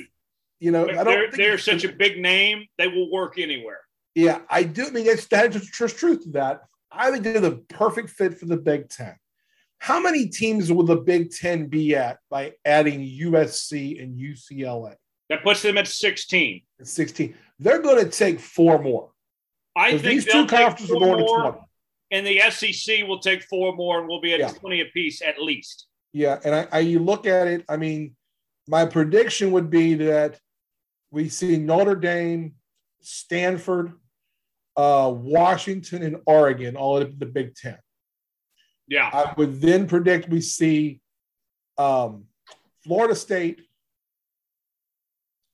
[0.60, 3.82] you know, I don't they're, they're such a big name, they will work anywhere.
[4.14, 4.88] Yeah, I do.
[4.88, 6.62] I mean, that's, that's just the truth to that.
[6.92, 9.16] I think they're the perfect fit for the Big Ten.
[9.80, 14.96] How many teams will the Big Ten be at by adding USC and UCLA?
[15.30, 16.62] That puts them at 16.
[16.80, 17.36] At 16.
[17.60, 19.12] They're going to take four more.
[19.76, 21.60] I think these two conferences are going more, to 20.
[22.12, 24.50] And the SEC will take four more and we'll be at yeah.
[24.50, 25.88] 20 apiece at least.
[26.14, 26.40] Yeah.
[26.46, 28.16] And I, I, you look at it, I mean,
[28.68, 30.40] my prediction would be that
[31.12, 32.56] we see Notre Dame,
[33.02, 33.94] Stanford,
[34.78, 37.78] uh, Washington, and Oregon all at the Big Ten.
[38.88, 39.10] Yeah.
[39.12, 41.02] I would then predict we see
[41.78, 42.26] um,
[42.84, 43.62] Florida State,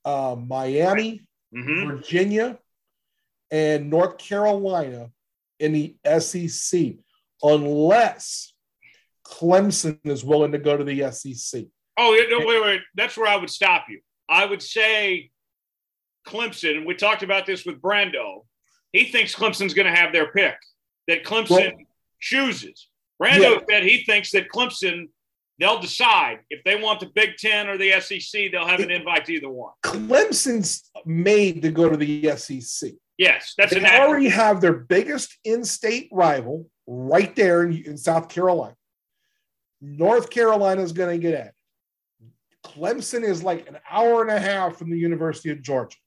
[0.06, 1.22] uh, Miami,
[1.53, 1.88] Mhm.
[1.88, 2.60] Virginia,
[3.52, 5.11] and North Carolina
[5.60, 6.98] in the SEC,
[7.43, 8.53] unless
[9.26, 11.65] Clemson is willing to go to the SEC.
[11.98, 12.81] Oh, no, wait, wait.
[12.95, 14.02] That's where I would stop you.
[14.30, 15.30] I would say
[16.27, 18.45] Clemson, and we talked about this with Brando.
[18.93, 20.55] He thinks Clemson's going to have their pick,
[21.07, 21.72] that Clemson Well-
[22.19, 22.88] chooses.
[23.22, 23.59] Brando Yeah.
[23.69, 25.09] said he thinks that Clemson,
[25.59, 29.26] they'll decide if they want the Big Ten or the SEC, they'll have an invite
[29.26, 29.73] to either one.
[29.84, 32.93] Clemson's made to go to the SEC.
[33.18, 38.76] Yes, that's They already have their biggest in-state rival right there in, in South Carolina.
[39.80, 41.47] North Carolina is going to get at.
[41.47, 41.53] it.
[42.65, 45.97] Clemson is like an hour and a half from the University of Georgia,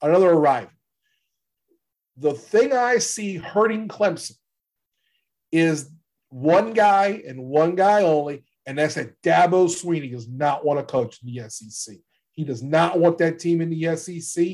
[0.00, 0.70] another rival.
[2.16, 4.36] The thing I see hurting Clemson
[5.50, 5.90] is
[6.28, 10.84] one guy and one guy only, and that's that Dabo Swinney does not want to
[10.84, 11.96] coach in the SEC.
[12.32, 14.44] He does not want that team in the SEC.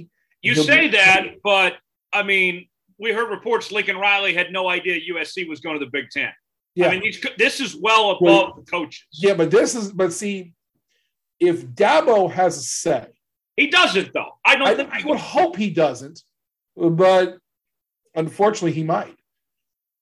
[0.42, 1.74] You He'll say be- that, but
[2.12, 2.68] I mean,
[2.98, 6.32] we heard reports Lincoln Riley had no idea USC was going to the Big Ten.
[6.74, 6.88] Yeah.
[6.88, 9.04] I mean, these, this is well above Well, the coaches.
[9.12, 10.54] Yeah, but this is but see,
[11.40, 13.06] if Dabo has a say,
[13.56, 14.38] He doesn't, though.
[14.44, 16.22] I don't I, think I would hope he doesn't,
[16.76, 17.38] but
[18.18, 19.16] unfortunately he might.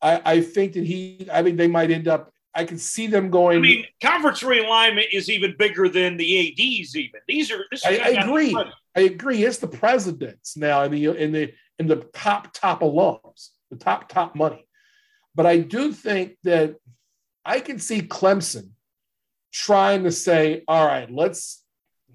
[0.02, 3.30] I, I think that he I think they might end up I can see them
[3.30, 6.97] going I mean, conference realignment is even bigger than the ADs.
[6.97, 7.64] Even these are.
[7.70, 8.56] This I, is I agree.
[8.97, 9.44] I agree.
[9.44, 14.09] It's the presidents now in the in the in the top top alums, the top
[14.09, 14.66] top money.
[15.34, 16.76] But I do think that
[17.44, 18.70] I can see Clemson
[19.52, 21.62] trying to say, all right, let's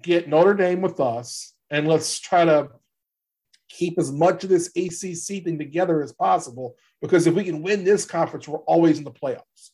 [0.02, 2.68] get Notre Dame with us and let's try to
[3.72, 6.76] keep as much of this ACC thing together as possible.
[7.00, 9.70] Because if we can win this conference, we're always in the playoffs.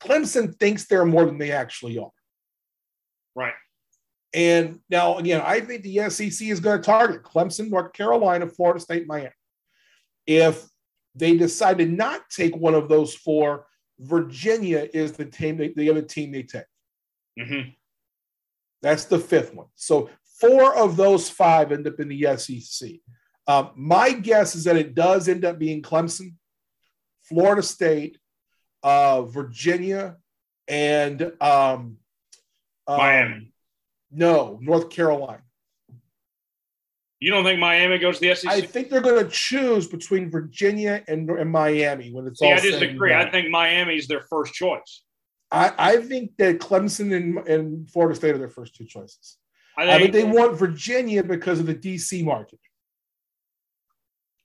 [0.00, 2.10] Clemson thinks they're more than they actually are.
[3.34, 3.54] Right.
[4.34, 8.80] And now, again, I think the SEC is going to target Clemson, North Carolina, Florida
[8.80, 9.30] State, Miami.
[10.26, 10.66] If
[11.14, 13.66] they decide to not take one of those four,
[14.00, 16.64] Virginia is the team, the other team they take.
[17.38, 17.70] hmm
[18.80, 19.66] That's the fifth one.
[19.74, 20.08] So
[20.42, 22.90] four of those five end up in the SEC.
[23.46, 26.34] Um, my guess is that it does end up being Clemson,
[27.22, 28.18] Florida State,
[28.82, 30.16] uh, Virginia,
[30.68, 31.96] and um,
[32.86, 33.52] um, Miami.
[34.10, 35.42] No, North Carolina.
[37.20, 38.50] You don't think Miami goes to the SEC?
[38.50, 42.54] I think they're going to choose between Virginia and, and Miami when it's See, all
[42.54, 43.14] I disagree.
[43.14, 45.04] I think Miami's their first choice.
[45.52, 49.38] I, I think that Clemson and, and Florida State are their first two choices.
[49.76, 52.58] I uh, I think, they want Virginia because of the DC market.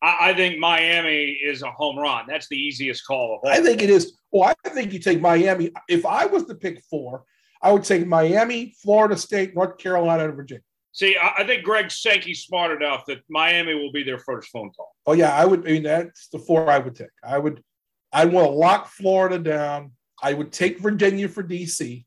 [0.02, 2.26] I, I think Miami is a home run.
[2.28, 3.50] That's the easiest call of all.
[3.50, 4.18] I think it is.
[4.32, 5.72] Well, I think you take Miami.
[5.90, 7.24] If I was to pick four,
[7.62, 10.62] I would take Miami, Florida State, North Carolina, and Virginia.
[10.92, 14.72] See, I, I think Greg Sankey's smart enough that Miami will be their first phone
[14.72, 14.96] call.
[15.06, 15.68] Oh yeah, I would.
[15.68, 17.10] I mean, that's the four I would take.
[17.24, 17.64] I would.
[18.12, 19.92] I want to lock Florida down.
[20.22, 22.06] I would take Virginia for DC,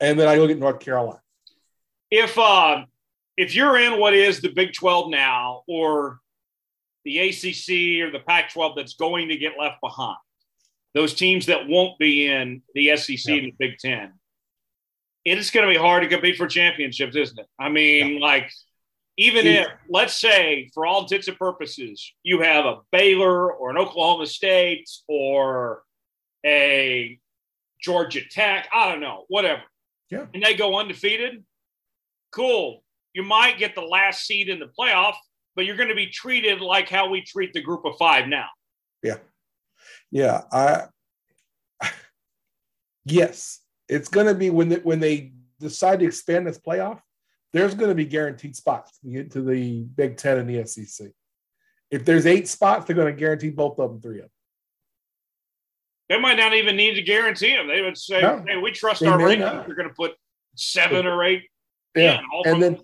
[0.00, 1.20] and then I look at North Carolina.
[2.16, 2.84] If uh,
[3.36, 6.20] if you're in what is the Big 12 now, or
[7.04, 10.16] the ACC or the Pac 12 that's going to get left behind,
[10.94, 14.12] those teams that won't be in the SEC and the Big 10,
[15.26, 17.46] it is going to be hard to compete for championships, isn't it?
[17.58, 18.50] I mean, like,
[19.18, 19.52] even Yeah.
[19.62, 24.26] if, let's say, for all intents and purposes, you have a Baylor or an Oklahoma
[24.26, 25.82] State or
[26.44, 27.18] a
[27.82, 29.62] Georgia Tech, I don't know, whatever.
[30.10, 30.26] Yeah.
[30.32, 31.44] And they go undefeated,
[32.36, 32.82] cool.
[33.14, 35.14] You might get the last seed in the playoff,
[35.54, 38.46] but you're going to be treated like how we treat the group of five now.
[39.02, 39.16] Yeah,
[40.10, 40.42] Yeah.
[40.52, 40.84] I.
[43.08, 47.00] Yes, it's going to be when they, when they decide to expand this playoff.
[47.52, 51.08] There's going to be guaranteed spots to get to the Big Ten and the SEC.
[51.90, 54.30] If there's eight spots, they're going to guarantee both of them three of them.
[56.08, 57.68] They might not even need to guarantee them.
[57.68, 59.38] They would say, No, "Hey, we trust our rankings.
[59.38, 59.66] not.
[59.68, 60.14] You're going to put
[60.56, 61.44] seven or eight
[61.96, 62.78] Yeah, all and then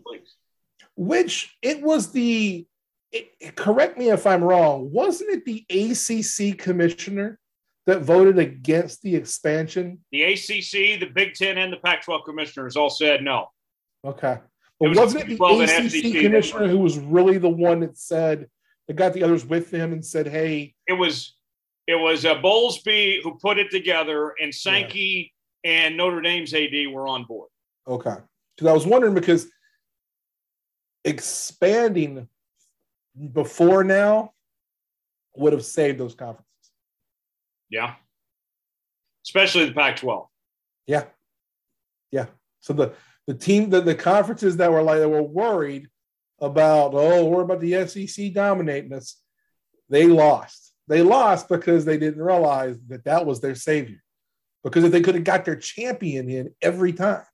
[0.97, 2.67] which it was the.
[3.13, 4.91] It, correct me if I'm wrong.
[4.91, 7.39] Wasn't it the ACC commissioner
[7.87, 9.99] that voted against the expansion?
[10.13, 13.49] the ACC, the Big Ten, and the Pac-12 commissioners all said no.
[14.05, 14.33] Okay.
[14.33, 14.41] It
[14.81, 18.49] But was wasn't it the ACC commissioner who was really the one that said,
[18.89, 21.37] that got the others with him and said, hey, It was
[21.87, 25.33] it was uh, Bowlesby who put it together, and Sankey
[25.65, 27.49] and Notre Dame's AD were on board.
[27.87, 28.17] okay.
[28.57, 29.49] Because I was wondering because
[31.05, 32.29] expanding
[33.33, 34.33] before now
[35.37, 36.47] would have saved those conferences.
[37.71, 37.95] Yeah,
[39.25, 40.27] especially the Pac-12.
[40.87, 41.05] Yeah.
[42.11, 42.27] Yeah.
[42.61, 42.93] So the,
[43.27, 45.89] the team, the, the conferences that were like, that were worried
[46.41, 49.17] about, oh, we're about the SEC dominating us.
[49.89, 50.75] They lost.
[50.89, 54.03] They lost because they didn't realize that that was their savior.
[54.65, 57.25] Because if they could have got their champion in every time.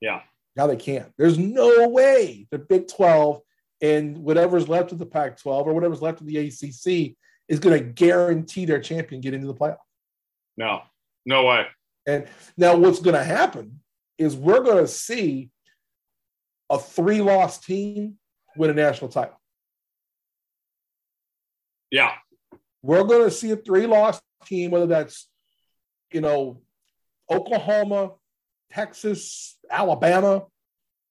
[0.00, 0.22] Yeah.
[0.56, 1.12] Now they can't.
[1.16, 3.40] There's no way the Big 12
[3.80, 7.16] and whatever's left of the Pac 12 or whatever's left of the ACC
[7.48, 9.78] is going to guarantee their champion get into the playoff.
[10.56, 10.82] No,
[11.26, 11.66] no way.
[12.06, 12.26] And
[12.56, 13.80] now what's going to happen
[14.18, 15.50] is we're going to see
[16.70, 18.18] a three loss team
[18.56, 19.40] win a national title.
[21.90, 22.12] Yeah.
[22.82, 25.28] We're going to see a three loss team, whether that's,
[26.12, 26.62] you know,
[27.30, 28.12] Oklahoma,
[28.70, 30.44] Texas, Alabama,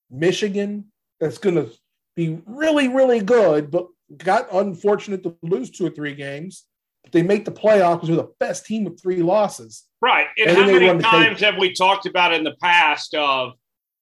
[0.09, 1.69] Michigan, that's going to
[2.15, 6.65] be really, really good, but got unfortunate to lose two or three games.
[7.03, 9.85] But they make the playoffs because they're the best team with three losses.
[10.01, 10.27] Right.
[10.37, 13.53] And, and how many times have we talked about in the past of,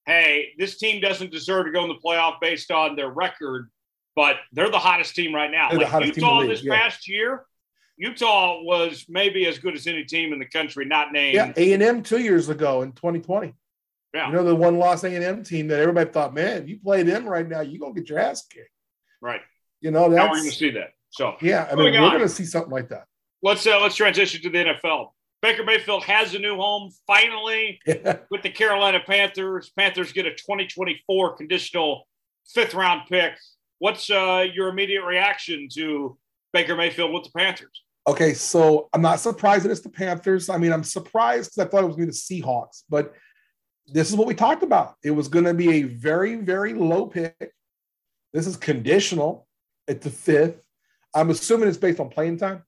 [0.05, 3.69] hey, this team doesn't deserve to go in the playoff based on their record,
[4.15, 5.69] but they're the hottest team right now.
[5.69, 6.75] They're like Utah this yeah.
[6.75, 7.45] past year,
[7.99, 11.35] Utah was maybe as good as any team in the country, not named.
[11.35, 13.53] Yeah, A and M two years ago in 2020.
[14.13, 14.27] Yeah.
[14.27, 16.79] You know the one loss A and M team that everybody thought, man, if you
[16.79, 18.69] play them right now, you're gonna get your ass kicked.
[19.21, 19.41] Right.
[19.81, 20.93] You know that's we're gonna see that.
[21.11, 23.05] So yeah, I mean we're gonna see something like that.
[23.41, 25.11] Let's uh, let's transition to the NFL.
[25.41, 29.71] Baker Mayfield has a new home finally with the Carolina Panthers.
[29.77, 32.07] Panthers get a 2024 conditional
[32.53, 33.33] fifth round pick.
[33.77, 36.17] What's uh, your immediate reaction to
[36.51, 37.83] Baker Mayfield with the Panthers?
[38.07, 40.49] Okay, so I'm not surprised that it's the Panthers.
[40.49, 43.13] I mean, I'm surprised because I thought it was going to be the Seahawks, but
[43.93, 44.95] this is what we talked about.
[45.03, 47.53] It was going to be a very, very low pick.
[48.33, 49.47] This is conditional
[49.87, 50.63] at the fifth.
[51.13, 52.63] I'm assuming it's based on playing time.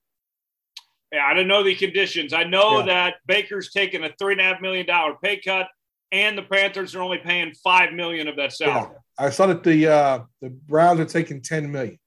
[1.12, 2.34] Yeah, I don't know the conditions.
[2.34, 2.86] I know yeah.
[2.86, 5.68] that Baker's taking a three and a half million dollar pay cut,
[6.12, 8.90] and the Panthers are only paying five million of that salary.
[8.92, 9.26] Yeah.
[9.26, 12.00] I saw that the uh, the Browns are taking ten million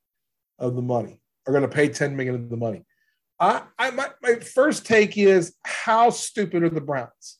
[0.59, 1.21] of the money.
[1.47, 2.85] Are going to pay ten million of the money.
[3.39, 7.39] I, I my, my first take is how stupid are the Browns?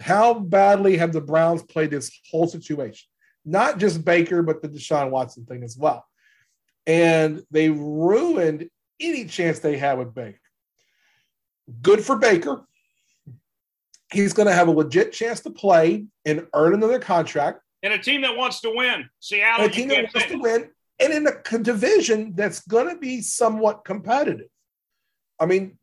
[0.00, 3.06] How badly have the Browns played this whole situation?
[3.44, 6.04] Not just Baker, but the Deshaun Watson thing as well.
[6.86, 8.68] And they ruined
[9.00, 10.38] any chance they had with Baker.
[11.82, 12.66] Good for Baker.
[14.12, 17.60] He's going to have a legit chance to play and earn another contract.
[17.82, 19.08] And a team that wants to win.
[19.20, 19.64] Seattle.
[19.64, 20.70] And a team that wants to win.
[21.00, 24.48] And in a division that's going to be somewhat competitive.
[25.38, 25.78] I mean,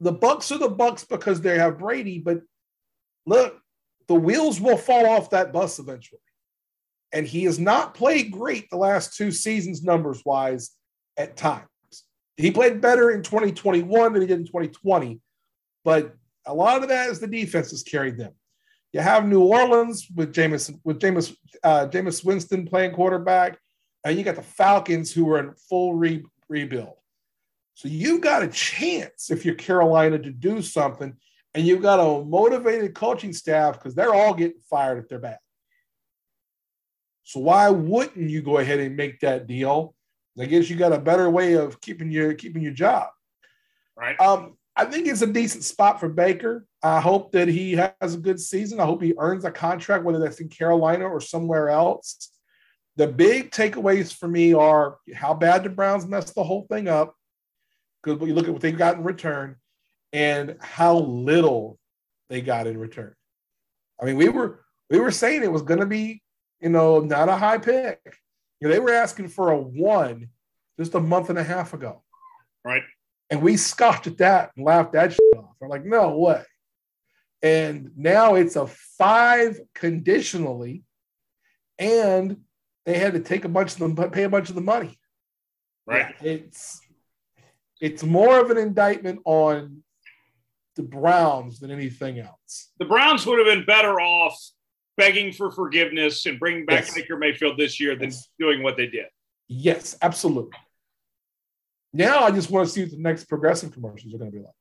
[0.00, 2.40] the Bucks are the Bucks because they have Brady, but
[3.26, 3.60] look,
[4.08, 6.20] the wheels will fall off that bus eventually.
[7.12, 10.70] And he has not played great the last two seasons, numbers wise,
[11.16, 11.66] at times.
[12.36, 15.20] He played better in 2021 than he did in 2020,
[15.84, 16.14] but
[16.46, 18.32] a lot of that is the defense has carried them.
[18.92, 23.58] You have New Orleans with Jameis with Jameis uh, Jameis Winston playing quarterback,
[24.04, 26.94] and you got the Falcons who are in full re- rebuild.
[27.74, 31.16] So you've got a chance if you're Carolina to do something,
[31.54, 35.38] and you've got a motivated coaching staff because they're all getting fired if they're bad.
[37.24, 39.94] So why wouldn't you go ahead and make that deal?
[40.38, 43.08] I guess you got a better way of keeping your keeping your job.
[43.96, 44.18] Right.
[44.20, 46.66] Um, I think it's a decent spot for Baker.
[46.82, 48.80] I hope that he has a good season.
[48.80, 52.30] I hope he earns a contract, whether that's in Carolina or somewhere else.
[52.96, 57.14] The big takeaways for me are how bad the Browns messed the whole thing up
[58.02, 59.56] because you look at what they got in return
[60.12, 61.78] and how little
[62.28, 63.14] they got in return.
[64.00, 66.22] I mean, we were we were saying it was going to be,
[66.60, 68.00] you know, not a high pick.
[68.60, 70.28] You know, they were asking for a one
[70.78, 72.02] just a month and a half ago.
[72.64, 72.82] Right.
[73.30, 75.54] And we scoffed at that and laughed that shit off.
[75.62, 76.42] I'm like, no way.
[77.42, 80.82] And now it's a five conditionally,
[81.78, 82.38] and
[82.84, 84.98] they had to take a bunch of them, pay a bunch of the money.
[85.86, 86.14] Right.
[86.20, 86.80] It's
[87.80, 89.82] it's more of an indictment on
[90.80, 92.70] the Browns than anything else.
[92.78, 94.36] The Browns would have been better off
[94.96, 96.94] begging for forgiveness and bringing back Yes.
[96.94, 98.28] Baker Mayfield this year than Yes.
[98.38, 99.06] doing what they did.
[99.48, 100.56] Yes, absolutely.
[101.92, 104.42] Now I just want to see what the next progressive commercials are going to be
[104.42, 104.54] like.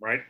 [0.00, 0.20] Right.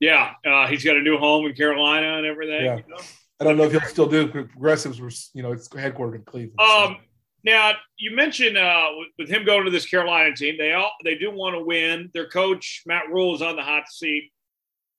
[0.00, 0.34] Yeah.
[0.46, 2.64] Uh, he's got a new home in Carolina and everything.
[2.64, 2.76] Yeah.
[2.76, 3.00] you know?
[3.40, 4.32] I don't know if he'll still do it.
[4.32, 6.58] Progressives were, you know, it's headquartered in Cleveland.
[6.60, 6.96] so- Um,
[7.44, 8.88] now you mentioned uh,
[9.18, 12.10] with, him going to this Carolina team, they all they do want to win.
[12.14, 14.32] Their coach Matt Rhule is on the hot seat.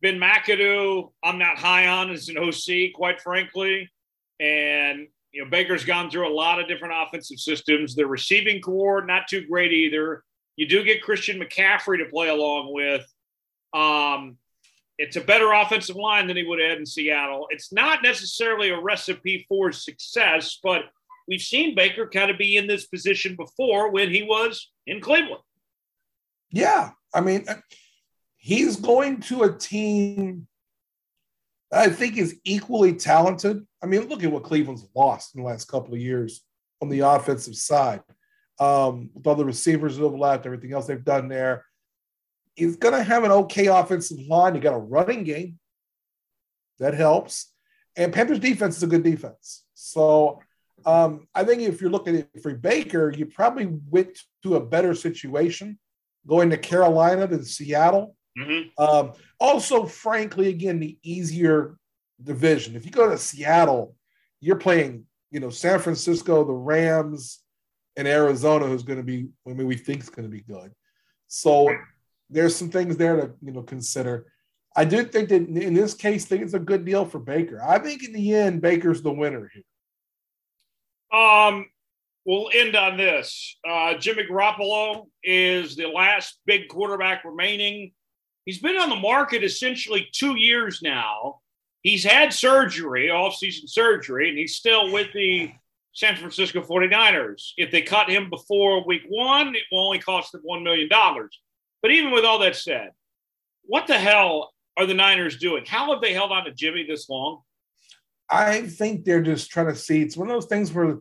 [0.01, 3.89] Ben McAdoo, I'm not high on as an OC, quite frankly.
[4.39, 7.95] And you know, Baker's gone through a lot of different offensive systems.
[7.95, 10.23] The receiving corps, not too great either.
[10.55, 13.05] You do get Christian McCaffrey to play along with.
[13.73, 14.37] Um,
[14.97, 17.47] it's a better offensive line than he would have had in Seattle.
[17.49, 20.83] It's not necessarily a recipe for success, but
[21.27, 25.41] we've seen Baker kind of be in this position before when he was in Cleveland.
[26.51, 26.91] Yeah.
[27.13, 27.45] I mean,
[28.37, 30.47] he's going to a team
[31.71, 33.65] I think is equally talented.
[33.83, 36.41] I mean, look at what Cleveland's lost in the last couple of years
[36.81, 38.01] on the offensive side.
[38.57, 41.65] Um, with all the receivers that have left, everything else they've done there.
[42.55, 44.55] He's going to have an okay offensive line.
[44.55, 45.59] You got a running game
[46.79, 47.51] that helps,
[47.97, 49.65] and Panthers defense is a good defense.
[49.73, 50.41] So
[50.85, 54.93] um, I think if you're looking at for Baker, you probably went to a better
[54.93, 55.79] situation
[56.27, 58.15] going to Carolina than Seattle.
[58.37, 58.83] Mm-hmm.
[58.83, 61.77] Um, also, frankly, again, the easier
[62.23, 62.75] division.
[62.75, 63.95] If you go to Seattle,
[64.41, 67.39] you're playing, you know, San Francisco, the Rams,
[67.97, 70.71] and Arizona, who's going to be, I mean, we think is going to be good.
[71.27, 71.73] So
[72.29, 74.27] there's some things there to, you know, consider.
[74.75, 77.61] I do think that in this case, I think it's a good deal for Baker.
[77.65, 79.63] I think in the end, Baker's the winner here.
[81.15, 81.67] Um,
[82.25, 83.57] we'll end on this.
[83.67, 87.93] Uh, Jimmy Garoppolo is the last big quarterback remaining.
[88.45, 91.39] He's been on the market essentially two years now.
[91.83, 95.51] He's had surgery, off-season surgery, and he's still with the
[95.93, 97.51] San Francisco 49ers.
[97.57, 100.89] If they cut him before week one, it will only cost them $1 million.
[100.89, 102.89] But even with all that said,
[103.63, 105.63] what the hell are the Niners doing?
[105.65, 107.41] How have they held on to Jimmy this long?
[108.29, 110.01] I think they're just trying to see.
[110.01, 110.97] It's one of those things where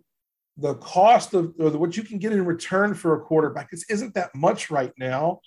[0.57, 4.35] the cost of what you can get in return for a quarterback is, isn't that
[4.35, 5.41] much right now.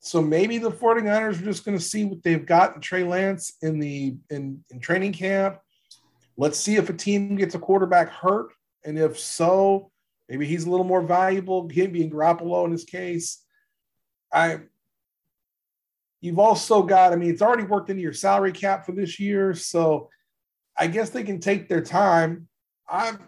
[0.00, 3.54] So maybe the 49ers are just going to see what they've got in Trey Lance
[3.62, 5.58] in the in, in training camp.
[6.36, 8.52] Let's see if a team gets a quarterback hurt.
[8.84, 9.90] And if so,
[10.28, 13.42] maybe he's a little more valuable, him being Garoppolo in this case.
[14.32, 14.60] I
[16.20, 19.54] you've also got, I mean, it's already worked into your salary cap for this year.
[19.54, 20.10] So
[20.78, 22.48] I guess they can take their time.
[22.88, 23.18] I'm,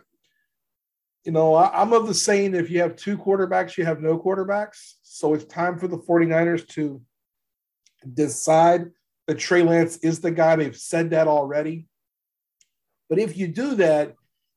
[1.25, 4.19] you know, I, am of the saying if you have two quarterbacks, you have no
[4.19, 4.95] quarterbacks.
[5.03, 7.01] So it's time for the 49ers to
[8.15, 8.91] decide
[9.27, 10.57] that Trey Lance is the guy.
[10.57, 11.87] They've said that already.
[13.09, 14.15] But if you do that,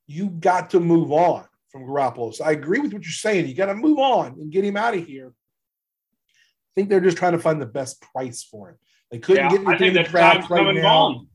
[0.07, 2.33] you got to move on from Garoppolo.
[2.33, 3.47] So I agree with what you're saying.
[3.47, 5.29] You got to move on and get him out of here.
[5.29, 8.75] I think they're just trying to find the best price for him.
[9.09, 10.97] They couldn't yeah, get anything in the draft right now.
[10.97, 11.27] On.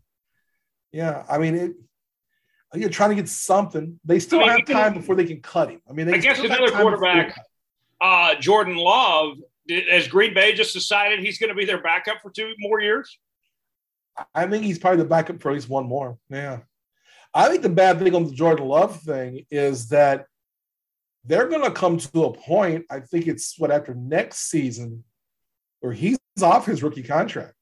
[0.97, 1.73] Yeah, I mean it.
[2.75, 4.01] You're trying to get something.
[4.03, 5.83] They still I mean, have time before they can cut him.
[5.89, 7.39] I mean, I guess another quarterback,
[8.01, 9.37] uh, Jordan Love,
[9.91, 13.19] has Green Bay just decided he's going to be their backup for two more years?
[14.35, 16.17] I think he's probably the backup for at least one more.
[16.31, 16.61] Yeah.
[17.35, 20.25] I think the bad thing on the Jordan Love thing is that
[21.27, 22.87] they're going to come to a point.
[22.91, 25.05] I think it's what after next season
[25.81, 27.53] where he's off his rookie contract.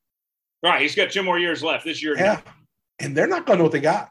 [0.62, 0.82] Right.
[0.82, 2.16] He's got two more years left this year.
[2.16, 2.40] Yeah
[2.98, 4.08] and they're not going to know what they got.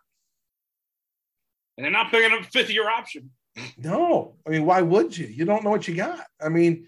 [1.77, 3.31] And they're not picking up a fifth year option.
[3.77, 5.27] No, I mean, why would you?
[5.27, 6.25] You don't know what you got.
[6.41, 6.87] I mean,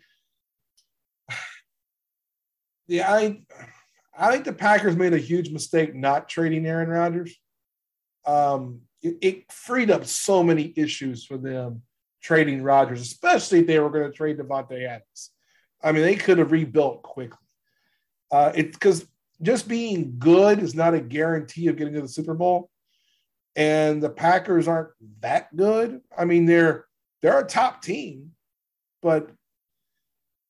[2.87, 3.41] yeah, I,
[4.17, 7.35] I think the Packers made a huge mistake not trading Aaron Rodgers.
[8.25, 11.83] Um, it, it freed up so many issues for them
[12.21, 15.31] trading Rodgers, especially if they were going to trade Davante Adams.
[15.83, 17.37] I mean, they could have rebuilt quickly.
[18.31, 19.05] Uh, it's because
[19.41, 22.69] just being good is not a guarantee of getting to the Super Bowl.
[23.55, 24.89] And the Packers aren't
[25.21, 26.01] that good.
[26.17, 26.85] I mean, they're
[27.21, 28.31] they're a top team,
[29.01, 29.31] but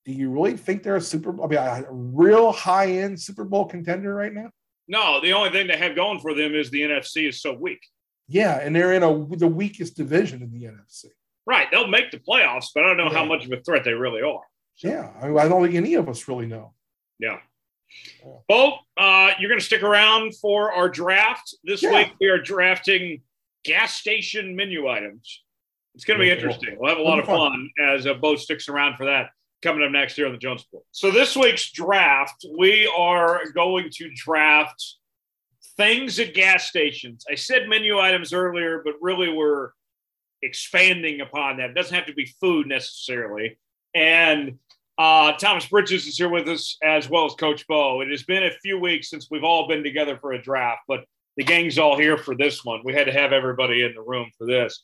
[0.06, 3.66] do you really think they're a Super I mean, a real high end Super Bowl
[3.66, 4.50] contender right now?
[4.88, 7.80] No, the only thing they have going for them is the NFC is so weak.
[8.28, 11.06] Yeah, and they're in a the weakest division in the NFC.
[11.48, 13.18] Right, they'll make the playoffs, but I don't know yeah.
[13.20, 14.42] how much of a threat they really are.
[14.78, 16.74] Yeah, I, mean, I don't think any of us really know.
[17.20, 17.38] Yeah.
[18.48, 21.92] Bo, uh, you're going to stick around for our draft this yeah.
[21.92, 22.14] week.
[22.20, 23.22] We are drafting
[23.64, 25.44] gas station menu items.
[25.96, 26.76] It's going to be interesting.
[26.78, 29.30] We'll have a lot of fun as uh, Bo sticks around for that
[29.62, 30.86] coming up next year on the Jones Report.
[30.92, 34.84] So this week's draft, we are going to draft
[35.78, 37.26] things at gas stations.
[37.30, 39.70] I said menu items earlier, but really we're
[40.42, 41.72] expanding upon that.
[41.72, 43.58] It doesn't have to be food necessarily.
[43.94, 44.60] And
[44.98, 48.02] uh, Thomas Bridges is here with us as well as Coach Bo.
[48.02, 51.06] It has been a few weeks since we've all been together for a draft, but
[51.38, 52.82] the gang's all here for this one.
[52.84, 54.84] We had to have everybody in the room for this.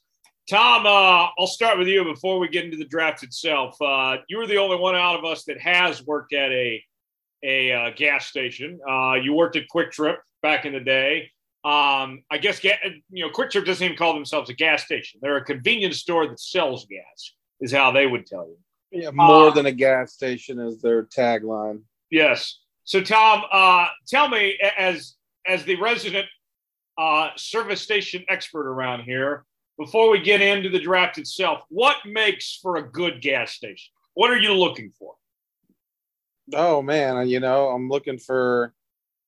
[0.49, 3.81] Tom, uh, I'll start with you before we get into the draft itself.
[3.81, 6.83] Uh, you were the only one out of us that has worked at a
[7.43, 8.79] a uh, gas station.
[8.87, 11.31] Uh, you worked at QuikTrip back in the day.
[11.63, 12.71] Um, I guess you
[13.11, 15.19] know QuikTrip doesn't even call themselves a gas station.
[15.21, 18.57] They're a convenience store that sells gas, is how they would tell you.
[18.91, 21.81] Yeah, more uh, than a gas station is their tagline.
[22.09, 22.59] Yes.
[22.83, 25.15] So, Tom, uh, tell me, as
[25.47, 26.27] as the resident
[26.97, 29.45] uh, service station expert around here,
[29.77, 33.91] before we get into the draft itself, what makes for a good gas station?
[34.13, 35.15] What are you looking for?
[36.53, 38.73] Oh man, you know, I'm looking for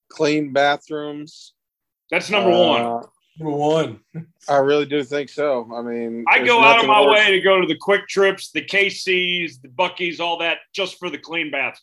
[0.10, 1.53] clean bathrooms.
[2.11, 3.03] That's number uh, one.
[3.39, 3.99] Number one.
[4.47, 5.68] I really do think so.
[5.73, 7.18] I mean, I go out of my worse.
[7.18, 11.18] way to go to the QuikTrips, the Casey's, the Buc-ee's, all that, just for the
[11.18, 11.81] clean bathrooms.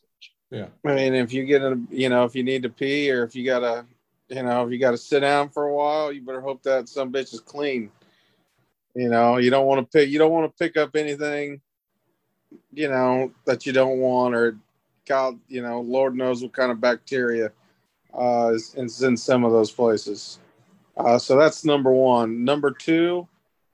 [0.50, 0.66] Yeah.
[0.84, 3.34] I mean, if you get a, you know, if you need to pee or if
[3.34, 3.86] you gotta,
[4.28, 7.12] you know, if you gotta sit down for a while, you better hope that some
[7.12, 7.90] bitch is clean.
[8.94, 11.60] You know, you don't want to pick, you don't want to pick up anything,
[12.72, 14.56] you know, that you don't want, or
[15.06, 17.52] God, you know, Lord knows what kind of bacteria
[18.12, 20.39] uh, is, is in some of those places.
[21.04, 22.44] Uh, so that's number one.
[22.44, 23.26] Number two,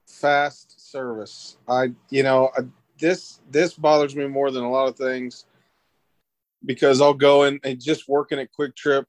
[0.07, 1.57] fast service.
[1.67, 2.61] I, you know, I,
[2.99, 5.45] this this bothers me more than a lot of things
[6.65, 9.05] because I'll go in and just working at QuikTrip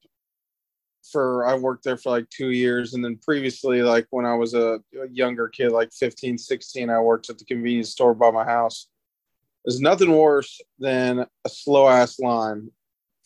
[1.11, 4.53] for I worked there for like two years, and then previously, like when I was
[4.53, 8.43] a, a younger kid, like 15, 16, I worked at the convenience store by my
[8.43, 8.87] house.
[9.65, 12.71] There's nothing worse than a slow ass line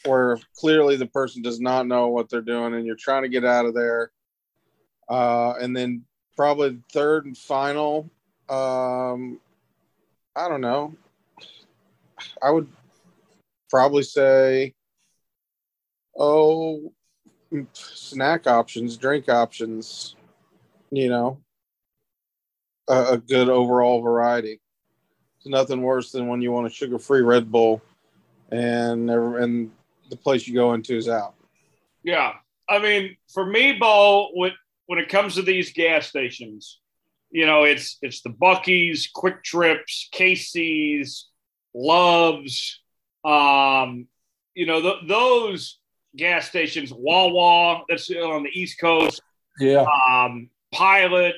[0.05, 3.45] where clearly the person does not know what they're doing, and you're trying to get
[3.45, 4.11] out of there
[5.09, 6.03] uh, and then
[6.35, 8.09] probably third and final,
[8.49, 9.39] um,
[10.35, 10.95] I don't know.
[12.41, 12.67] I would
[13.69, 14.73] probably say,
[16.17, 16.91] oh,
[17.73, 20.15] snack options, drink options,
[20.91, 21.39] you know,
[22.87, 24.59] a, a good overall variety.
[25.37, 27.81] It's nothing worse than when you want a sugar free Red Bull
[28.51, 29.71] and, and
[30.09, 31.33] the place you go into is out.
[32.03, 32.33] Yeah.
[32.69, 34.53] I mean, for me, Bo, what
[34.87, 36.79] when it comes to these gas stations,
[37.31, 41.27] you know, it's it's the Buc-ee's, QuikTrips, Casey's,
[41.73, 42.81] Loves,
[43.25, 44.07] um,
[44.53, 45.79] you know, th- those
[46.15, 49.21] gas stations, Wawa, that's on the East Coast,
[49.59, 51.35] yeah, um, Pilot,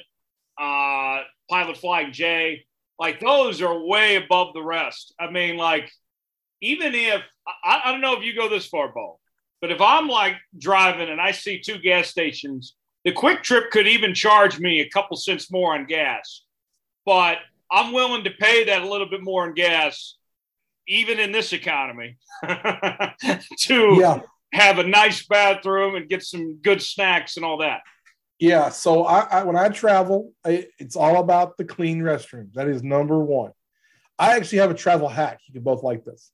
[0.60, 1.20] uh,
[1.50, 2.66] Pilot Flying J,
[3.00, 5.14] like those are way above the rest.
[5.20, 5.90] I mean, like,
[6.62, 7.22] even if
[7.64, 9.20] I, I don't know if you go this far, Bo,
[9.62, 12.76] but if I'm like driving and I see two gas stations
[13.06, 16.42] the QuikTrip could even charge me a couple cents more on gas,
[17.06, 17.38] but
[17.72, 20.18] I'm willing to pay that a little bit more in gas,
[20.88, 24.22] even in this economy, to yeah.
[24.54, 27.82] have a nice bathroom and get some good snacks and all that.
[28.40, 28.70] Yeah.
[28.70, 32.54] So I, I when I travel, I, it's all about the clean restrooms.
[32.54, 33.52] That is number one.
[34.18, 35.40] I actually have a travel hack.
[35.48, 36.32] You can both like this.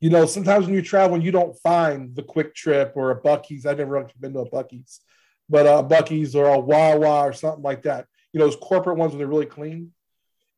[0.00, 3.64] You know, sometimes when you travel, you don't find the QuikTrip or a Buc-ee's.
[3.64, 5.00] I've never been to a Buc-ee's
[5.48, 8.06] but uh, Buc-ee's or a Wawa or something like that.
[8.32, 9.92] You know, those corporate ones where they're really clean.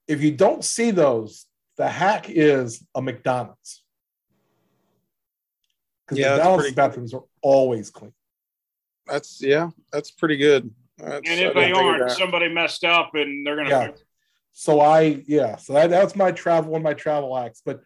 [0.06, 1.47] If you don't see those,
[1.77, 3.82] the hack is a McDonald's.
[6.06, 7.19] Because yeah, McDonald's bathrooms good.
[7.19, 8.12] are always clean.
[9.06, 10.70] That's yeah, that's pretty good.
[10.98, 13.90] That's, and if they aren't, somebody messed up and they're gonna yeah.
[14.52, 17.62] So I yeah, so that, that's my travel one of my travel acts.
[17.65, 17.81] But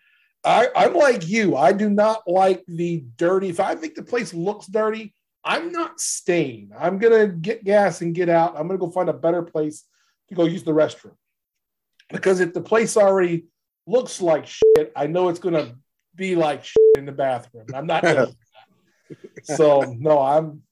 [0.44, 1.56] I, I'm like you.
[1.56, 3.48] I do not like the dirty.
[3.48, 5.14] If I think the place looks dirty,
[5.48, 6.72] I'm not staying.
[6.78, 8.54] I'm gonna get gas and get out.
[8.54, 9.84] I'm gonna go find a better place
[10.28, 11.14] to go use the restroom.
[12.10, 13.46] Because if the place already
[13.86, 15.74] looks like shit, I know it's gonna
[16.14, 17.64] be like shit in the bathroom.
[17.74, 18.36] I'm not doing
[19.16, 19.56] that.
[19.56, 20.64] So no, I'm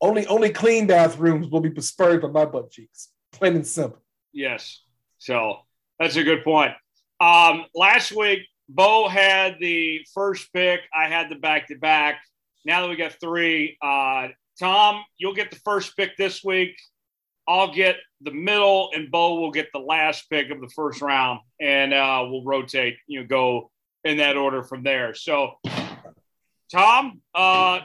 [0.00, 3.08] only only clean bathrooms will be besmirched on my butt cheeks.
[3.32, 4.00] Plain and simple.
[4.32, 4.84] Yes.
[5.18, 5.62] So
[5.98, 6.74] that's a good point.
[7.18, 10.82] Um, last week, Bo had the first pick.
[10.96, 12.20] I had the back to back.
[12.66, 14.26] Now that we got three, uh,
[14.58, 16.76] Tom, you'll get the first pick this week.
[17.46, 21.38] I'll get the middle, and Bo will get the last pick of the first round,
[21.60, 22.96] and uh, we'll rotate.
[23.06, 23.70] You know, go
[24.02, 25.14] in that order from there.
[25.14, 25.52] So,
[26.72, 27.82] Tom, uh,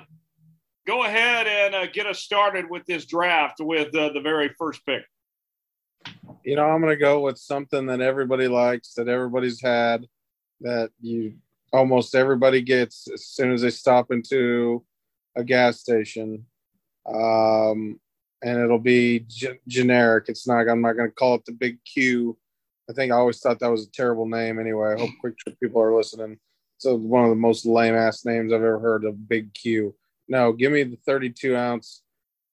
[0.87, 4.83] go ahead and uh, get us started with this draft with uh, the very first
[4.83, 5.03] pick.
[6.43, 10.07] You know, I'm going to go with something that everybody likes, that everybody's had,
[10.61, 11.35] that you
[11.73, 14.83] almost everybody gets as soon as they stop into
[15.35, 16.45] a gas station.
[17.05, 17.99] Um,
[18.43, 20.25] and it'll be g- generic.
[20.27, 22.37] It's not, I'm not going to call it the big Q.
[22.89, 24.93] I think I always thought that was a terrible name anyway.
[24.93, 26.37] I hope QuikTrip people are listening.
[26.77, 29.95] So one of the most lame ass names I've ever heard of Big Q.
[30.27, 32.01] No, give me the 32 ounce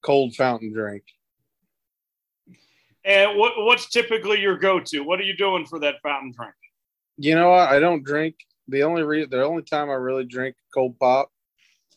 [0.03, 1.03] cold fountain drink.
[3.03, 4.99] And what, what's typically your go to?
[4.99, 6.53] What are you doing for that fountain drink?
[7.17, 7.69] You know what?
[7.69, 8.35] I don't drink
[8.69, 11.31] the only reason the only time I really drink cold pop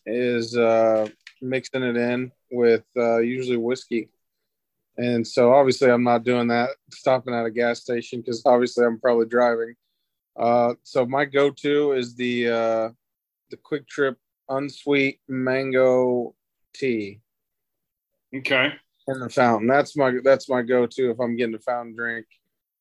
[0.06, 1.08] is uh,
[1.40, 4.08] mixing it in with uh, usually whiskey.
[4.96, 9.00] And so obviously I'm not doing that stopping at a gas station because obviously I'm
[9.00, 9.74] probably driving.
[10.36, 12.88] Uh, so my go-to is the uh,
[13.50, 14.16] the QuikTrip
[14.48, 16.34] unsweet mango
[16.74, 17.20] tea.
[18.34, 18.72] Okay.
[19.08, 19.68] in the fountain.
[19.68, 22.26] That's my that's my go-to if I'm getting a fountain drink.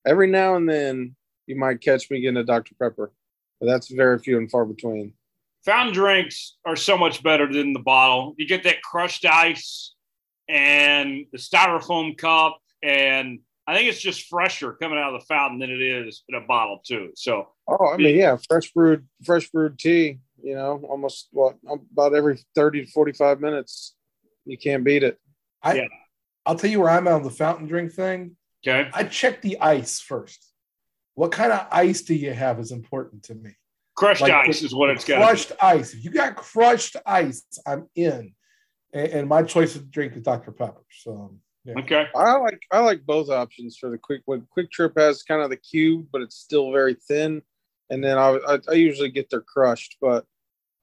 [0.06, 1.16] Every now and then
[1.46, 2.76] you might catch me getting a Dr.
[2.80, 3.12] Pepper,
[3.62, 5.14] but that's very few and far between.
[5.64, 8.34] Fountain drinks are so much better than the bottle.
[8.38, 9.94] You get that crushed ice
[10.50, 15.60] and the styrofoam cup, and I think it's just fresher coming out of the fountain
[15.60, 17.12] than it is in a bottle too.
[17.16, 20.18] So, oh, I mean, yeah, fresh brewed, fresh brewed tea.
[20.44, 21.58] You know, almost what
[21.92, 23.94] about every thirty to forty-five minutes.
[24.46, 25.20] You can't beat it.
[25.62, 25.88] I, yeah.
[26.48, 28.36] I'll tell you where I'm at on the fountain drink thing.
[28.68, 28.90] Okay.
[28.92, 30.51] I check the ice first.
[31.16, 33.52] What kind of ice do you have is important to me.
[33.96, 35.18] Crushed like, ice is what it's got.
[35.18, 35.94] Crushed ice.
[35.94, 38.34] If you got crushed ice, I'm in.
[38.94, 40.52] And, and my choice of drink is Dr.
[40.52, 40.84] Pepper.
[40.90, 41.36] So
[41.66, 41.76] yeah.
[41.80, 42.08] okay.
[42.16, 45.58] I like I like both options for the quick when QuikTrip has kind of the
[45.58, 47.42] cube, but it's still very thin.
[47.90, 50.26] And then I, I, I usually get their crushed, but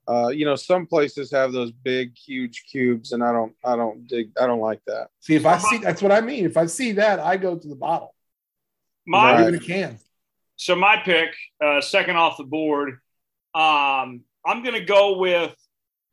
[0.08, 4.06] uh, you know, some places have those big, huge cubes, and I don't, I don't
[4.06, 5.08] dig, I don't like that.
[5.20, 6.46] See, if I see, that's what I mean.
[6.46, 8.14] If I see that, I go to the bottle.
[9.06, 9.62] My right.
[9.62, 9.98] can.
[10.58, 11.30] So my pick,
[11.64, 12.98] uh, second off the board,
[13.54, 15.54] um, I'm going to go with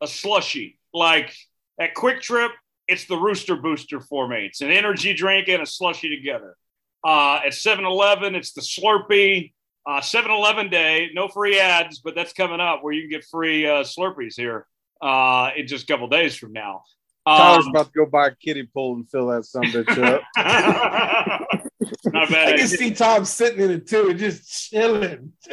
[0.00, 0.78] a slushy.
[0.94, 1.34] Like
[1.80, 2.50] at QuikTrip,
[2.86, 4.46] it's the Rooster Booster for me.
[4.46, 6.56] It's an energy drink and a slushy together.
[7.04, 9.52] Uh, at 7-Eleven, it's the Slurpee.
[9.84, 13.66] Uh, 7-Eleven Day, no free ads, but that's coming up where you can get free
[13.66, 14.66] uh, Slurpees here
[15.02, 16.82] uh, in just a couple days from now.
[17.26, 21.62] Um, Tyler's about to go buy a kiddie pool and fill that some bitch up.
[22.06, 22.54] Not bad.
[22.54, 25.32] I can see Tom sitting in it too just chilling.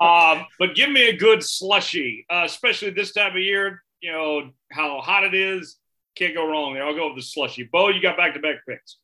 [0.00, 3.82] um, but give me a good slushy, uh, especially this time of year.
[4.00, 5.76] You know how hot it is.
[6.14, 6.84] Can't go wrong there.
[6.84, 7.68] I'll go with the slushy.
[7.70, 8.98] Bo, you got back to back picks.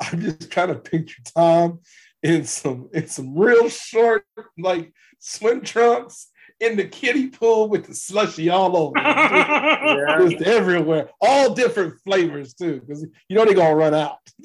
[0.00, 1.80] I'm just trying to picture Tom
[2.22, 4.24] in some in some real short
[4.58, 6.28] like swim trunks
[6.60, 10.18] in the kiddie pool with the slushy all over, yeah.
[10.28, 14.18] just everywhere, all different flavors too, because you know they're gonna run out.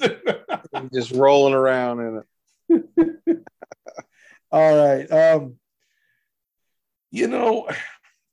[0.92, 2.22] just rolling around in
[2.68, 3.44] it.
[4.50, 5.56] all right, um,
[7.10, 7.68] you know,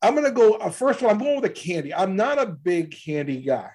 [0.01, 1.11] I'm gonna go uh, first one.
[1.11, 1.93] I'm going with a candy.
[1.93, 3.69] I'm not a big candy guy,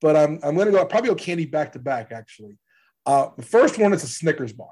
[0.00, 2.58] but I'm I'm gonna go probably go candy back to back actually.
[3.04, 4.70] Uh, the first one is a Snickers bar.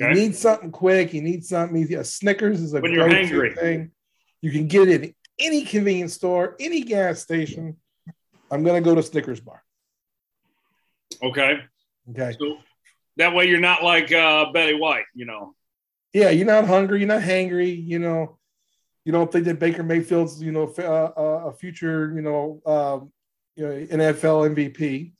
[0.00, 0.08] Okay.
[0.08, 1.12] You need something quick.
[1.12, 1.94] You need something easy.
[1.94, 3.92] A Snickers is a when you're hungry thing.
[4.40, 7.76] You can get it in any convenience store, any gas station.
[8.50, 9.62] I'm gonna go to Snickers bar.
[11.22, 11.60] Okay.
[12.10, 12.34] Okay.
[12.38, 12.58] So
[13.16, 15.54] that way you're not like uh, Betty White, you know.
[16.12, 16.98] Yeah, you're not hungry.
[16.98, 17.84] You're not hangry.
[17.84, 18.38] You know,
[19.04, 23.00] you don't think that Baker Mayfield's you know uh, uh, a future you know uh,
[23.56, 25.12] you know NFL MVP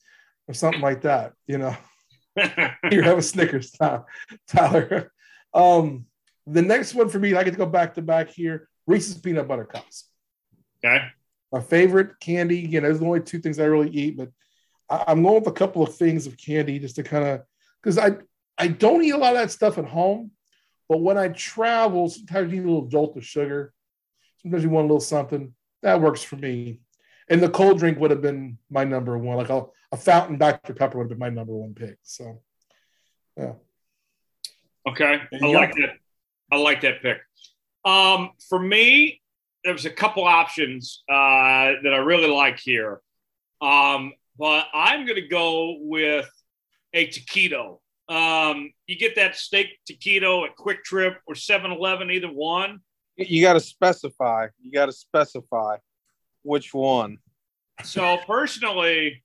[0.48, 1.32] or something like that.
[1.46, 1.76] You know.
[2.90, 3.76] you have a Snickers,
[4.48, 5.12] Tyler.
[5.52, 6.06] Um,
[6.46, 8.68] the next one for me, I get to go back to back here.
[8.86, 10.08] Reese's peanut butter cups.
[10.84, 11.04] Okay.
[11.52, 12.64] My favorite candy.
[12.64, 14.30] Again, those are the only two things I really eat, but
[14.92, 17.42] I, am going with a couple of things of candy just to kind of
[17.82, 18.16] because I
[18.58, 20.30] I don't eat a lot of that stuff at home,
[20.88, 23.72] but when I travel, sometimes you need a little jolt of sugar.
[24.42, 25.54] Sometimes you want a little something.
[25.82, 26.80] That works for me.
[27.28, 29.36] And the cold drink would have been my number one.
[29.36, 30.72] Like I'll a fountain Dr.
[30.72, 31.98] Pepper would have been my number one pick.
[32.02, 32.40] So,
[33.36, 33.52] yeah.
[34.88, 35.20] Okay.
[35.32, 35.90] I like that.
[36.50, 37.18] I like that pick.
[37.84, 39.20] Um, for me,
[39.64, 43.00] there's a couple options uh, that I really like here.
[43.60, 46.28] Um, but I'm going to go with
[46.92, 47.78] a taquito.
[48.08, 52.80] Um, you get that steak taquito at QuikTrip or 7 Eleven, either one.
[53.16, 54.48] You got to specify.
[54.60, 55.76] You got to specify
[56.42, 57.18] which one.
[57.84, 59.22] So, personally,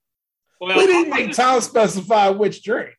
[0.60, 2.96] well, we didn't make Tom specify which drink.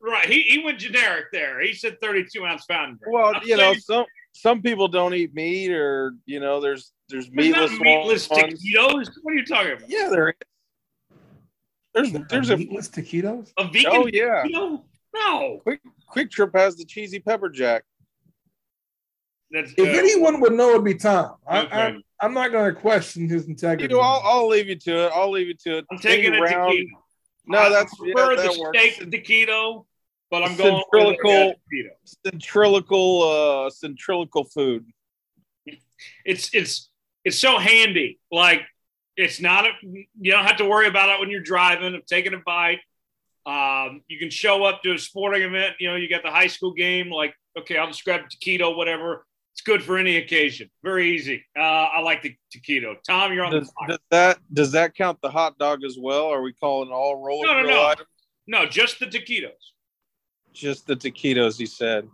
[0.00, 0.28] Right.
[0.28, 1.60] He, he went generic there.
[1.60, 3.14] He said 32 ounce fountain drink.
[3.14, 7.30] Well, I'm you know, some some people don't eat meat or you know, there's there's
[7.30, 9.08] meatless meatless taquitos.
[9.22, 9.88] What are you talking about?
[9.88, 10.34] Yeah, there is.
[11.96, 13.52] There's there's a meatless taquitos.
[13.56, 14.44] A vegan Oh yeah.
[14.44, 14.82] Taquito?
[15.14, 15.60] No.
[15.62, 15.80] Quick
[16.14, 17.84] QuikTrip has the cheesy pepper jack.
[19.50, 21.36] That's if anyone would know, it'd be Tom.
[21.48, 23.84] I, am I'm not going to question his integrity.
[23.84, 25.12] You know, I'll, I'll, leave you to it.
[25.14, 25.86] I'll leave you to it.
[25.90, 26.74] I'm taking a round.
[26.74, 26.86] taquito.
[27.46, 28.78] No, I that's prefer yeah, that the works.
[28.78, 29.86] steak taquito,
[30.30, 31.54] but I'm going centrilocal,
[32.26, 34.84] centrilocal, uh, centrilocal food.
[36.24, 36.90] It's it's
[37.24, 38.18] it's so handy.
[38.30, 38.62] Like
[39.16, 42.34] it's not a, you don't have to worry about it when you're driving of taking
[42.34, 42.80] a bite.
[43.46, 45.76] Um, you can show up to a sporting event.
[45.78, 47.10] You know, you got the high school game.
[47.10, 49.24] Like, okay, I'll just grab a taquito, whatever.
[49.52, 50.68] It's good for any occasion.
[50.82, 51.44] Very easy.
[51.56, 52.96] Uh, I like the taquito.
[53.06, 56.26] Tom, you're on does, the Does that does that count the hot dog as well?
[56.26, 57.86] Are we calling all roller no, no, no.
[57.86, 58.08] items?
[58.46, 59.52] No, just the taquitos.
[60.52, 62.08] Just the taquitos, he said.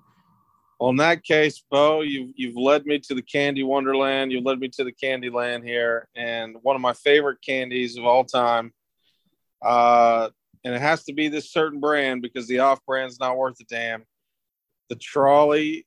[0.83, 4.33] Well, in that case, Bo, you've you've led me to the candy wonderland.
[4.33, 8.05] You've led me to the candy land here, and one of my favorite candies of
[8.05, 8.73] all time.
[9.65, 10.31] Uh,
[10.65, 13.65] and it has to be this certain brand because the off brand's not worth a
[13.67, 14.05] damn.
[14.89, 15.87] The Trolli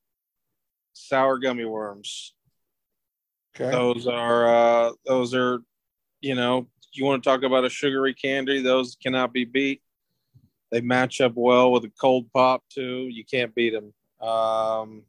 [0.94, 2.34] sour gummy worms.
[3.54, 3.70] Okay.
[3.70, 5.60] Those are uh, those are,
[6.22, 8.62] you know, you want to talk about a sugary candy?
[8.62, 9.82] Those cannot be beat.
[10.72, 13.10] They match up well with a cold pop too.
[13.12, 13.94] You can't beat them.
[14.22, 15.04] Um,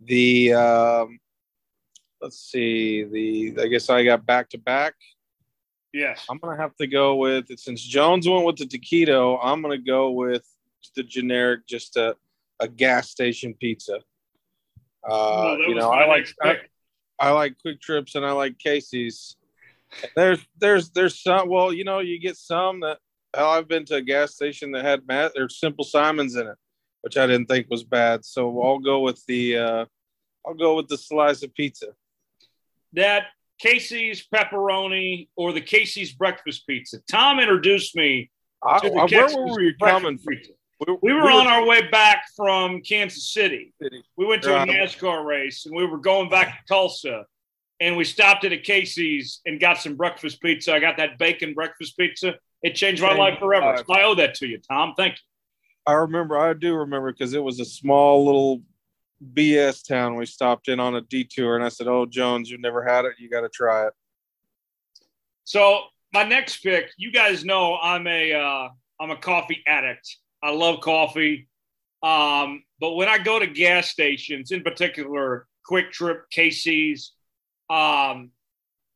[0.00, 1.18] the um,
[2.20, 4.94] let's see the I guess I got back to back.
[5.92, 6.24] Yes.
[6.30, 9.38] I'm gonna have to go with since Jones went with the taquito.
[9.42, 10.46] I'm gonna go with
[10.96, 12.16] the generic, just a,
[12.60, 13.96] a gas station pizza.
[15.08, 16.56] Uh, Oh, you know, I like I.
[17.18, 19.36] I like QuikTrips and I like Casey's.
[20.16, 21.48] There's there's there's some.
[21.48, 22.98] Well, you know, you get some that.
[23.34, 25.32] Hell, I've been to a gas station that had Matt.
[25.34, 26.56] There's Simple Simons in it,
[27.02, 28.24] which I didn't think was bad.
[28.24, 29.58] So I'll go with the.
[29.58, 29.84] Uh,
[30.46, 31.88] I'll go with the slice of pizza.
[32.94, 33.26] that
[33.60, 36.98] Casey's pepperoni or the Casey's breakfast pizza.
[37.08, 38.30] Tom introduced me
[38.62, 40.34] I, to the I- where were we coming from?
[40.34, 40.52] pizza.
[41.00, 43.72] We were on our way back from Kansas City.
[43.80, 44.02] City.
[44.16, 47.24] We went to a NASCAR race and we were going back to Tulsa.
[47.78, 50.74] And we stopped at a Casey's and got some breakfast pizza.
[50.74, 52.34] I got that bacon breakfast pizza.
[52.62, 53.76] It changed my life forever.
[53.86, 54.94] So I owe that to you, Tom.
[54.96, 55.20] Thank you.
[55.86, 56.38] I remember.
[56.38, 58.62] I do remember because it was a small little
[59.34, 60.16] BS town.
[60.16, 63.14] We stopped in on a detour, and I said, "Oh, Jones, you've never had it.
[63.18, 63.92] You got to try it."
[65.44, 65.82] So
[66.12, 68.68] my next pick, you guys know I'm a uh,
[69.00, 70.16] I'm a coffee addict.
[70.42, 71.48] I love coffee.
[72.02, 77.12] Um, but when I go to gas stations, in particular QuikTrip, Casey's,
[77.70, 78.30] um,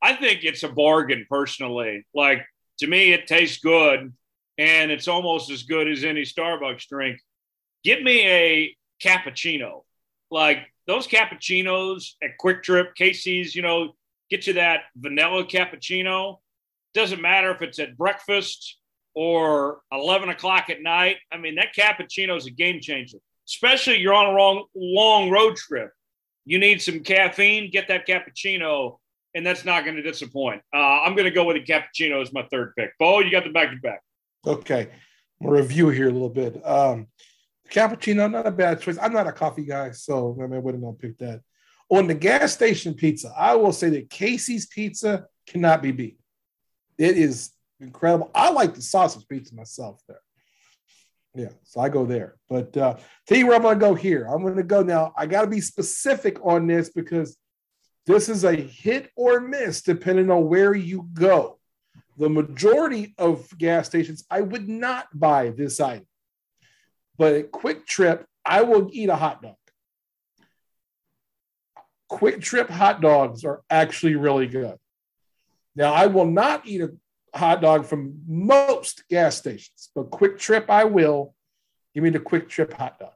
[0.02, 2.04] I think it's a bargain personally.
[2.14, 2.44] Like
[2.78, 4.12] to me, it tastes good
[4.58, 7.20] and it's almost as good as any Starbucks drink.
[7.84, 9.82] Get me a cappuccino.
[10.30, 13.92] Like those cappuccinos at QuikTrip, Casey's, you know,
[14.30, 16.38] get you that vanilla cappuccino.
[16.94, 18.78] Doesn't matter if it's at breakfast
[19.14, 21.16] or 11 o'clock at night.
[21.32, 23.18] I mean, that cappuccino is a game changer,
[23.48, 25.90] especially you're on a long, long road trip.
[26.44, 28.98] You need some caffeine, get that cappuccino,
[29.34, 30.62] and that's not going to disappoint.
[30.72, 32.90] Uh, I'm going to go with a cappuccino as my third pick.
[32.98, 34.00] Bo, you got the back to back.
[34.46, 34.88] Okay.
[35.40, 36.64] We'll review here a little bit.
[36.66, 37.08] Um,
[37.70, 38.98] cappuccino, not a bad choice.
[39.00, 41.42] I'm not a coffee guy, so I, mean, I wouldn't to pick that.
[41.88, 46.18] On the gas station pizza, I will say that Casey's pizza cannot be beat.
[46.98, 47.50] It is
[47.80, 48.30] incredible.
[48.34, 50.20] I like the sausage pizza myself there.
[51.34, 52.36] Yeah, so I go there.
[52.48, 52.96] But uh,
[53.26, 54.26] tell you where I'm going to go here.
[54.26, 55.12] I'm going to go now.
[55.16, 57.36] I got to be specific on this because
[58.06, 61.55] this is a hit or miss depending on where you go.
[62.18, 66.06] The majority of gas stations, I would not buy this item.
[67.18, 69.56] But at QuikTrip, I will eat a hot dog.
[72.10, 74.76] QuikTrip hot dogs are actually really good.
[75.74, 76.92] Now, I will not eat a
[77.34, 81.34] hot dog from most gas stations, but QuikTrip, I will.
[81.94, 83.12] Give me the QuikTrip hot dog.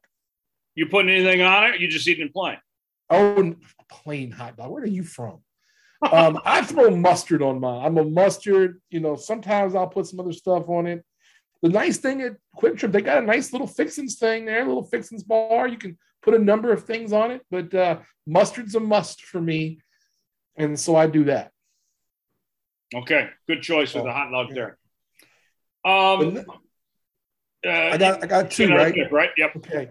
[0.75, 1.81] You putting anything on it?
[1.81, 2.59] You just eating it plain?
[3.09, 3.55] Oh,
[3.91, 4.71] plain hot dog.
[4.71, 5.41] Where are you from?
[6.11, 7.85] Um, I throw mustard on mine.
[7.85, 8.81] I'm a mustard.
[8.91, 11.05] You know, sometimes I'll put some other stuff on it.
[11.63, 14.85] The nice thing at QuikTrip, they got a nice little fixins thing there, a little
[14.85, 15.69] fixins bar.
[15.69, 19.41] You can put a number of things on it, but uh, mustard's a must for
[19.41, 19.81] me,
[20.57, 21.51] and so I do that.
[22.95, 24.55] Okay, good choice with Oh, the hot dog yeah.
[24.55, 24.79] there.
[25.85, 26.45] Um, The
[27.67, 28.95] uh, I got I got two, right?
[28.95, 29.31] pick, right?
[29.37, 29.57] Yep.
[29.57, 29.91] Okay.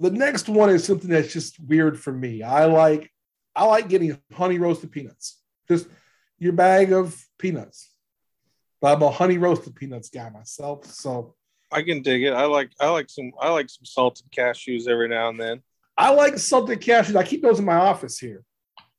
[0.00, 2.42] The next one is something that's just weird for me.
[2.42, 3.10] I like
[3.54, 5.40] I like getting honey roasted peanuts.
[5.68, 5.88] Just
[6.38, 7.90] your bag of peanuts.
[8.80, 10.86] But I'm a honey roasted peanuts guy myself.
[10.86, 11.34] So
[11.70, 12.32] I can dig it.
[12.32, 15.62] I like I like some I like some salted cashews every now and then.
[15.96, 17.16] I like salted cashews.
[17.16, 18.44] I keep those in my office here,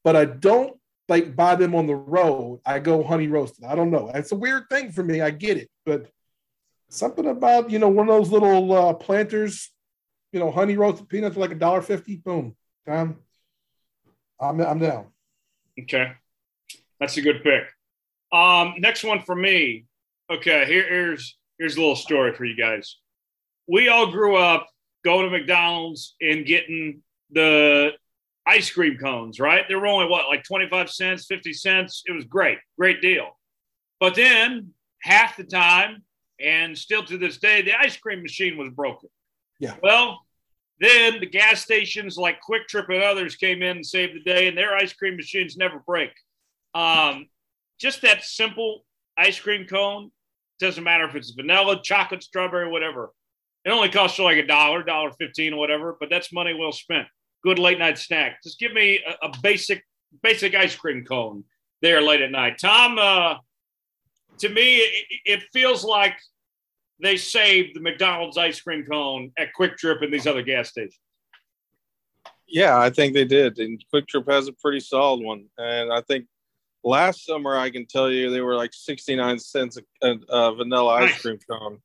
[0.04, 2.62] but I don't like buy them on the road.
[2.66, 3.66] I go honey roasted.
[3.66, 4.12] I don't know.
[4.14, 5.22] It's a weird thing for me.
[5.22, 6.08] I get it, but
[6.90, 9.72] something about you know one of those little uh, planters,
[10.32, 12.18] you know, honey roasted peanuts for like a dollar fifty.
[12.18, 12.56] Boom,
[12.88, 13.18] um,
[14.44, 15.08] I'm I'm down.
[15.80, 16.14] Okay,
[17.00, 17.64] that's a good pick.
[18.32, 19.86] Um, next one for me.
[20.30, 22.98] Okay, here, here's here's a little story for you guys.
[23.68, 24.68] We all grew up
[25.04, 27.02] going to McDonald's and getting
[27.32, 27.92] the
[28.46, 29.66] ice cream cones, right?
[29.68, 32.04] They were only what, like 25 cents, 50 cents.
[32.06, 33.38] It was great, great deal.
[34.00, 34.72] But then
[35.02, 36.04] half the time,
[36.40, 39.10] and still to this day, the ice cream machine was broken.
[39.60, 39.76] Yeah.
[39.82, 40.20] Well,
[40.84, 44.58] then the gas stations like QuikTrip and others came in and saved the day, and
[44.58, 46.12] their ice cream machines never break.
[46.76, 47.30] Um,
[47.80, 48.86] just that simple
[49.18, 50.12] ice cream cone
[50.60, 53.12] doesn't matter if it's vanilla, chocolate, strawberry, whatever.
[53.66, 56.72] It only costs you like a dollar, dollar fifteen or whatever, but that's money well
[56.72, 57.08] spent.
[57.44, 58.42] Good late night snack.
[58.44, 59.84] Just give me a, a basic
[60.22, 61.44] basic ice cream cone
[61.82, 62.58] there late at night.
[62.60, 63.36] Tom, uh,
[64.40, 66.18] to me, it, it feels like
[67.04, 70.98] they saved the McDonald's ice cream cone at QuikTrip and these other gas stations.
[72.48, 73.60] Yeah, I think they did.
[73.60, 75.46] And QuikTrip has a pretty solid one.
[75.58, 76.28] And I think
[76.84, 81.02] last summer, I can tell you, they were like 69 cents a, a, a vanilla
[81.02, 81.16] nice.
[81.16, 81.80] ice cream cone.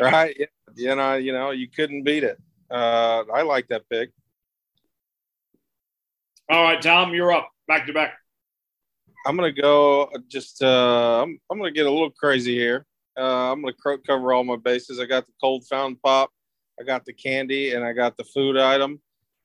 [0.00, 0.36] right?
[0.38, 0.46] Yeah.
[0.76, 2.38] You know, you know, you couldn't beat it.
[2.70, 4.10] Uh, I like that pick.
[6.48, 7.50] All right, Tom, you're up.
[7.66, 8.14] Back to back.
[9.26, 10.08] I'm gonna go.
[10.28, 12.86] Just uh, I'm I'm gonna get a little crazy here.
[13.18, 14.98] Uh, I'm gonna cover all my bases.
[15.00, 16.30] I got the cold fountain pop,
[16.80, 19.00] I got the candy, and I got the food item.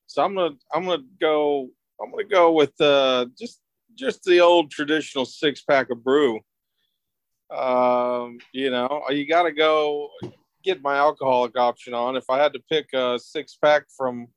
[0.07, 1.69] So I'm gonna I'm gonna go
[2.01, 3.61] I'm gonna go with uh, just
[3.95, 6.39] just the old traditional six pack of brew.
[7.49, 10.09] Um, you know, you got to go
[10.63, 12.15] get my alcoholic option on.
[12.15, 14.27] If I had to pick a six pack from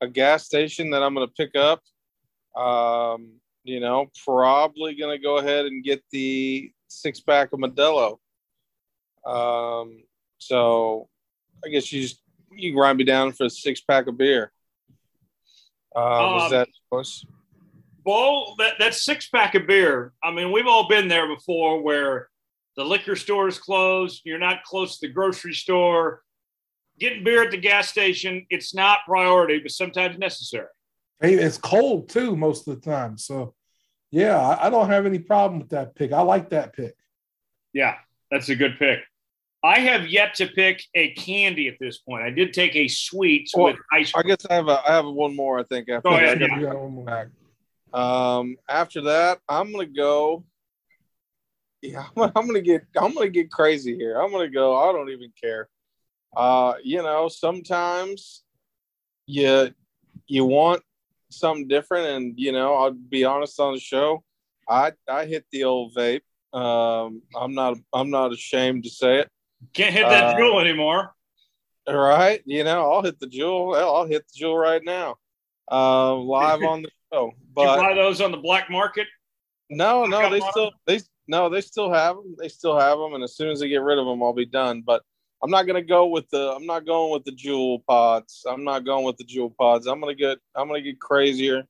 [0.00, 1.80] a gas station that I'm going to pick up,
[2.60, 3.34] um,
[3.64, 8.18] you know, probably going to go ahead and get the six pack of Modelo.
[9.26, 10.04] Um,
[10.38, 11.08] so
[11.64, 12.20] I guess you just
[12.52, 14.52] you grind me down for a six pack of beer.
[15.94, 17.24] Uh, was um, that close?
[18.04, 20.12] Well, that, that six pack of beer.
[20.22, 22.28] I mean, we've all been there before where
[22.76, 26.22] the liquor store is closed, you're not close to the grocery store.
[26.98, 30.68] Getting beer at the gas station, it's not priority, but sometimes necessary.
[31.20, 33.18] Hey, it's cold too most of the time.
[33.18, 33.54] So,
[34.10, 36.12] yeah, I, I don't have any problem with that pick.
[36.12, 36.94] I like that pick.
[37.72, 37.96] Yeah,
[38.30, 39.00] that's a good pick.
[39.66, 42.22] I have yet to pick a candy at this point.
[42.22, 44.24] I did take a sweet well, with ice cream.
[44.24, 45.58] I guess I have a, I have one more.
[45.58, 46.40] I think after go ahead.
[46.40, 47.24] Yeah.
[47.92, 50.44] Um, after that, I'm gonna go.
[51.82, 54.20] Yeah, I'm, I'm gonna get I'm gonna get crazy here.
[54.20, 54.76] I'm gonna go.
[54.76, 55.68] I don't even care.
[56.36, 58.44] Uh, you know, sometimes
[59.26, 59.74] you
[60.28, 60.82] you want
[61.30, 64.22] something different, and you know, I'll be honest on the show.
[64.68, 66.22] I I hit the old vape.
[66.52, 69.30] Um, I'm not I'm not ashamed to say it.
[69.74, 71.14] Can't hit that uh, Juul anymore.
[71.88, 72.42] Right.
[72.44, 73.76] You know, I'll hit the Juul.
[73.76, 75.16] I'll hit the Juul right now.
[75.70, 77.32] Uh, live on the show.
[77.54, 79.06] But you buy those on the black market?
[79.70, 82.36] No, no, they still they no, they still have them.
[82.38, 84.46] They still have them, and as soon as they get rid of them, I'll be
[84.46, 84.82] done.
[84.82, 85.02] But
[85.42, 88.44] I'm not gonna go with the I'm not going with the Juul pods.
[88.48, 89.86] I'm not going with the Juul pods.
[89.86, 91.64] I'm gonna get I'm gonna get crazier.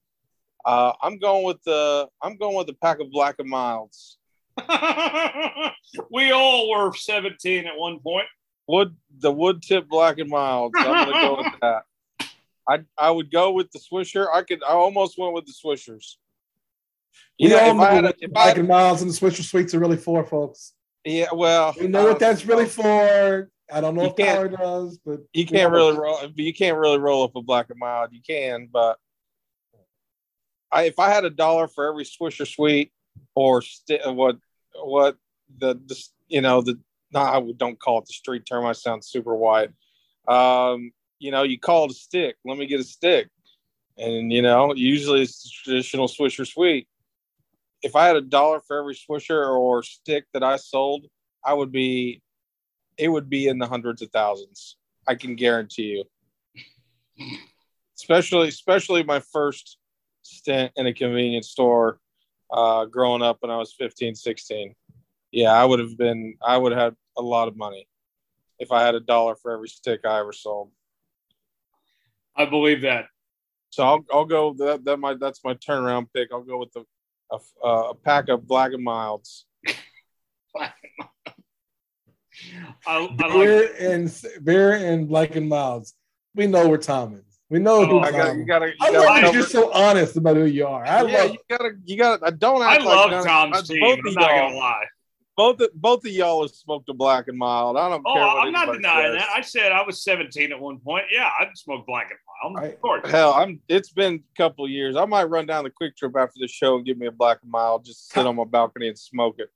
[0.64, 4.18] Uh, I'm going with the I'm going with the pack of black and milds.
[6.10, 8.26] we all were 17 at one point.
[8.68, 10.74] Wood the wood tip black and mild.
[10.76, 11.82] So I'm gonna go with that.
[12.68, 14.26] I I would go with the Swisher.
[14.32, 16.16] I could I almost went with the Swishers.
[17.38, 19.74] You we know, if I had a, black had, and milds and the Swisher sweets
[19.74, 20.72] are really for, folks.
[21.04, 23.48] Yeah, well, we know um, what that's really for.
[23.72, 26.18] I don't know if Tyler does, but you can't really roll.
[26.34, 28.10] You can't really roll up a black and mild.
[28.12, 28.98] You can, but
[30.72, 32.92] I, if I had a dollar for every Swisher sweet
[33.34, 34.36] or st- what
[34.82, 35.16] what
[35.58, 36.78] the, the you know the
[37.12, 38.66] not I don't call it the street term.
[38.66, 39.70] I sound super white.
[40.28, 42.36] Um, you know, you call it a stick.
[42.44, 43.28] Let me get a stick,
[43.96, 46.88] and you know, usually it's traditional Swisher sweet.
[47.82, 51.06] If I had a dollar for every Swisher or stick that I sold,
[51.44, 52.22] I would be,
[52.98, 54.76] it would be in the hundreds of thousands.
[55.06, 56.04] I can guarantee
[57.18, 57.28] you.
[57.96, 59.78] especially, especially my first
[60.22, 62.00] stint in a convenience store
[62.50, 64.74] uh, growing up when I was 15, 16.
[65.32, 67.88] Yeah, I would have been, I would have had a lot of money
[68.58, 70.70] if I had a dollar for every stick I ever sold.
[72.36, 73.06] I believe that.
[73.70, 76.28] So I'll, I'll go that that my that's my turnaround pick.
[76.32, 76.84] I'll go with the
[77.30, 79.46] a, a pack of black and milds.
[80.56, 80.72] I,
[82.86, 85.94] I beer like and beer and black and milds.
[86.34, 87.35] We know where Tom is.
[87.48, 90.16] We know oh, who I got, you gotta, you I gotta love you're so honest
[90.16, 90.84] about who you are.
[90.84, 93.84] I yeah, love you gotta you gotta I don't I love like Tom's team.
[93.84, 94.86] I'm not gonna lie.
[95.36, 97.76] Both both of y'all have smoked a black and mild.
[97.76, 98.24] I don't oh, care.
[98.24, 99.20] I'm not denying says.
[99.20, 99.28] that.
[99.36, 101.04] I said I was 17 at one point.
[101.12, 102.72] Yeah, I'd smoke black and mild.
[102.72, 103.08] Of course.
[103.08, 103.60] Hell, I'm.
[103.68, 104.96] It's been a couple years.
[104.96, 107.50] I might run down the QuikTrip after the show and give me a black and
[107.50, 107.84] mild.
[107.84, 109.50] Just sit on my balcony and smoke it.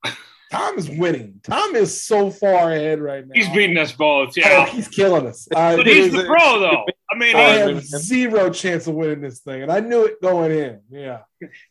[0.53, 1.41] Tom is winning.
[1.45, 3.33] Tom is so far ahead right now.
[3.35, 4.37] He's beating us both.
[4.37, 5.49] Yeah, oh, he's killing us.
[5.51, 6.85] but he's the pro, though.
[7.13, 10.53] I mean, I have zero chance of winning this thing, and I knew it going
[10.53, 10.81] in.
[10.91, 11.21] Yeah,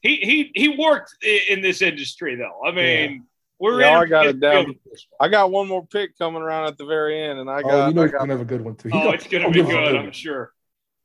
[0.02, 2.66] he he he worked in this industry, though.
[2.66, 3.12] I mean.
[3.12, 3.18] Yeah.
[3.62, 4.74] We're yeah, I got it down.
[5.20, 7.74] I got one more pick coming around at the very end, and I oh, got.
[7.74, 8.90] Oh, you know, you're gonna have a good one too.
[8.94, 9.98] oh, it's gonna be good.
[9.98, 10.54] I'm sure.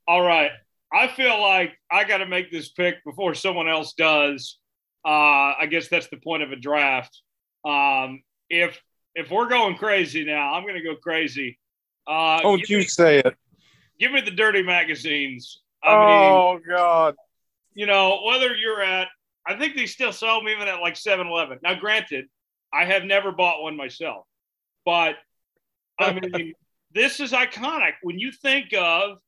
[0.07, 0.53] All right,
[0.95, 4.59] I feel like I got to make this pick before someone else does.
[5.05, 7.21] Uh, I guess that's the point of a draft.
[7.65, 8.81] Um, if
[9.17, 11.59] if we're going crazy now, I'm going to go crazy.
[12.07, 13.35] Uh, Don't give you me, say it?
[13.99, 15.61] Give me the dirty magazines.
[15.83, 17.15] I mean, Oh God.
[17.75, 19.09] you know, whether you're at,
[19.47, 21.59] I think they still sell them even at like 7 Eleven.
[21.63, 22.27] Now, granted,
[22.73, 24.27] I have never bought one myself,
[24.85, 25.17] but
[25.99, 26.55] I mean,
[26.93, 27.93] this is iconic.
[28.03, 29.19] When you think of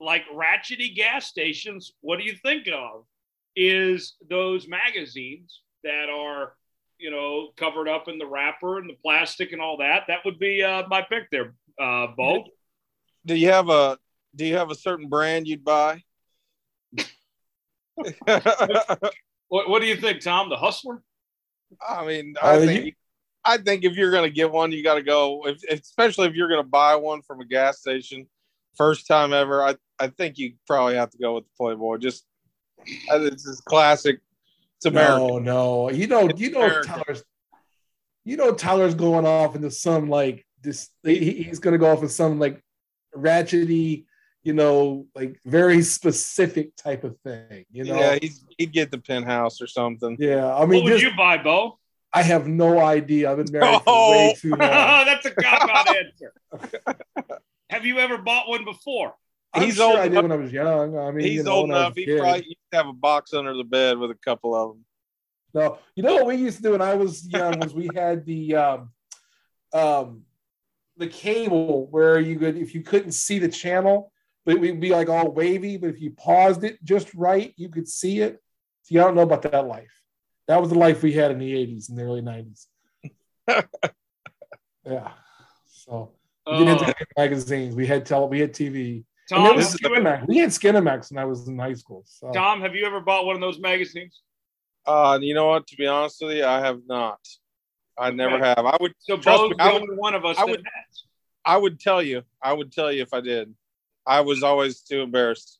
[0.00, 3.04] like ratchety gas stations, what do you think of?
[3.56, 6.54] Is those magazines that are,
[6.98, 10.04] you know, covered up in the wrapper and the plastic and all that?
[10.08, 12.44] That would be uh, my pick there, uh, Bo.
[13.26, 13.98] Do you have a
[14.36, 16.02] Do you have a certain brand you'd buy?
[19.48, 20.48] What, what do you think, Tom?
[20.48, 21.02] The Hustler?
[21.86, 22.96] I mean, Uh, I you- think
[23.44, 25.44] I think if you're going to get one, you got to go.
[25.46, 28.28] If, especially if you're going to buy one from a gas station,
[28.76, 29.62] first time ever.
[29.64, 31.96] I I think you probably have to go with the Playboy.
[31.96, 32.24] Just
[33.10, 34.20] uh, it's just classic.
[34.76, 35.26] It's American.
[35.26, 35.90] No, no.
[35.90, 36.92] You know, It's you know American.
[36.94, 37.24] Tyler's
[38.24, 42.10] you know Tyler's going off into some like this he, he's gonna go off into
[42.10, 42.62] some like
[43.16, 44.04] ratchety,
[44.42, 47.64] you know, like very specific type of thing.
[47.70, 50.16] You know, Yeah, he's, he'd get the penthouse or something.
[50.18, 51.78] Yeah, I mean, what would just- you buy, Bo?
[52.12, 53.30] I have no idea.
[53.30, 54.10] I've been married for Oh.
[54.10, 54.58] way too long.
[54.60, 56.32] That's a cop out answer.
[57.68, 59.14] Have you ever bought one before?
[59.52, 60.98] I'm He's sure old I did enough- when I was young.
[60.98, 61.96] I mean, He's you know, old when I was enough.
[61.96, 62.18] He kid.
[62.20, 64.84] probably used to have a box under the bed with a couple of them.
[65.54, 68.24] No, you know what we used to do when I was young was we had
[68.24, 68.90] the um,
[69.72, 70.22] um,
[70.96, 74.90] the cable where you could if you couldn't see the channel, but it would be
[74.90, 75.76] like all wavy.
[75.76, 78.40] But if you paused it just right, you could see it.
[78.82, 79.92] See, I don't know about that life.
[80.48, 82.66] That was the life we had in the '80s and the early '90s.
[84.84, 85.12] yeah.
[85.66, 86.12] So
[86.46, 87.74] we Uh, didn't have magazines.
[87.74, 88.26] We had tele.
[88.28, 89.04] We had TV.
[89.32, 90.26] And Tom, was ever, Skinamax.
[90.26, 92.02] We had Skinamax when I was in high school.
[92.06, 94.22] So Tom, have you ever bought one of those magazines?
[94.86, 95.66] Uh, you know what?
[95.68, 97.20] To be honest with you, I have not.
[97.96, 98.44] I never Okay.
[98.46, 98.66] have.
[98.66, 98.92] I would.
[98.98, 101.04] So Trust me, I would- one of us I would- has.
[101.44, 102.22] I would tell you.
[102.42, 103.54] I would tell you if I did.
[104.06, 105.58] I was always too embarrassed.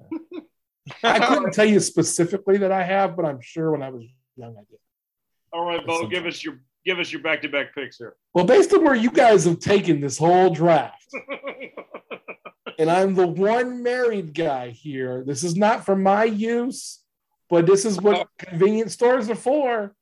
[1.02, 4.04] I couldn't tell you specifically that I have, but I'm sure when I was
[4.36, 4.78] young I did.
[5.52, 8.16] All right, Bo, That's give us your give us your back to back picks here.
[8.34, 11.06] Well, based on where you guys have taken this whole draft,
[12.78, 17.00] and I'm the one married guy here, this is not for my use,
[17.50, 18.24] but this is what uh-huh.
[18.38, 19.94] convenience stores are for.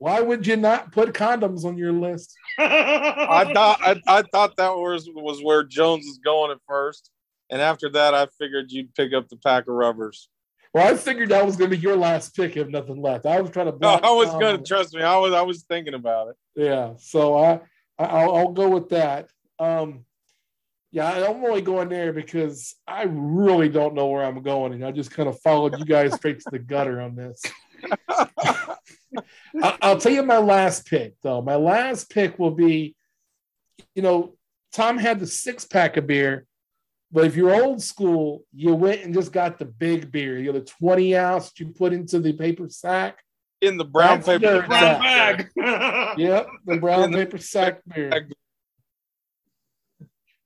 [0.00, 2.34] Why would you not put condoms on your list?
[2.58, 7.10] I thought I, I thought that was was where Jones was going at first,
[7.50, 10.30] and after that, I figured you'd pick up the pack of rubbers.
[10.72, 13.26] Well, I figured that was going to be your last pick if nothing left.
[13.26, 13.78] I was trying to.
[13.78, 15.02] No, I was Tom gonna trust me.
[15.02, 16.36] I was I was thinking about it.
[16.56, 17.60] Yeah, so I,
[17.98, 19.28] I I'll, I'll go with that.
[19.58, 20.06] Um,
[20.92, 24.92] yeah, I'm only going there because I really don't know where I'm going, and I
[24.92, 27.42] just kind of followed you guys straight to the gutter on this.
[29.62, 31.42] I, I'll tell you my last pick, though.
[31.42, 32.94] My last pick will be,
[33.94, 34.36] you know,
[34.72, 36.46] Tom had the six pack of beer,
[37.10, 40.38] but if you're old school, you went and just got the big beer.
[40.38, 43.18] You know, the 20 ounce you put into the paper sack.
[43.60, 45.62] In the brown That's paper your Brown Exactly.
[45.62, 46.18] bag.
[46.18, 48.28] Yep, the brown the- paper sack beer.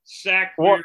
[0.04, 0.82] Sack beer.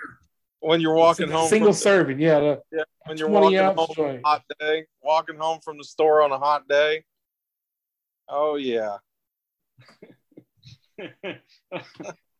[0.60, 2.40] when you're walking home single from, serving, yeah.
[2.40, 4.22] the- yeah, when you're walking home on joint.
[4.24, 7.04] a hot day, walking home from the store on a hot day.
[8.30, 8.98] Oh yeah.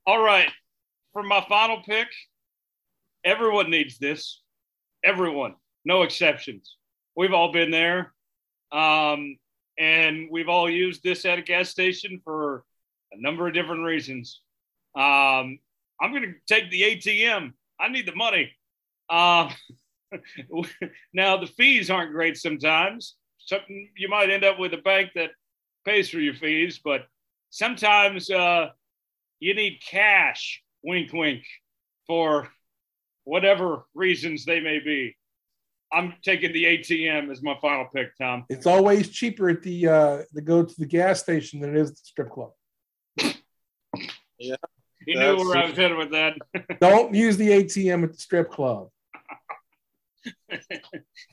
[0.06, 0.50] All right.
[1.14, 2.08] For my final pick,
[3.24, 4.42] everyone needs this.
[5.04, 5.56] Everyone,
[5.86, 6.76] no exceptions.
[7.16, 8.14] We've all been there.
[8.72, 9.38] Um,
[9.78, 12.64] and we've all used this at a gas station for
[13.12, 14.42] a number of different reasons.
[14.96, 15.60] Um,
[16.02, 17.54] I'm going to take the ATM.
[17.80, 18.52] I need the money.
[19.10, 19.50] Uh,
[21.14, 23.16] now, the fees aren't great sometimes.
[23.40, 25.32] Something you might end up with a bank that
[25.90, 27.08] pays for your fees, but
[27.50, 28.68] sometimes uh,
[29.40, 31.44] you need cash, wink, wink,
[32.06, 32.50] for
[33.24, 35.16] whatever reasons they may be.
[35.92, 38.46] I'm taking the ATM as my final pick, Tom.
[38.50, 41.90] It's always cheaper at the uh to go to the gas station than it is
[41.90, 42.52] at the strip club.
[44.38, 44.56] Yeah,
[45.08, 46.36] you That's knew where I was headed with that.
[46.80, 48.90] Don't use the ATM at the strip club.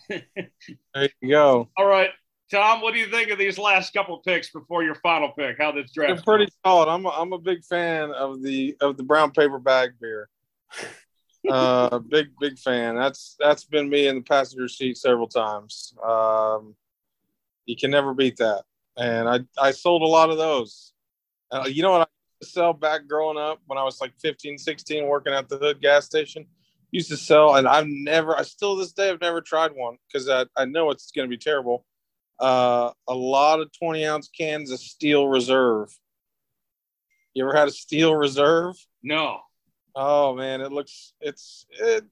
[0.09, 1.69] There you go.
[1.77, 2.11] All right,
[2.51, 5.56] Tom, what do you think of these last couple picks before your final pick?
[5.59, 6.24] How this They're draft?
[6.24, 6.89] pretty solid.
[6.89, 10.28] I'm a, I'm a big fan of the of the brown paper bag beer.
[11.48, 12.97] Uh, big big fan.
[12.97, 15.94] That's that's been me in the passenger seat several times.
[16.05, 16.74] Um,
[17.66, 18.64] you can never beat that.
[18.97, 20.93] And I I sold a lot of those.
[21.52, 25.06] Uh, you know what I sell back growing up when I was like 15, 16,
[25.06, 26.47] working at the Hood gas station.
[26.90, 30.28] Used to sell, and I've never, I still this day, I've never tried one because
[30.28, 31.85] I, I know it's going to be terrible.
[32.38, 35.88] Uh, a lot of 20 ounce cans of Steel Reserve.
[37.34, 38.76] You ever had a Steel Reserve?
[39.02, 39.40] No.
[39.94, 42.04] Oh man, it looks it's it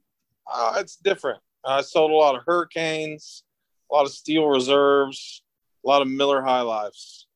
[0.50, 1.40] uh, it's different.
[1.64, 3.42] I sold a lot of Hurricanes,
[3.90, 5.42] a lot of Steel Reserves,
[5.84, 7.26] a lot of Miller High Lifes.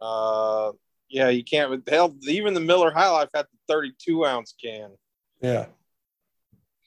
[0.00, 0.72] Uh,
[1.08, 1.86] yeah, you can't.
[1.88, 4.90] Hell, even the Miller High Life had the 32 ounce can.
[5.40, 5.66] Yeah,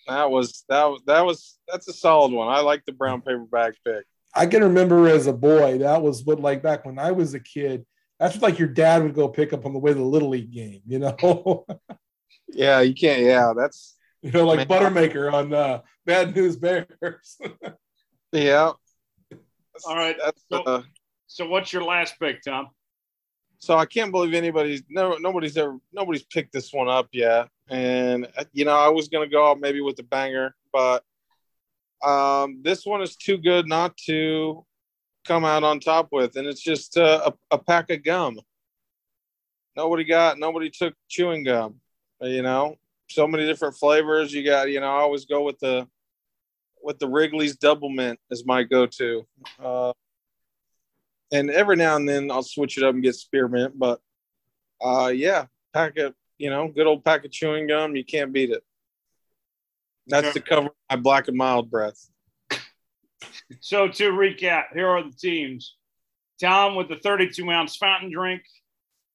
[0.08, 2.48] that was that was that was that's a solid one.
[2.48, 4.06] I like the brown paper bag pick.
[4.34, 7.40] I can remember as a boy that was what like back when I was a
[7.40, 7.86] kid.
[8.20, 10.30] That's what like your dad would go pick up on the way to the little
[10.30, 10.82] league game.
[10.86, 11.66] You know.
[12.50, 13.22] yeah, you can't.
[13.22, 14.68] Yeah, that's you know like Man.
[14.68, 17.38] Buttermaker on uh, Bad News Bears.
[18.32, 18.72] yeah.
[19.86, 20.16] All right.
[20.24, 20.82] That's, so, uh,
[21.28, 22.70] so what's your last pick, Tom?
[23.60, 27.50] So I can't believe anybody's no nobody's ever nobody's picked this one up yet.
[27.70, 31.04] And uh, you know, I was gonna go out maybe with the banger, but
[32.04, 34.66] um, this one is too good not to
[35.26, 38.40] come out on top with, and it's just uh, a, a pack of gum.
[39.76, 41.76] Nobody got nobody took chewing gum.
[42.22, 42.76] You know,
[43.10, 44.34] so many different flavors.
[44.34, 45.88] You got you know, I always go with the
[46.82, 49.28] with the Wrigley's Doublemint as my go-to.
[49.62, 49.92] Uh,
[51.32, 53.78] and every now and then I'll switch it up and get spearmint.
[53.78, 54.00] But
[54.82, 57.96] uh, yeah, pack of you know, good old pack of chewing gum.
[57.96, 58.64] You can't beat it.
[60.08, 62.10] That's to cover my black and mild breath.
[63.62, 65.76] So to recap, here are the teams:
[66.42, 68.42] Tom with the 32 ounce fountain drink,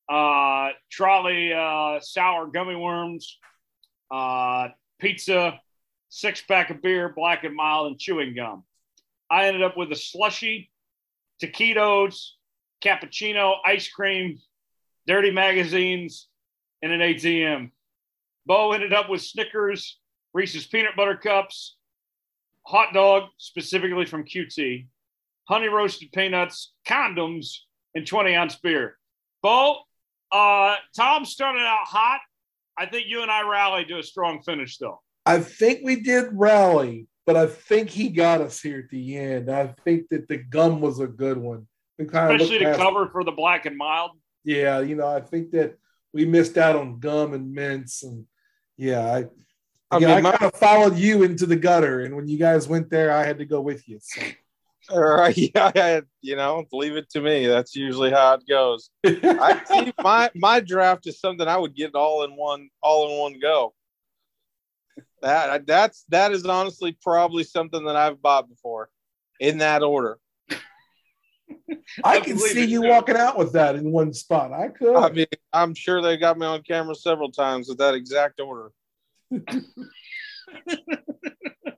[0.09, 3.39] uh, Trolli uh, sour gummy worms,
[4.10, 5.60] uh, pizza,
[6.09, 8.64] six pack of beer, black and mild, and chewing gum.
[9.31, 10.70] I ended up with a slushy
[11.43, 12.32] taquitos,
[12.82, 14.39] cappuccino, ice cream,
[15.06, 16.28] dirty magazines,
[16.82, 17.70] and an ATM.
[18.47, 19.98] Bo ended up with Snickers,
[20.34, 21.76] Reese's peanut butter cups,
[22.66, 24.86] hot dog, specifically from QT,
[25.44, 27.54] honey roasted peanuts, condoms,
[27.94, 28.96] and 20 ounce beer.
[29.42, 29.80] Bo,
[30.30, 32.20] uh, Tom started out hot.
[32.78, 35.00] I think you and I rallied to a strong finish, though.
[35.26, 39.50] I think we did rally, but I think he got us here at the end.
[39.50, 41.66] I think that the gum was a good one.
[41.98, 44.12] Especially to cover for the black and mild.
[44.44, 45.76] Yeah, you know, I think that
[46.12, 48.24] we missed out on gum and mints, and
[48.76, 49.26] yeah, I.
[49.93, 52.66] I, mean, I my, kind of followed you into the gutter, and when you guys
[52.66, 53.98] went there, I had to go with you.
[54.01, 54.23] So.
[54.90, 57.47] All right, yeah, you know, leave it to me.
[57.47, 58.90] That's usually how it goes.
[59.05, 63.19] I see my my draft is something I would get all in one, all in
[63.19, 63.74] one go.
[65.20, 68.90] That that's that is honestly probably something that I've bought before,
[69.39, 70.19] in that order.
[72.05, 72.89] I, I can see you too.
[72.89, 74.52] walking out with that in one spot.
[74.52, 74.97] I could.
[74.97, 78.73] I mean, I'm sure they got me on camera several times with that exact order.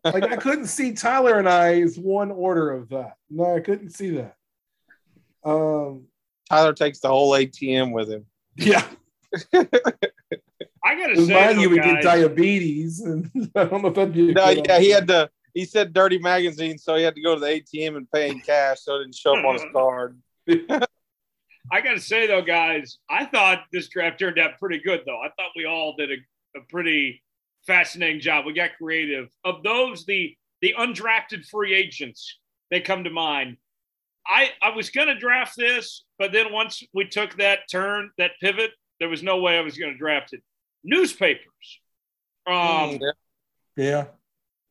[0.04, 3.16] Like I couldn't see Tyler and I I's one order of that.
[3.30, 4.36] No, I couldn't see that.
[5.44, 6.06] Um,
[6.48, 8.26] Tyler takes the whole ATM with him.
[8.56, 8.86] Yeah.
[10.84, 14.32] I gotta say, you would get diabetes, and I don't know if that'd be.
[14.32, 15.30] No, yeah, he had to.
[15.54, 18.40] He said dirty magazine, so he had to go to the ATM and pay in
[18.40, 20.20] cash, so it didn't show up on his card.
[21.72, 25.02] I gotta say though, guys, I thought this draft turned out pretty good.
[25.06, 27.22] Though I thought we all did a, a pretty
[27.66, 28.46] fascinating job.
[28.46, 29.28] We got creative.
[29.44, 32.38] Of those, the the undrafted free agents
[32.70, 33.56] they come to mind.
[34.26, 38.70] I I was gonna draft this, but then once we took that turn, that pivot,
[39.00, 40.42] there was no way I was gonna draft it
[40.84, 41.80] newspapers.
[42.46, 43.00] Um,
[43.76, 44.04] yeah.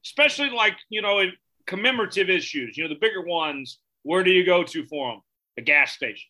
[0.05, 1.33] Especially like, you know, in
[1.65, 5.21] commemorative issues, you know, the bigger ones, where do you go to for them?
[5.57, 6.29] The gas station.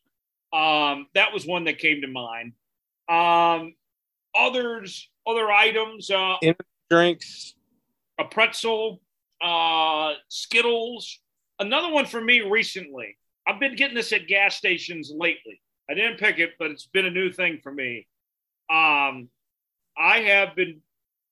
[0.54, 2.54] Um, that was one that came to mind.
[3.10, 3.74] Um,
[4.36, 6.36] others, other items, uh,
[6.90, 7.56] drinks,
[8.20, 9.02] a pretzel,
[9.42, 11.20] uh, Skittles.
[11.60, 13.18] Another one for me recently.
[13.48, 15.62] I've been getting this at gas stations lately.
[15.90, 18.08] I didn't pick it, but it's been a new thing for me.
[18.70, 19.30] Um,
[19.98, 20.82] I have been,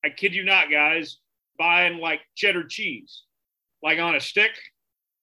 [0.03, 1.17] I kid you not, guys,
[1.57, 3.23] buying like cheddar cheese,
[3.81, 4.51] like on a stick,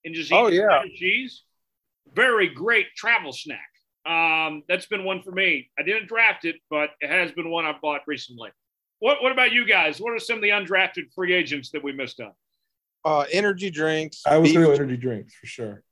[0.05, 1.45] and just oh yeah cheese.
[2.15, 3.69] Very great travel snack.
[4.09, 5.71] Um, that's been one for me.
[5.79, 8.51] I didn't draft it, but it has been one I've bought recently.
[9.01, 10.01] What What about you guys?
[10.01, 12.33] What are some of the undrafted free agents that we missed on?
[13.05, 14.23] Uh, energy drinks.
[14.27, 15.83] I was going energy drinks for sure.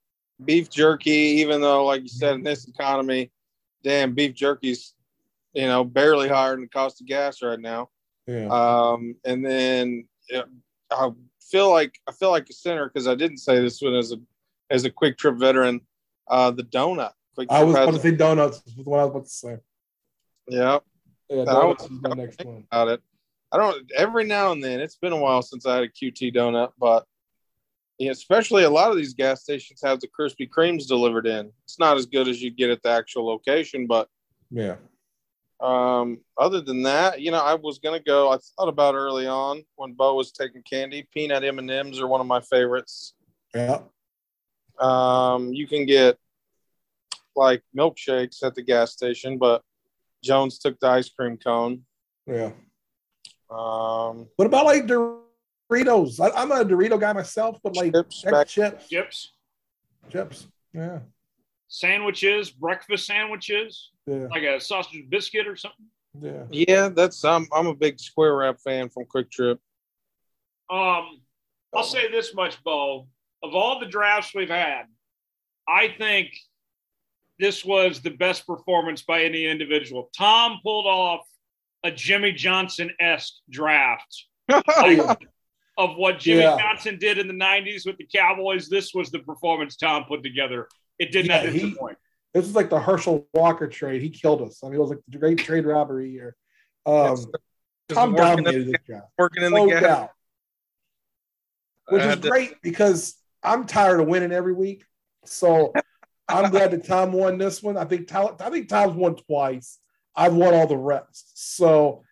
[0.44, 3.30] Beef jerky, even though, like you said, in this economy,
[3.82, 4.94] damn, beef jerky's
[5.56, 7.88] you know, barely higher than the cost of gas right now.
[8.26, 8.48] Yeah.
[8.48, 10.44] Um, and then you know,
[10.90, 11.10] I
[11.40, 14.16] feel like I feel like a sinner because I didn't say this one as a
[14.70, 15.80] as a QuikTrip veteran.
[16.28, 17.12] Uh, the donut.
[17.36, 18.62] Quick I was about to say donuts.
[18.76, 19.56] Was what I was about to say.
[20.48, 20.78] Yeah.
[21.28, 22.64] Yeah, donuts is the next one.
[22.72, 23.02] About it.
[23.52, 23.90] I don't.
[23.94, 27.04] Every now and then, it's been a while since I had a QT donut, but
[27.98, 31.52] yeah, especially a lot of these gas stations have the Krispy Kremes delivered in.
[31.64, 34.08] It's not as good as you get at the actual location, but
[34.50, 34.76] yeah,
[35.60, 38.30] Um, other than that, you know, I was gonna go.
[38.30, 41.06] I thought about early on when Bo was taking candy.
[41.12, 43.14] Peanut M and M's are one of my favorites.
[43.54, 43.80] Yeah.
[44.78, 46.18] Um, you can get
[47.36, 49.62] like milkshakes at the gas station, but
[50.24, 51.82] Jones took the ice cream cone.
[52.26, 52.50] Yeah.
[53.50, 56.20] Um, What about like Doritos?
[56.20, 59.32] I, I'm a Dorito guy myself, but like chips, back, chips, Chips,
[60.10, 60.48] chips.
[60.72, 61.00] Yeah.
[61.68, 64.26] sandwiches, breakfast sandwiches, Yeah.
[64.30, 65.86] like a sausage biscuit or something.
[66.20, 66.44] Yeah.
[66.50, 69.58] yeah, that's I'm I'm a big square wrap fan from QuikTrip.
[70.70, 71.20] Um,
[71.74, 73.06] I'll say this much, Bo.
[73.42, 74.84] Of all the drafts we've had,
[75.68, 76.28] I think
[77.38, 80.10] this was the best performance by any individual.
[80.16, 81.20] Tom pulled off
[81.84, 86.58] a Jimmy Johnson esque draft of what Jimmy Yeah.
[86.58, 88.68] Johnson did in the 90s with the Cowboys.
[88.68, 90.68] This was the performance Tom put together.
[90.98, 91.98] It did not Yeah, he- disappoint.
[92.34, 94.02] This is like the Herschel Walker trade.
[94.02, 94.60] He killed us.
[94.62, 96.36] I mean, it was like the great trade robbery year.
[96.84, 97.28] Um, Just
[97.88, 99.04] Tom dominated this job.
[99.16, 99.82] working in the No gas.
[99.82, 100.10] doubt.
[101.88, 104.84] Which is had to- great because I'm tired of winning every week.
[105.24, 105.72] So
[106.28, 107.76] I'm glad that Tom won this one.
[107.76, 109.78] I think Tom, I think Tom's won twice.
[110.14, 111.32] I've won all the rest.
[111.54, 112.02] So,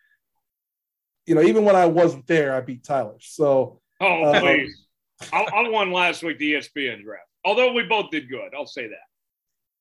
[1.26, 3.16] you know, even when I wasn't there, I beat Tyler.
[3.20, 4.86] So Oh, Um, please.
[5.32, 7.26] I, I won last week the ESPN draft.
[7.44, 8.52] Although we both did good.
[8.56, 8.96] I'll say that.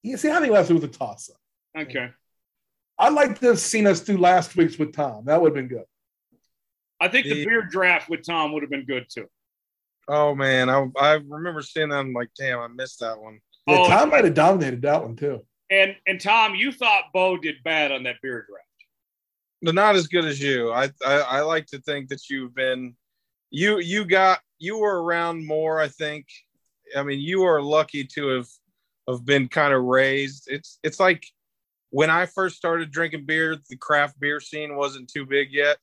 [0.03, 1.81] you see, I think last week was a toss up.
[1.83, 2.09] Okay.
[2.99, 5.25] I'd like to have seen us do last week's with Tom.
[5.25, 5.85] That would have been good.
[7.01, 9.27] I think the The- beer draft with Tom would have been good too.
[10.07, 11.95] Oh man, I I remember seeing that.
[11.99, 13.39] I'm like, damn, I missed that one.
[13.67, 15.41] Yeah, Oh, Tom might have dominated that one too.
[15.69, 18.67] And and Tom, you thought Bo did bad on that beer draft.
[19.61, 20.71] But not as good as you.
[20.71, 22.95] I, I I like to think that you've been
[23.49, 26.25] you you got you were around more, I think.
[26.95, 28.47] I mean, you are lucky to have
[29.07, 30.47] have been kind of raised.
[30.47, 31.25] It's it's like
[31.91, 35.77] when I first started drinking beer, the craft beer scene wasn't too big yet.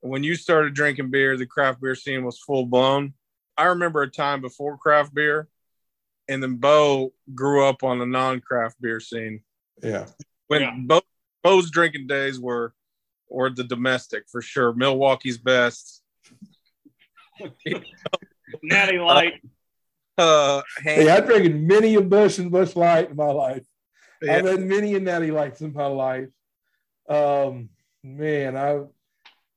[0.00, 3.14] When you started drinking beer, the craft beer scene was full blown.
[3.56, 5.48] I remember a time before craft beer,
[6.28, 9.40] and then Bo grew up on the non-craft beer scene
[9.82, 10.06] Yeah.
[10.48, 10.74] when Yeah.
[10.78, 11.00] Bo,
[11.42, 12.74] Bo's drinking days were
[13.30, 14.72] were the domestic for sure.
[14.72, 16.02] Milwaukee's best.
[18.62, 19.34] Natty Light.
[20.16, 23.64] Uh, Hey, I've drinking many a Busch and Busch Light in my life.
[24.22, 26.28] yeah, I've had many a Natty Lights in my life.
[27.08, 27.68] Um,
[28.02, 28.86] man, I've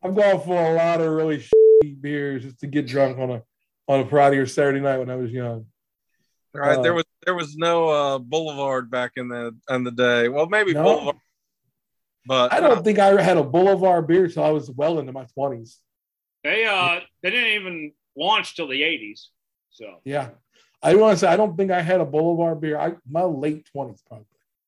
[0.03, 3.43] I've gone for a lot of really shitty beers just to get drunk on a
[3.87, 5.65] on a Friday or Saturday night when I was young.
[6.53, 6.81] Right.
[6.81, 10.27] there uh, was there was no uh, Boulevard back in the in the day.
[10.29, 10.83] Well, maybe No.
[10.83, 11.15] Boulevard,
[12.25, 15.25] but I don't think I had a Boulevard beer till I was well into my
[15.33, 15.79] twenties.
[16.43, 19.27] They uh they didn't even launch till the 80s.
[19.69, 20.29] So Yeah,
[20.81, 22.77] I want to say I don't think I had a Boulevard beer.
[22.79, 24.25] I my late twenties probably.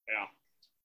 [0.07, 0.25] Yeah.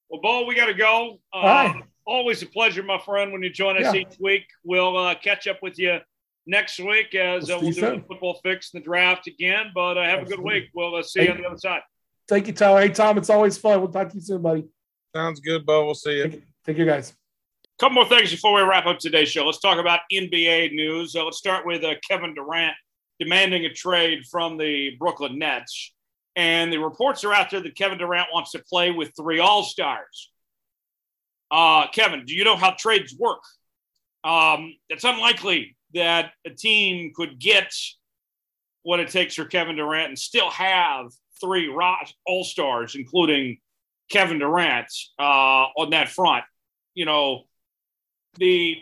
[0.08, 1.20] Well, Bo, we gotta go.
[1.32, 1.74] Uh,
[2.06, 4.00] Always a pleasure, my friend, when you join us Yeah.
[4.00, 4.44] each week.
[4.64, 5.98] We'll uh, catch up with you
[6.48, 9.70] next week as uh, We'll we'll do you the football fix and the draft again.
[9.74, 10.70] But uh, have a good week.
[10.74, 11.82] We'll uh, see you on the other side.
[12.26, 12.80] Thank you, Tyler.
[12.80, 13.80] Hey, Tom, it's always fun.
[13.80, 14.64] We'll talk to you soon, buddy.
[15.14, 15.84] sounds good, Bo.
[15.84, 16.28] We'll see you.
[16.28, 17.14] Take, take care, guys.
[17.78, 19.46] couple more things before we wrap up today's show.
[19.46, 21.14] Let's talk about NBA news.
[21.14, 22.74] Uh, let's start with uh, Kevin Durant
[23.18, 25.94] demanding a trade from the Brooklyn Nets.
[26.36, 29.64] And the reports are out there that Kevin Durant wants to play with three All
[29.64, 30.30] Stars.
[31.50, 33.40] Uh, Kevin, do you know how trades work?
[34.22, 37.72] Um, it's unlikely that a team could get
[38.82, 41.10] what it takes for Kevin Durant and still have
[41.40, 41.72] three
[42.26, 43.58] All Stars, including
[44.10, 45.22] Kevin Durant, uh,
[45.76, 46.44] on that front.
[46.94, 47.44] You know,
[48.38, 48.78] the,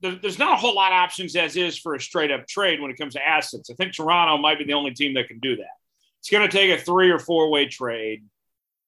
[0.00, 2.80] the there's not a whole lot of options as is for a straight up trade
[2.80, 3.70] when it comes to assets.
[3.70, 5.76] I think Toronto might be the only team that can do that.
[6.20, 8.24] It's going to take a three or four way trade,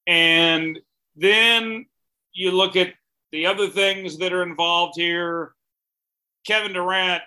[0.06, 0.78] and
[1.16, 1.86] then
[2.32, 2.94] you look at
[3.32, 5.52] the other things that are involved here.
[6.46, 7.22] Kevin Durant,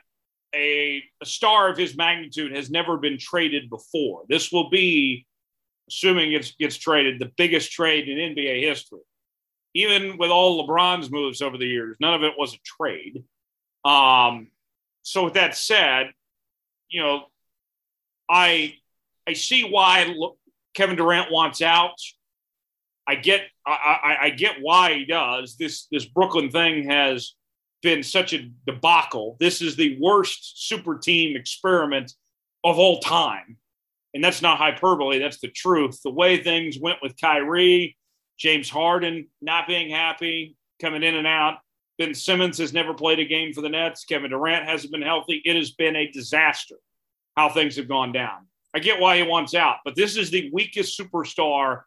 [0.54, 4.24] a, a star of his magnitude, has never been traded before.
[4.30, 5.26] This will be,
[5.90, 9.02] assuming it gets traded, the biggest trade in NBA history
[9.74, 13.24] even with all LeBron's moves over the years, none of it was a trade.
[13.86, 14.50] Um,
[15.02, 16.12] so with that said,
[16.90, 17.24] you know,
[18.30, 18.76] I
[19.28, 20.14] I see why
[20.74, 21.96] Kevin Durant wants out.
[23.08, 25.56] I get I, I, I get why he does.
[25.58, 27.34] This this Brooklyn thing has
[27.82, 29.38] been such a debacle.
[29.40, 32.14] This is the worst super team experiment
[32.64, 33.58] of all time.
[34.14, 36.00] And that's not hyperbole, that's the truth.
[36.04, 37.98] The way things went with Kyrie,
[38.38, 41.60] James Harden not being happy, coming in and out.
[41.98, 44.06] Ben Simmons has never played a game for the Nets.
[44.06, 45.42] Kevin Durant hasn't been healthy.
[45.46, 46.76] It has been a disaster
[47.38, 48.48] how things have gone down.
[48.74, 51.82] I get why he wants out, but this is the weakest superstar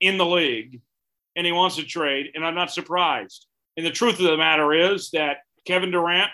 [0.00, 0.80] in the league.
[1.36, 3.46] and he wants to trade, and I'm not surprised.
[3.76, 6.30] And the truth of the matter is that Kevin Durant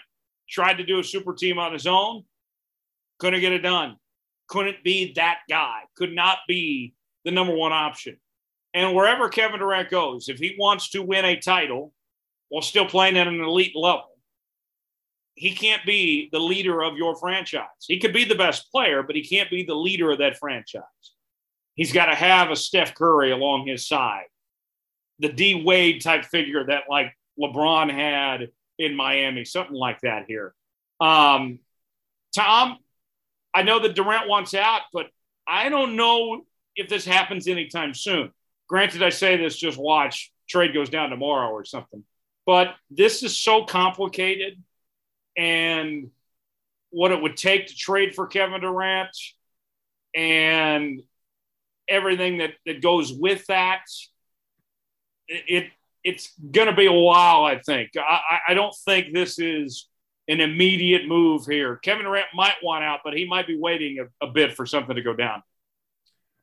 [0.48, 2.24] tried to do a super team on his own,
[3.18, 3.96] couldn't get it done.
[4.48, 6.92] Couldn't be that guy, could not be
[7.24, 8.16] the number one option.
[8.74, 11.92] And wherever Kevin Durant goes, if he wants to win a title
[12.48, 14.08] while still playing at an elite level,
[15.34, 17.64] he can't be the leader of your franchise.
[17.86, 20.82] He could be the best player, but he can't be the leader of that franchise.
[21.74, 24.26] He's got to have a Steph Curry along his side,
[25.18, 30.54] the D Wade type figure that like LeBron had in Miami, something like that here.
[31.00, 31.58] Um,
[32.34, 32.78] Tom,
[33.54, 35.06] I know that Durant wants out, but
[35.46, 36.44] I don't know
[36.76, 38.30] if this happens anytime soon.
[38.68, 42.04] Granted, I say this, just watch trade goes down tomorrow or something.
[42.46, 44.62] But this is so complicated
[45.36, 46.10] and
[46.90, 49.16] what it would take to trade for Kevin Durant
[50.14, 51.02] and
[51.88, 53.82] everything that, that goes with that.
[55.28, 55.70] It,
[56.04, 57.90] it's going to be a while, I think.
[57.96, 59.88] I, I don't think this is
[60.28, 61.76] an immediate move here.
[61.76, 64.96] Kevin Durant might want out, but he might be waiting a, a bit for something
[64.96, 65.42] to go down.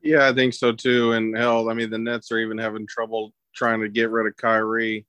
[0.02, 1.14] Yeah, I think so too.
[1.14, 4.38] And hell, I mean, the Nets are even having trouble trying to get rid of
[4.38, 5.06] Kyrie.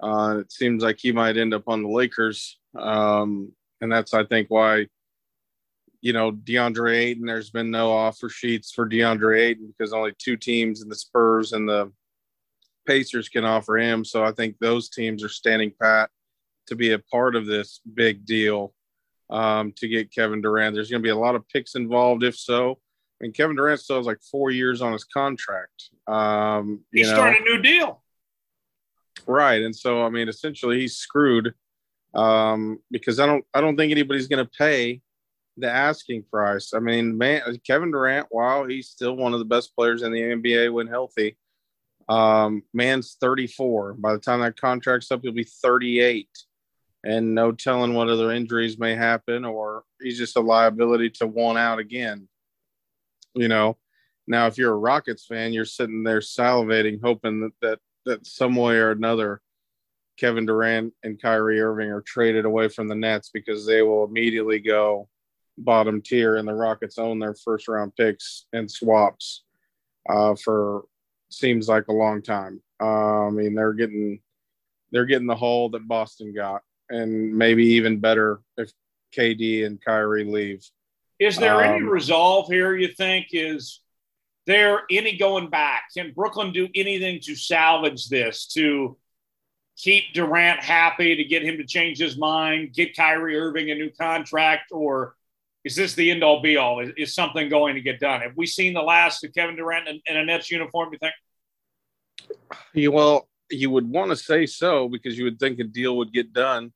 [0.00, 2.58] Uh, it seems like he might end up on the Lakers.
[2.78, 4.86] Um, and that's, I think, why,
[6.00, 10.36] you know, DeAndre Ayton, there's been no offer sheets for DeAndre Ayton because only two
[10.36, 11.92] teams in the Spurs and the
[12.86, 14.04] Pacers can offer him.
[14.04, 16.10] So I think those teams are standing pat
[16.68, 18.74] to be a part of this big deal
[19.30, 20.74] um, to get Kevin Durant.
[20.74, 22.72] There's going to be a lot of picks involved, if so.
[22.72, 25.90] I mean, Kevin Durant still has like four years on his contract.
[26.06, 28.02] Um, He's starting a new deal.
[29.26, 29.62] Right.
[29.62, 31.54] And so, I mean, essentially he's screwed
[32.14, 35.00] um, because I don't, I don't think anybody's going to pay
[35.56, 36.72] the asking price.
[36.74, 40.20] I mean, man, Kevin Durant, while he's still one of the best players in the
[40.20, 41.36] NBA when healthy.
[42.08, 43.94] Um, man's 34.
[43.94, 46.28] By the time that contract's up, he'll be 38.
[47.04, 51.58] And no telling what other injuries may happen, or he's just a liability to want
[51.58, 52.28] out again.
[53.34, 53.76] You know,
[54.28, 58.54] now if you're a Rockets fan, you're sitting there salivating, hoping that that, that some
[58.54, 59.40] way or another,
[60.16, 64.60] Kevin Durant and Kyrie Irving are traded away from the Nets because they will immediately
[64.60, 65.08] go
[65.58, 69.42] bottom tier, and the Rockets own their first round picks and swaps
[70.08, 70.84] uh, for
[71.32, 72.62] seems like a long time.
[72.80, 74.20] Uh, I mean, they're getting
[74.90, 78.70] they're getting the haul that Boston got, and maybe even better if
[79.16, 80.64] KD and Kyrie leave.
[81.18, 82.76] Is there um, any resolve here?
[82.76, 83.80] You think is
[84.46, 85.84] there any going back?
[85.96, 88.96] Can Brooklyn do anything to salvage this to
[89.76, 93.90] keep Durant happy, to get him to change his mind, get Kyrie Irving a new
[93.90, 95.14] contract, or
[95.64, 96.80] is this the end all be all?
[96.80, 98.20] Is, is, something going to get done?
[98.20, 100.92] Have we seen the last of Kevin Durant in, in a Nets uniform?
[100.92, 101.14] You think?
[102.74, 106.12] Yeah, well, you would want to say so because you would think a deal would
[106.12, 106.72] get done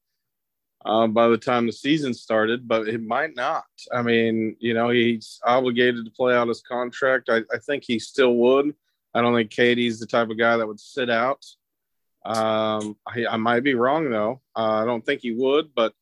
[0.85, 3.65] um, by the time the season started, but it might not.
[3.93, 7.29] I mean, you know, he's obligated to play out his contract.
[7.29, 8.75] I, I think he still would.
[9.13, 11.45] I don't think KD's the type of guy that would sit out.
[12.25, 14.41] Um, I, I might be wrong though.
[14.55, 15.93] Uh, I don't think he would, but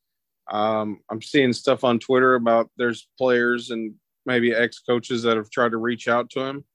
[0.51, 5.49] um, I'm seeing stuff on Twitter about there's players and maybe ex coaches that have
[5.49, 6.65] tried to reach out to him.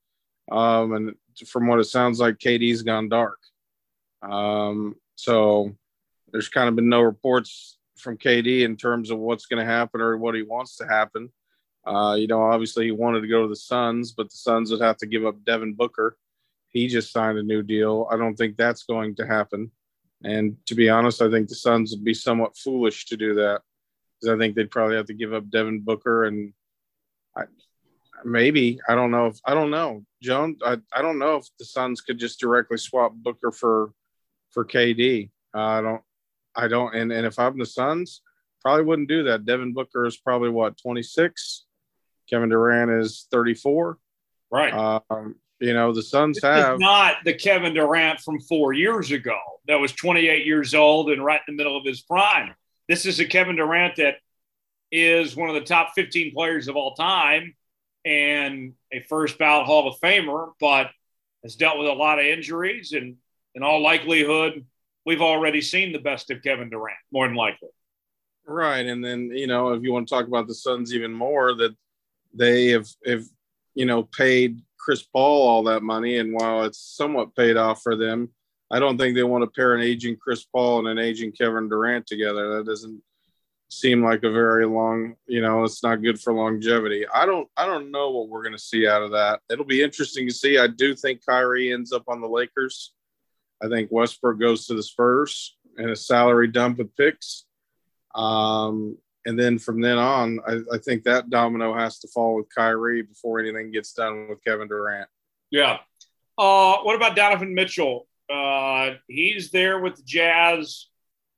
[0.50, 1.14] Um, and
[1.46, 3.38] from what it sounds like, KD's gone dark.
[4.22, 5.72] Um, so
[6.32, 10.00] there's kind of been no reports from KD in terms of what's going to happen
[10.00, 11.30] or what he wants to happen.
[11.86, 14.80] Uh, you know, obviously he wanted to go to the Suns, but the Suns would
[14.80, 16.16] have to give up Devin Booker.
[16.68, 18.06] He just signed a new deal.
[18.10, 19.70] I don't think that's going to happen.
[20.22, 23.62] And to be honest, I think the Suns would be somewhat foolish to do that
[24.20, 26.52] because I think they'd probably have to give up Devin Booker and
[27.36, 27.44] I,
[28.24, 30.56] maybe I don't know if I don't know Joan.
[30.64, 33.92] I, I don't know if the Suns could just directly swap Booker for
[34.50, 35.30] for KD.
[35.54, 36.02] Uh, I don't
[36.54, 38.20] I don't and, and if I'm the Suns,
[38.60, 39.46] probably wouldn't do that.
[39.46, 41.64] Devin Booker is probably what 26.
[42.28, 43.98] Kevin Durant is 34.
[44.50, 44.72] Right.
[44.72, 49.38] Um, you know the Suns this have not the Kevin Durant from four years ago
[49.66, 52.54] that was 28 years old and right in the middle of his prime.
[52.88, 54.16] This is a Kevin Durant that
[54.90, 57.54] is one of the top 15 players of all time
[58.04, 60.90] and a first ballot Hall of Famer, but
[61.42, 62.92] has dealt with a lot of injuries.
[62.92, 63.16] And
[63.54, 64.66] in all likelihood,
[65.06, 67.68] we've already seen the best of Kevin Durant, more than likely.
[68.46, 68.86] Right.
[68.86, 71.76] And then, you know, if you want to talk about the Suns even more, that
[72.34, 73.24] they have, have
[73.74, 76.18] you know, paid Chris Paul all that money.
[76.18, 78.30] And while it's somewhat paid off for them,
[78.70, 81.68] I don't think they want to pair an aging Chris Paul and an aging Kevin
[81.68, 82.56] Durant together.
[82.56, 83.02] That doesn't
[83.68, 87.06] seem like a very long, you know, it's not good for longevity.
[87.08, 89.40] I don't I don't know what we're to see out of that.
[89.50, 90.58] It'll be interesting to see.
[90.58, 92.92] I do think Kyrie ends up on the Lakers.
[93.62, 97.44] I think Westbrook goes to the Spurs and a salary dump with picks.
[98.14, 102.46] Um, and then from then on, I, I, think that domino has to fall with
[102.54, 105.08] Kyrie before anything gets done with Kevin Durant.
[105.50, 105.78] Yeah.
[106.38, 108.06] Uh, what about Donovan Mitchell?
[108.32, 110.86] Uh, he's there with the Jazz,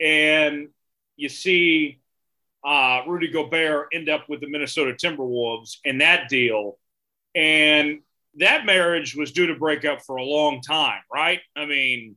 [0.00, 0.68] and
[1.16, 2.00] you see
[2.64, 6.78] uh, Rudy Gobert end up with the Minnesota Timberwolves in that deal.
[7.34, 8.00] And
[8.36, 11.40] that marriage was due to break up for a long time, right?
[11.56, 12.16] I mean,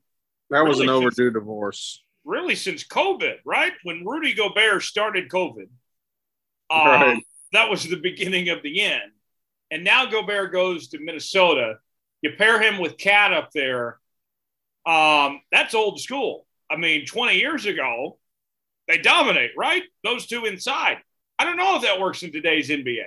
[0.50, 2.04] that was really an overdue divorce.
[2.26, 3.74] Really, since COVID, right?
[3.84, 5.70] When Rudy Gobert started COVID,
[6.70, 7.24] um, right.
[7.54, 9.12] that was the beginning of the end.
[9.72, 11.76] And now Gobert goes to Minnesota.
[12.22, 14.00] You pair him with KAT up there.
[14.86, 16.46] Um, that's old school.
[16.70, 18.18] I mean, 20 years ago,
[18.88, 19.84] they dominate, right?
[20.04, 20.98] Those two inside.
[21.38, 23.06] I don't know if that works in today's NBA.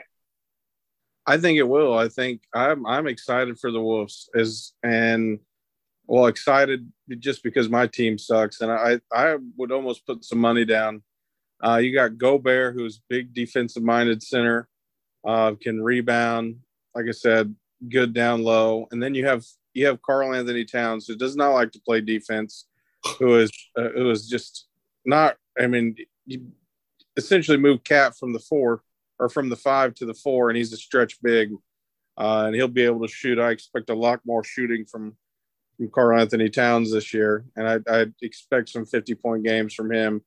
[1.26, 1.96] I think it will.
[1.96, 5.40] I think I'm I'm excited for the Wolves as and
[6.08, 10.64] well excited just because my team sucks and I I would almost put some money
[10.64, 11.02] down.
[11.62, 14.68] Uh, you got Gobert, who's big defensive minded center,
[15.26, 16.60] uh, can rebound.
[16.94, 17.54] Like I said,
[17.88, 21.70] good down low, and then you have you have Karl-Anthony Towns, who does not like
[21.72, 22.66] to play defense,
[23.18, 24.66] who is uh, who is just
[25.04, 25.36] not.
[25.60, 25.96] I mean,
[27.16, 28.82] essentially move KAT from the four
[29.18, 31.52] or from the five to the four, and he's a stretch big,
[32.16, 33.38] uh, and he'll be able to shoot.
[33.38, 35.16] I expect a lot more shooting from
[35.78, 40.22] from Karl-Anthony Towns this year, and I, I expect some 50 point games from him.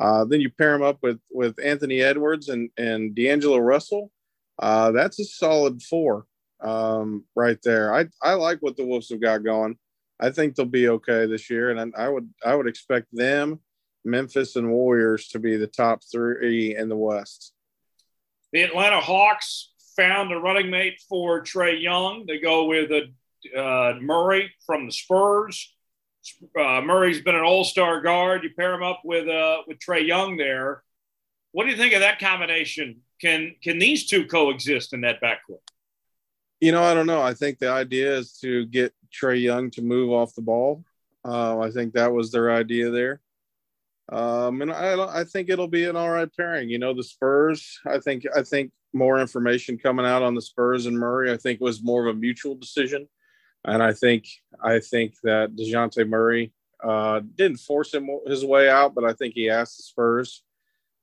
[0.00, 4.12] Uh, then you pair him up with with Anthony Edwards and and D'Angelo Russell.
[4.58, 6.26] Uh, that's a solid four
[6.60, 7.92] um, right there.
[7.94, 9.76] I I like what the Wolves have got going.
[10.20, 13.60] I think they'll be okay this year, and I would I would expect them,
[14.04, 17.52] Memphis, and Warriors to be the top three in the West.
[18.52, 22.26] The Atlanta Hawks found a running mate for Trae Young.
[22.26, 23.12] They go with a
[23.56, 25.74] uh, Murray from the Spurs.
[26.58, 28.44] Uh, Murray's been an All-Star guard.
[28.44, 30.82] You pair him up with uh, with Trae Young there.
[31.52, 33.00] What do you think of that combination?
[33.20, 35.60] Can can these two coexist in that backcourt?
[36.60, 37.22] You know, I don't know.
[37.22, 40.84] I think the idea is to get Trae Young to move off the ball.
[41.24, 43.20] Uh, I think that was their idea there.
[44.10, 46.68] Um, and I, I think it'll be an all right pairing.
[46.68, 47.78] You know, the Spurs.
[47.86, 51.32] I think I think more information coming out on the Spurs and Murray.
[51.32, 53.08] I think was more of a mutual decision,
[53.64, 54.26] and I think
[54.62, 59.34] I think that Dejounte Murray uh, didn't force him his way out, but I think
[59.34, 60.42] he asked the Spurs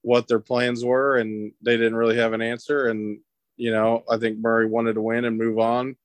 [0.01, 2.87] what their plans were, and they didn't really have an answer.
[2.87, 3.19] And
[3.57, 5.95] you know, I think Murray wanted to win and move on.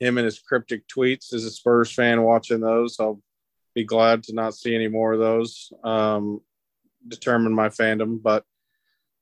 [0.00, 3.20] Him and his cryptic tweets as a Spurs fan watching those, I'll
[3.74, 5.72] be glad to not see any more of those.
[5.82, 6.40] Um,
[7.06, 8.44] determine my fandom, but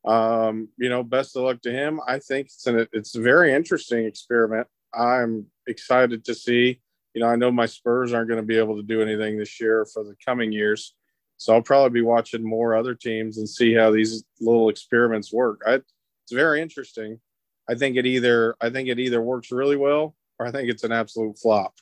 [0.05, 2.01] um, you know, best of luck to him.
[2.07, 4.69] I think it's an it's a very interesting experiment.
[4.95, 6.81] I'm excited to see.
[7.15, 9.61] You know, I know my Spurs aren't going to be able to do anything this
[9.61, 10.95] year for the coming years,
[11.39, 15.63] so I'll probably be watching more other teams and see how these little experiments work.
[15.67, 17.21] I, it's very interesting.
[17.69, 20.85] I think it either I think it either works really well or I think it's
[20.85, 21.75] an absolute flop.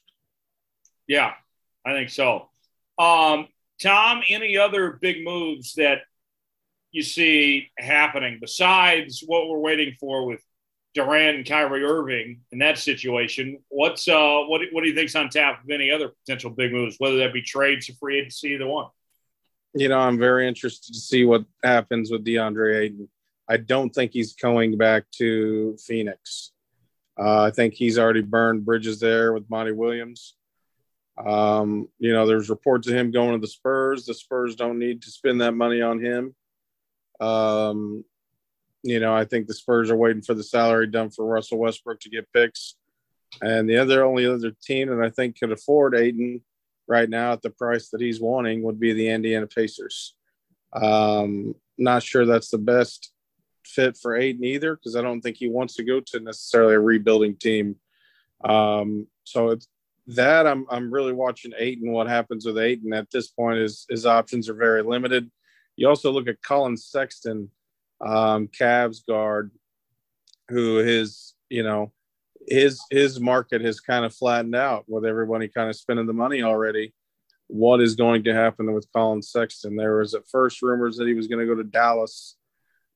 [1.07, 1.33] Yeah,
[1.84, 2.49] I think so.
[2.99, 3.49] Um,
[3.83, 6.02] Tom, any other big moves that
[6.92, 10.42] you see happening besides what we're waiting for with
[10.94, 13.58] Durant and Kyrie Irving in that situation?
[13.68, 16.97] What's uh, what what do you think's on tap of any other potential big moves,
[16.98, 18.86] whether that be trades or free agency, either one?
[19.74, 23.08] You know, I'm very interested to see what happens with DeAndre Ayton.
[23.48, 26.52] I don't think he's going back to Phoenix.
[27.18, 30.36] Uh, I think he's already burned bridges there with Monty Williams.
[31.16, 34.06] Um, you know, there's reports of him going to the Spurs.
[34.06, 36.34] The Spurs don't need to spend that money on him.
[37.20, 38.05] Um,
[38.85, 42.01] you know, I think the Spurs are waiting for the salary done for Russell Westbrook
[42.01, 42.77] to get picks.
[43.43, 46.43] And the other only other team that I think could afford Ayton
[46.87, 50.15] right now at the price that he's wanting would be the Indiana Pacers.
[50.75, 53.11] Um, not sure that's the best
[53.65, 56.81] fit for Ayton either because I don't think he wants to go to necessarily a
[56.81, 57.77] rebuilding team.
[58.45, 59.67] Um, so it's
[60.09, 61.91] that I'm I'm really watching Ayton.
[61.91, 65.31] What happens with Ayton at this point is his options are very limited.
[65.77, 67.51] You also look at Collin Sexton,
[68.00, 69.50] um, Cavs guard,
[70.48, 71.92] who his you know
[72.47, 76.42] his his market has kind of flattened out with everybody kind of spending the money
[76.42, 76.94] already.
[77.47, 79.76] What is going to happen with Collin Sexton?
[79.76, 82.36] There was at first rumors that he was going to go to Dallas,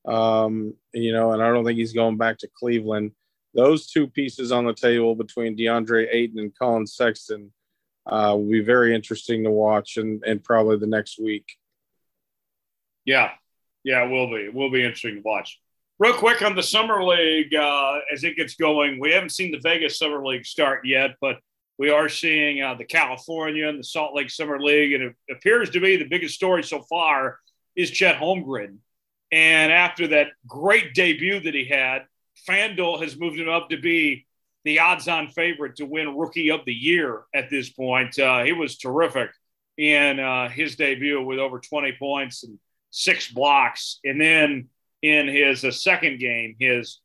[0.07, 3.11] um, you know, and I don't think he's going back to Cleveland
[3.53, 7.51] those two pieces on the table between DeAndre Ayton and Collin Sexton
[8.05, 11.45] uh, will be very interesting to watch and, and probably the next week.
[13.05, 13.31] Yeah,
[13.83, 14.45] yeah, it will be.
[14.45, 15.59] It will be interesting to watch.
[15.99, 19.59] Real quick on the Summer League, uh, as it gets going, we haven't seen the
[19.59, 21.37] Vegas Summer League start yet, but
[21.77, 25.69] we are seeing uh, the California and the Salt Lake Summer League, and it appears
[25.71, 27.39] to be the biggest story so far
[27.75, 28.77] is Chet Holmgren.
[29.31, 32.05] And after that great debut that he had,
[32.47, 34.25] FanDuel has moved him up to be
[34.65, 38.17] the odds-on favorite to win Rookie of the Year at this point.
[38.17, 39.31] Uh, he was terrific
[39.77, 42.59] in uh, his debut with over 20 points and
[42.91, 44.69] six blocks, and then
[45.01, 46.99] in his uh, second game, his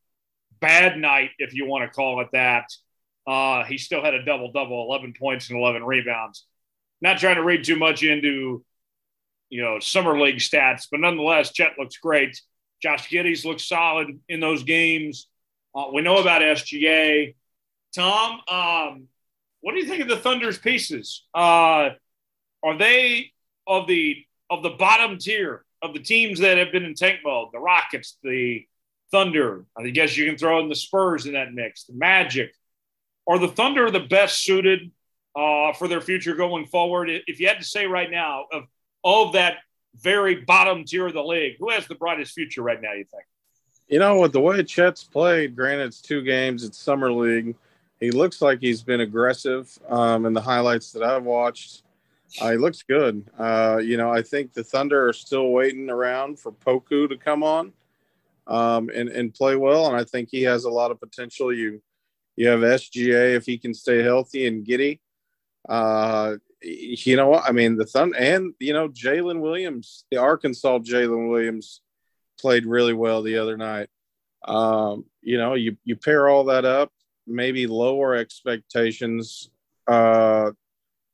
[0.61, 2.71] bad night, if you want to call it that,
[3.27, 6.47] uh, he still had a double double, 11 points and 11 rebounds.
[7.01, 8.65] Not trying to read too much into,
[9.49, 12.41] you know, summer league stats, but nonetheless, Chet looks great.
[12.83, 15.29] Josh Giddey's looks solid in those games.
[15.75, 17.35] Uh, we know about SGA.
[17.95, 19.09] Tom, um,
[19.61, 21.25] what do you think of the Thunder's pieces?
[21.35, 21.91] Uh,
[22.63, 23.33] are they
[23.67, 27.49] of the of the bottom tier of the teams that have been in tank mode?
[27.53, 28.67] The Rockets, the
[29.13, 29.65] Thunder.
[29.77, 31.85] I guess you can throw in the Spurs in that mix.
[31.85, 32.53] The Magic.
[33.29, 34.91] Are the Thunder the best suited
[35.37, 37.11] uh, for their future going forward?
[37.11, 38.65] If you had to say right now of
[39.03, 39.59] all of that
[39.97, 42.93] very bottom tier of the league, who has the brightest future right now?
[42.93, 43.25] You think?
[43.89, 47.55] You know, with the way Chet's played, granted it's two games, it's summer league.
[48.01, 51.83] He looks like he's been aggressive um, in the highlights that I've watched.
[52.41, 53.29] Uh, he looks good.
[53.39, 57.43] Uh, you know, I think the Thunder are still waiting around for Poku to come
[57.43, 57.73] on
[58.47, 61.53] um, and and play well, and I think he has a lot of potential.
[61.53, 61.81] You
[62.37, 65.01] you have SGA if he can stay healthy and Giddey.
[65.69, 67.45] Uh, you know what?
[67.47, 71.81] I mean, the Thunder and you know Jalen Williams, the Arkansas Jalen Williams,
[72.41, 73.89] played really well the other night.
[74.47, 76.93] Um, you know, you you pair all that up,
[77.27, 79.51] maybe lower expectations.
[79.87, 80.51] Uh,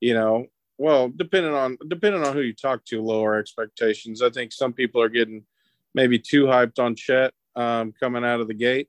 [0.01, 0.47] you know,
[0.81, 4.23] well, depending on depending on who you talk to, lower expectations.
[4.23, 5.45] I think some people are getting
[5.93, 8.89] maybe too hyped on Chet um, coming out of the gate.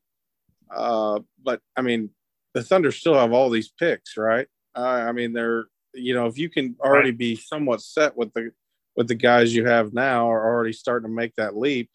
[0.74, 2.10] Uh, but I mean,
[2.54, 4.48] the Thunder still have all these picks, right?
[4.74, 8.52] Uh, I mean, they're you know if you can already be somewhat set with the
[8.96, 11.90] with the guys you have now, are already starting to make that leap,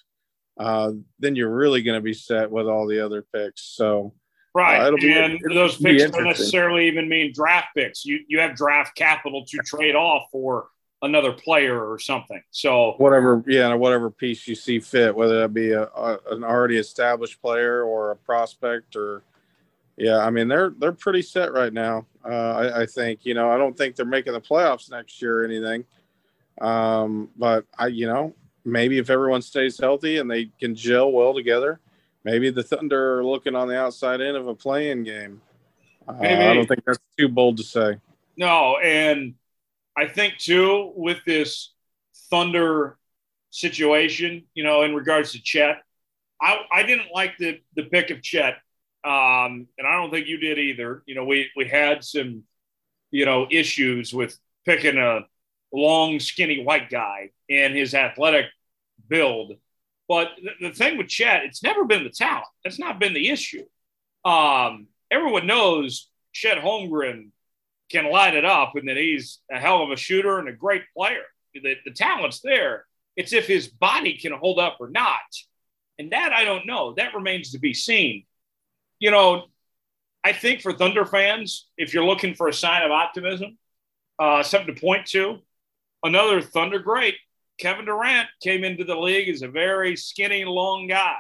[0.61, 3.63] uh, then you're really going to be set with all the other picks.
[3.63, 4.13] So.
[4.57, 8.07] Right, uh, be, and those picks don't necessarily even mean draft picks.
[8.07, 10.69] You you have draft capital to trade off for
[11.03, 12.43] another player or something.
[12.53, 16.79] So whatever, yeah, whatever piece you see fit, whether that be a, a, an already
[16.79, 19.23] established player or a prospect or
[19.99, 22.07] yeah, I mean they're they're pretty set right now.
[22.25, 25.43] Uh, I, I, think you know I don't think they're making the playoffs next year
[25.43, 25.85] or anything,
[26.63, 31.35] um, but I you know maybe if everyone stays healthy and they can gel well
[31.35, 31.79] together,
[32.27, 35.41] maybe the Thunder are looking on the outside end of a playing game.
[36.09, 37.99] Uh, I don't think that's too bold to say.
[38.37, 39.35] No, and
[39.97, 41.73] I think too with this
[42.29, 42.99] Thunder
[43.51, 45.77] situation, you know, in regards to Chet,
[46.43, 48.55] I, I didn't like the the pick of Chet,
[49.05, 51.05] um, and I don't think you did either.
[51.07, 52.43] You know, we we had some,
[53.13, 55.21] you know, issues with picking a
[55.73, 58.47] long, skinny white guy and his athletic
[59.09, 59.53] build.
[60.09, 62.47] But the, the thing with Chet, it's never been the talent.
[62.63, 63.65] That's not been the issue.
[64.25, 67.31] Um, everyone knows Chet Holmgren
[67.91, 70.83] can light it up and that he's a hell of a shooter and a great
[70.97, 71.23] player.
[71.55, 72.85] The, the talent's there.
[73.17, 75.21] It's if his body can hold up or not.
[75.99, 76.95] And that I don't know.
[76.95, 78.25] That remains to be seen.
[78.99, 79.45] You know,
[80.23, 83.57] I think for Thunder fans, if you're looking for a sign of optimism,
[84.19, 85.39] uh, something to point to,
[86.03, 87.15] another Thunder great,
[87.59, 91.17] Kevin Durant came into the league as a very skinny, long guy.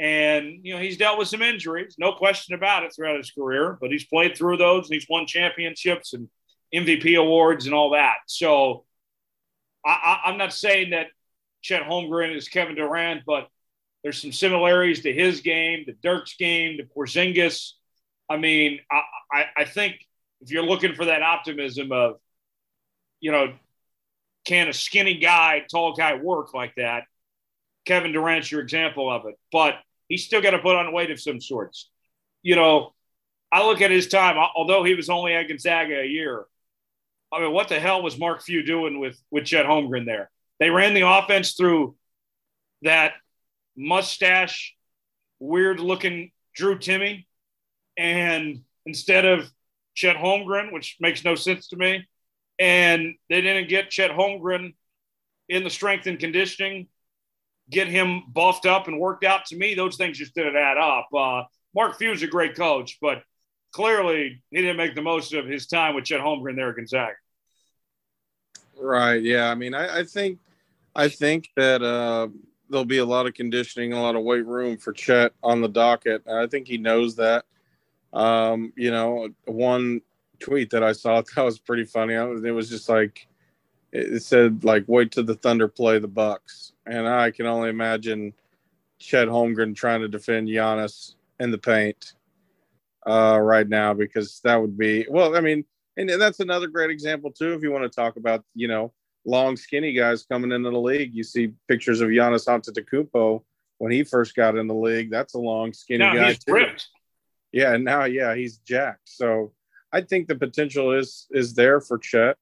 [0.00, 3.76] And, you know, he's dealt with some injuries, no question about it throughout his career,
[3.80, 6.28] but he's played through those and he's won championships and
[6.72, 8.18] MVP awards and all that.
[8.26, 8.84] So
[9.84, 11.06] I, i'm not saying that
[11.62, 13.48] Chet Holmgren is Kevin Durant, but
[14.02, 17.72] there's some similarities to his game, to Dirk's game, to Porzingis.
[18.30, 19.96] I mean, I, I, I think
[20.40, 22.16] if you're looking for that optimism of,
[23.20, 23.54] you know,
[24.48, 27.04] can a skinny guy, tall guy work like that?
[27.84, 29.38] Kevin Durant's your example of it.
[29.52, 29.74] But
[30.08, 31.90] he's still got to put on weight of some sorts.
[32.42, 32.94] You know,
[33.52, 36.46] I look at his time, although he was only at Gonzaga a year.
[37.30, 40.30] I mean, what the hell was Mark Few doing with with Chet Holmgren there?
[40.60, 41.94] They ran the offense through
[42.82, 43.12] that
[43.76, 44.74] mustache,
[45.38, 47.26] weird looking Drew Timme.
[47.96, 49.50] and instead of
[49.94, 52.06] Chet Holmgren, which makes no sense to me,
[52.58, 54.74] and they didn't get Chet Holmgren
[55.48, 56.88] in the strength and conditioning
[57.70, 59.46] get him buffed up and worked out.
[59.46, 61.08] To me, those things just didn't add up.
[61.14, 61.42] Uh,
[61.74, 63.22] Mark Few's a great coach, but
[63.72, 67.12] clearly he didn't make the most of his time with Chet Holmgren there at Gonzaga.
[68.80, 69.22] Right.
[69.22, 69.50] Yeah.
[69.50, 70.38] I mean, I, I think,
[70.94, 72.28] I think that uh,
[72.70, 75.68] there'll be a lot of conditioning, a lot of weight room for Chet on the
[75.68, 76.26] docket.
[76.26, 77.44] I think he knows that.
[78.12, 80.00] Um, you know, one
[80.40, 82.16] tweet that I saw that was pretty funny.
[82.16, 83.26] Was, it was just like
[83.92, 88.34] it said like wait till the Thunder play the Bucks, and I can only imagine
[88.98, 92.14] Chet Holmgren trying to defend Giannis in the paint
[93.06, 95.36] uh, right now because that would be well.
[95.36, 95.64] I mean,
[95.96, 97.54] and that's another great example too.
[97.54, 98.92] If you want to talk about you know
[99.24, 103.42] long, skinny guys coming into the league, you see pictures of Giannis Antetokounmpo
[103.78, 105.10] when he first got in the league.
[105.10, 106.52] That's a long, skinny now guy he's too.
[106.52, 106.88] Ripped.
[107.52, 109.08] Yeah, and now yeah, he's jacked.
[109.08, 109.52] So
[109.92, 112.36] I think the potential is is there for Chet.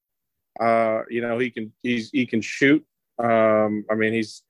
[0.59, 2.85] Uh, you know, he can he's he can shoot.
[3.19, 4.43] Um, I mean, he's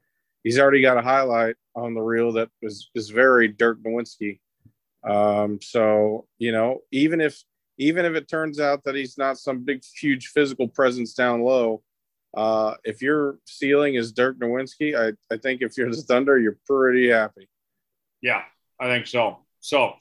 [0.43, 4.40] he's already got a highlight on the reel that is is very Dirk Nowitzki.
[5.03, 7.42] Um, so you know, even if
[7.77, 11.84] even if it turns out that he's not some big huge physical presence down low,
[12.35, 16.58] uh, if your ceiling is Dirk Nowitzki, I, I think if you're the Thunder, you're
[16.66, 17.48] pretty happy.
[18.22, 18.42] Yeah,
[18.80, 19.40] I think so.
[19.59, 19.93] So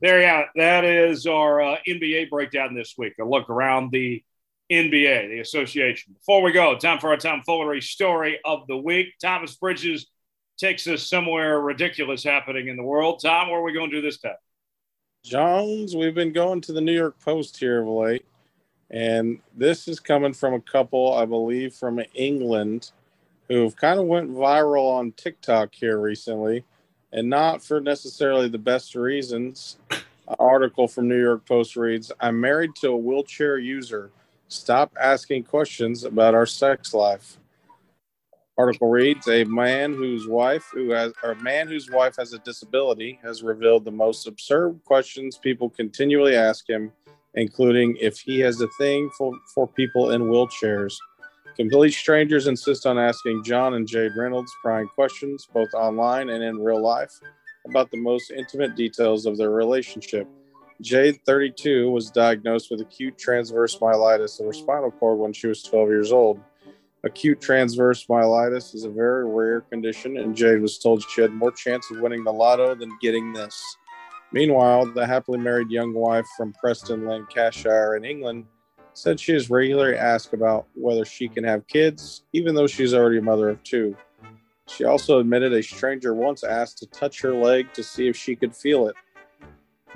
[0.00, 3.14] there you have That is our uh, NBA breakdown this week.
[3.20, 4.22] A look around the
[4.70, 6.14] NBA, the association.
[6.14, 9.08] Before we go, time for our tomfoolery story of the week.
[9.20, 10.06] Thomas Bridges
[10.58, 13.20] takes us somewhere ridiculous happening in the world.
[13.22, 14.34] Tom, where are we going to do this time?
[15.24, 18.26] Jones, we've been going to the New York Post here of late,
[18.90, 22.90] and this is coming from a couple, I believe, from England,
[23.48, 26.64] who've kind of went viral on TikTok here recently,
[27.14, 29.78] and not for necessarily the best reasons.
[29.90, 34.10] An article from New York Post reads: "I'm married to a wheelchair user.
[34.48, 37.38] Stop asking questions about our sex life."
[38.56, 42.38] article reads a man whose wife who has or a man whose wife has a
[42.40, 46.92] disability has revealed the most absurd questions people continually ask him
[47.34, 50.94] including if he has a thing for, for people in wheelchairs
[51.56, 56.58] complete strangers insist on asking john and jade reynolds prying questions both online and in
[56.58, 57.12] real life
[57.66, 60.28] about the most intimate details of their relationship
[60.80, 65.62] jade 32 was diagnosed with acute transverse myelitis of her spinal cord when she was
[65.62, 66.40] 12 years old
[67.04, 71.52] Acute transverse myelitis is a very rare condition, and Jade was told she had more
[71.52, 73.62] chance of winning the lotto than getting this.
[74.32, 78.46] Meanwhile, the happily married young wife from Preston, Lancashire, in England,
[78.94, 83.18] said she is regularly asked about whether she can have kids, even though she's already
[83.18, 83.96] a mother of two.
[84.66, 88.34] She also admitted a stranger once asked to touch her leg to see if she
[88.34, 88.96] could feel it.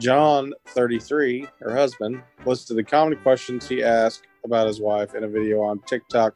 [0.00, 5.28] John, 33, her husband, listed the common questions he asked about his wife in a
[5.28, 6.34] video on TikTok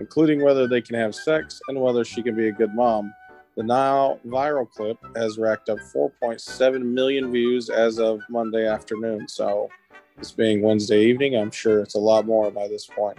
[0.00, 3.12] including whether they can have sex and whether she can be a good mom.
[3.56, 9.28] The now viral clip has racked up 4.7 million views as of Monday afternoon.
[9.28, 9.68] So,
[10.16, 13.18] this being Wednesday evening, I'm sure it's a lot more by this point.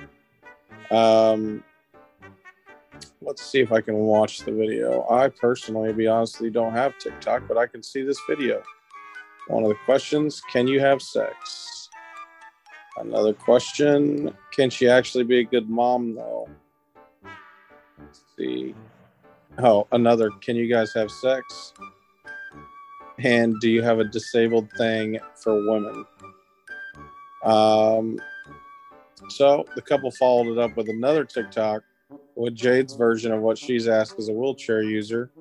[0.91, 1.63] Um,
[3.21, 5.07] let's see if I can watch the video.
[5.09, 8.61] I personally, be honestly, don't have TikTok, but I can see this video.
[9.47, 11.89] One of the questions Can you have sex?
[12.97, 16.49] Another question Can she actually be a good mom, though?
[17.99, 18.73] Let's see.
[19.59, 21.73] Oh, another Can you guys have sex?
[23.19, 26.05] And do you have a disabled thing for women?
[27.45, 28.19] Um,
[29.29, 31.83] so the couple followed it up with another TikTok
[32.35, 35.31] with Jade's version of what she's asked as a wheelchair user.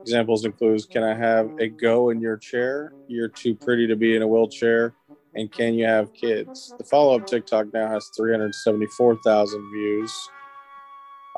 [0.00, 2.92] Examples includes Can I have a go in your chair?
[3.06, 4.94] You're too pretty to be in a wheelchair
[5.34, 6.74] and can you have kids?
[6.76, 10.12] The follow up TikTok now has 374,000 views.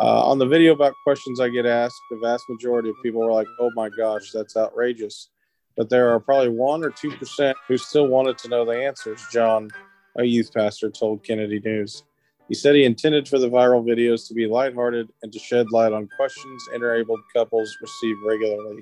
[0.00, 3.32] Uh, on the video about questions I get asked, the vast majority of people were
[3.32, 5.28] like, oh my gosh, that's outrageous.
[5.76, 9.70] But there are probably 1% or 2% who still wanted to know the answers, John,
[10.16, 12.04] a youth pastor, told Kennedy News.
[12.48, 15.92] He said he intended for the viral videos to be lighthearted and to shed light
[15.92, 18.80] on questions interabled couples receive regularly.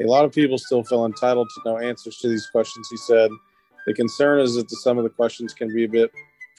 [0.00, 3.30] A lot of people still feel entitled to know answers to these questions, he said,
[3.86, 6.10] the concern is that the, some of the questions can be a bit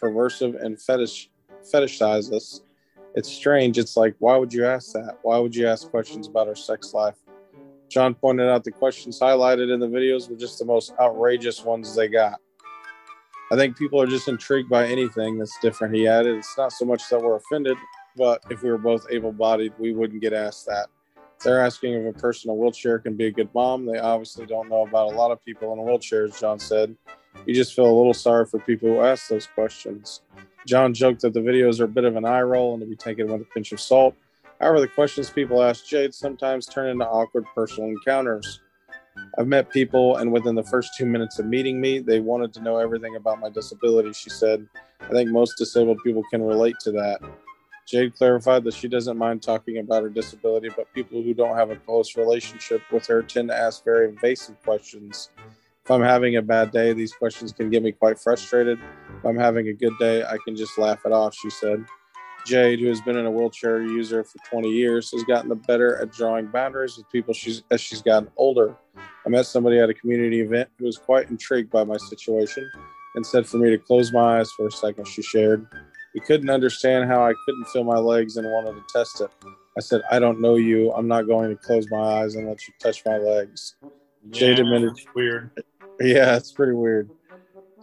[0.02, 1.30] perversive and fetish
[1.64, 2.62] fetishize us.
[3.16, 3.78] It's strange.
[3.78, 5.20] It's like, why would you ask that?
[5.22, 7.16] Why would you ask questions about our sex life?
[7.88, 11.96] John pointed out the questions highlighted in the videos were just the most outrageous ones
[11.96, 12.42] they got.
[13.52, 15.96] I think people are just intrigued by anything that's different.
[15.96, 17.78] He added, it's not so much that we're offended,
[18.16, 20.88] but if we were both able bodied, we wouldn't get asked that
[21.44, 23.86] they're asking if a person in a wheelchair can be a good mom.
[23.86, 26.96] They obviously don't know about a lot of people in wheelchairs, John said.
[27.46, 30.22] You just feel a little sorry for people who ask those questions.
[30.66, 32.96] John joked that the videos are a bit of an eye roll and to be
[32.96, 34.16] taken with a pinch of salt.
[34.62, 38.62] However, the questions people ask Jade sometimes turn into awkward personal encounters.
[39.38, 42.62] I've met people, and within the first two minutes of meeting me, they wanted to
[42.62, 44.68] know everything about my disability, she said.
[45.02, 47.20] I think most disabled people can relate to that.
[47.86, 51.70] Jade clarified that she doesn't mind talking about her disability, but people who don't have
[51.70, 55.30] a close relationship with her tend to ask very invasive questions.
[55.84, 58.80] If I'm having a bad day, these questions can get me quite frustrated.
[59.18, 61.84] If I'm having a good day, I can just laugh it off, she said.
[62.46, 66.12] Jade, who has been in a wheelchair user for 20 years, has gotten better at
[66.12, 68.76] drawing boundaries with people she's, as she's gotten older.
[69.26, 72.70] I met somebody at a community event who was quite intrigued by my situation
[73.16, 75.66] and said for me to close my eyes for a second, she shared.
[76.14, 79.30] He couldn't understand how I couldn't feel my legs and wanted to test it.
[79.78, 80.92] I said, I don't know you.
[80.94, 83.76] I'm not going to close my eyes and let you touch my legs.
[84.30, 84.94] Jade admitted.
[85.16, 85.52] Weird.
[86.00, 87.10] Yeah, it's pretty weird.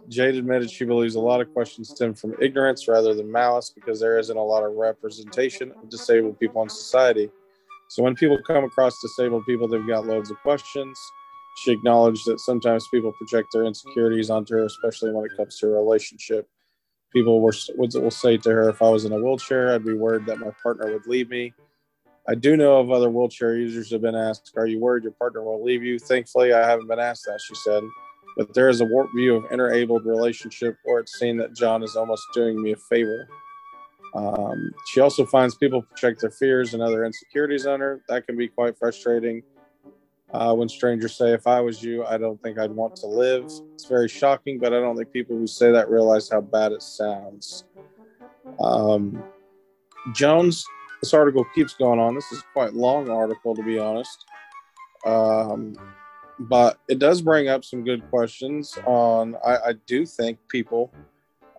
[0.07, 3.99] Jade admitted she believes a lot of questions stem from ignorance rather than malice because
[3.99, 7.29] there isn't a lot of representation of disabled people in society.
[7.89, 10.97] So when people come across disabled people, they've got loads of questions.
[11.57, 15.67] She acknowledged that sometimes people project their insecurities onto her, especially when it comes to
[15.67, 16.47] a relationship.
[17.13, 20.25] People were, will say to her, if I was in a wheelchair, I'd be worried
[20.27, 21.53] that my partner would leave me.
[22.27, 25.43] I do know of other wheelchair users have been asked, Are you worried your partner
[25.43, 25.99] will leave you?
[25.99, 27.83] Thankfully, I haven't been asked that, she said.
[28.37, 31.95] But there is a warped view of interabled relationship where it's seen that John is
[31.95, 33.27] almost doing me a favor.
[34.13, 38.01] Um, she also finds people project their fears and other insecurities on her.
[38.07, 39.41] That can be quite frustrating.
[40.33, 43.45] Uh, when strangers say, If I was you, I don't think I'd want to live.
[43.73, 46.81] It's very shocking, but I don't think people who say that realize how bad it
[46.81, 47.65] sounds.
[48.59, 49.23] Um,
[50.13, 50.65] Jones
[51.01, 52.15] this article keeps going on.
[52.15, 54.25] This is quite long article, to be honest.
[55.05, 55.75] Um,
[56.39, 59.35] but it does bring up some good questions on.
[59.43, 60.93] I, I do think people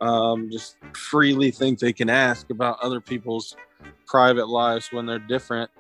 [0.01, 3.57] um, just freely think they can ask about other people's
[4.07, 5.71] private lives when they're different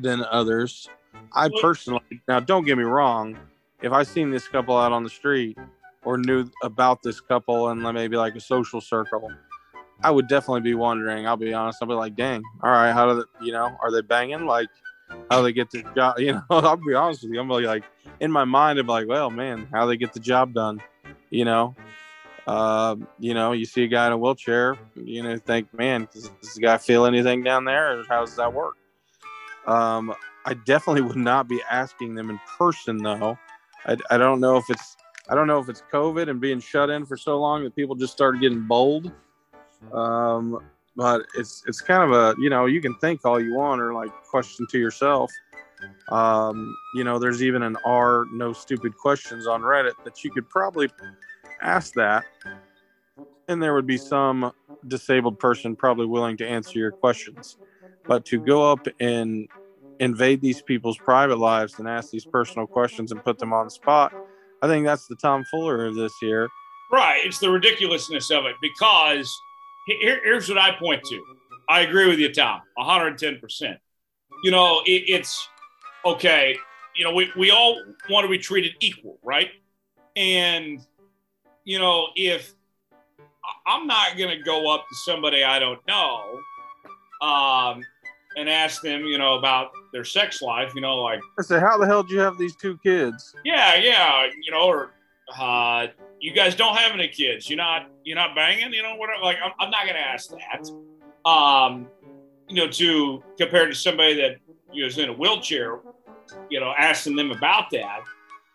[0.00, 0.88] than others.
[1.32, 3.36] I personally, now don't get me wrong,
[3.82, 5.58] if I seen this couple out on the street
[6.04, 9.30] or knew about this couple and maybe like a social circle,
[10.02, 11.26] I would definitely be wondering.
[11.26, 11.78] I'll be honest.
[11.80, 14.46] I'll be like, dang, all right, how do they, you know, are they banging?
[14.46, 14.68] Like,
[15.30, 16.16] how do they get the job?
[16.18, 17.40] You know, I'll be honest with you.
[17.40, 17.84] I'm like,
[18.20, 20.80] in my mind, I'm like, well, man, how do they get the job done?
[21.30, 21.74] You know,
[22.46, 26.30] uh, you know, you see a guy in a wheelchair, you know, think, man, does,
[26.42, 28.74] does the guy feel anything down there, or how does that work?
[29.66, 30.14] Um,
[30.46, 33.38] I definitely would not be asking them in person, though.
[33.86, 34.96] I, I don't know if it's
[35.28, 37.94] I don't know if it's COVID and being shut in for so long that people
[37.94, 39.10] just started getting bold
[39.92, 40.60] um,
[40.96, 43.92] but it's it's kind of a you know you can think all you want or
[43.92, 45.30] like question to yourself.
[46.08, 50.48] Um, you know, there's even an R no stupid questions on Reddit that you could
[50.48, 50.88] probably
[51.60, 52.24] ask that,
[53.48, 54.52] and there would be some
[54.88, 57.58] disabled person probably willing to answer your questions.
[58.06, 59.48] But to go up and
[60.00, 63.70] invade these people's private lives and ask these personal questions and put them on the
[63.70, 64.12] spot,
[64.62, 66.48] I think that's the Tom Foolery of this year.
[66.90, 67.24] Right.
[67.24, 69.30] It's the ridiculousness of it because
[69.86, 71.22] here, here's what I point to.
[71.68, 73.76] I agree with you, Tom, 110%.
[74.42, 75.48] You know, it, it's
[76.04, 76.56] okay.
[76.94, 79.50] You know, we, we all want to be treated equal, right?
[80.16, 80.80] And,
[81.64, 82.54] you know, if
[83.66, 86.38] I'm not going to go up to somebody I don't know
[87.24, 87.82] um,
[88.36, 91.20] and ask them, you know, about their sex life, you know, like.
[91.38, 93.34] I said, how the hell do you have these two kids?
[93.44, 94.26] Yeah, yeah.
[94.42, 94.90] You know, or
[95.38, 95.88] uh,
[96.20, 97.48] you guys don't have any kids.
[97.48, 98.72] You're not you're not banging.
[98.72, 99.22] You know whatever.
[99.22, 100.70] Like I'm, I'm not going to ask that.
[101.28, 101.88] Um,
[102.48, 104.36] you know, to compare to somebody that
[104.72, 105.80] you know, is in a wheelchair,
[106.50, 108.00] you know, asking them about that.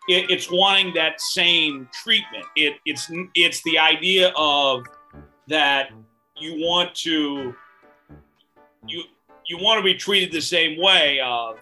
[0.08, 2.44] It, it's wanting that same treatment.
[2.56, 4.84] It, it's it's the idea of
[5.48, 5.90] that
[6.36, 7.54] you want to
[8.86, 9.02] you
[9.50, 11.58] you want to be treated the same way of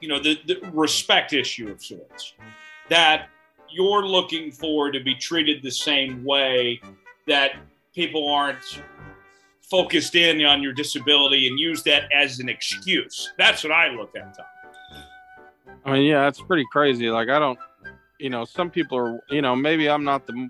[0.00, 2.34] you know the, the respect issue of sorts
[2.88, 3.28] that
[3.68, 6.80] you're looking for to be treated the same way
[7.26, 7.56] that
[7.94, 8.82] people aren't
[9.60, 13.32] focused in on your disability and use that as an excuse.
[13.38, 14.46] That's what I look at, Tom.
[15.84, 17.08] I mean, yeah, that's pretty crazy.
[17.08, 17.58] Like, I don't,
[18.18, 20.48] you know, some people are, you know, maybe I'm not the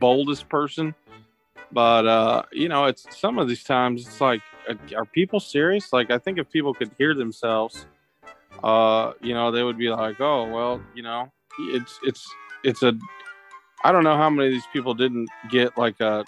[0.00, 0.94] boldest person,
[1.70, 4.40] but, uh, you know, it's some of these times it's like,
[4.96, 5.92] are people serious?
[5.92, 7.86] Like, I think if people could hear themselves,
[8.62, 12.26] uh, you know, they would be like, oh, well, you know, it's it's
[12.64, 12.92] it's a
[13.84, 16.24] I don't know how many of these people didn't get like a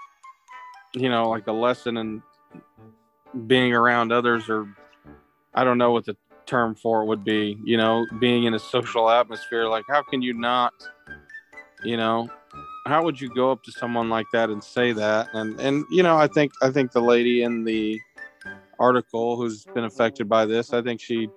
[0.94, 2.22] you know like a lesson in
[3.46, 4.68] being around others or
[5.54, 8.58] I don't know what the term for it would be, you know, being in a
[8.58, 10.72] social atmosphere like how can you not
[11.84, 12.28] you know
[12.86, 16.02] how would you go up to someone like that and say that and and you
[16.02, 18.00] know I think I think the lady in the
[18.80, 21.28] article who's been affected by this I think she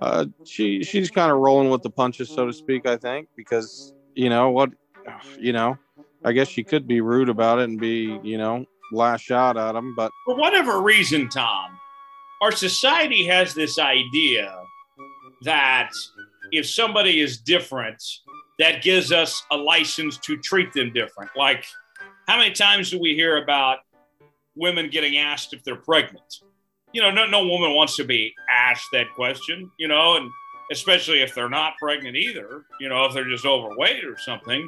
[0.00, 2.86] uh, she she's kind of rolling with the punches, so to speak.
[2.86, 4.70] I think because you know what,
[5.38, 5.78] you know,
[6.24, 9.74] I guess she could be rude about it and be you know lash out at
[9.74, 11.78] him, but for whatever reason, Tom,
[12.42, 14.54] our society has this idea
[15.42, 15.90] that
[16.52, 18.02] if somebody is different,
[18.58, 21.30] that gives us a license to treat them different.
[21.36, 21.64] Like,
[22.28, 23.78] how many times do we hear about
[24.54, 26.42] women getting asked if they're pregnant?
[26.96, 30.30] You know, no, no woman wants to be asked that question, you know, and
[30.72, 34.66] especially if they're not pregnant either, you know, if they're just overweight or something.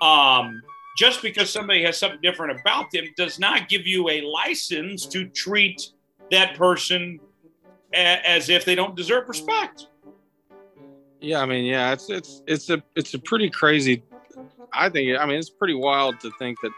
[0.00, 0.62] Um,
[0.96, 5.28] just because somebody has something different about them does not give you a license to
[5.30, 5.90] treat
[6.30, 7.18] that person
[7.92, 9.88] a- as if they don't deserve respect.
[11.20, 14.04] Yeah, I mean, yeah, it's it's it's a it's a pretty crazy.
[14.72, 16.70] I think I mean it's pretty wild to think that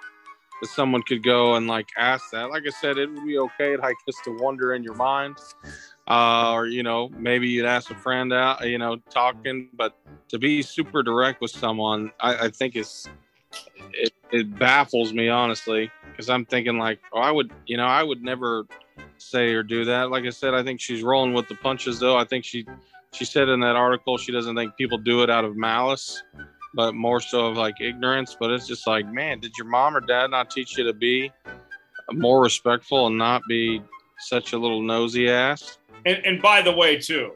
[0.61, 2.51] that someone could go and like ask that.
[2.51, 5.37] Like I said, it would be okay, like just to wonder in your mind,
[6.09, 9.69] uh, or you know maybe you'd ask a friend out, you know, talking.
[9.75, 9.97] But
[10.29, 13.09] to be super direct with someone, I, I think is
[13.93, 18.03] it, it baffles me honestly because I'm thinking like, oh, I would, you know, I
[18.03, 18.67] would never
[19.19, 20.11] say or do that.
[20.11, 22.17] Like I said, I think she's rolling with the punches though.
[22.17, 22.67] I think she
[23.13, 26.23] she said in that article she doesn't think people do it out of malice
[26.77, 30.01] but more so of like ignorance but it's just like man did your mom or
[30.01, 31.33] dad not teach you to be
[32.13, 33.83] more respectful and not be
[34.19, 37.33] such a little nosy ass And, and by the way, too,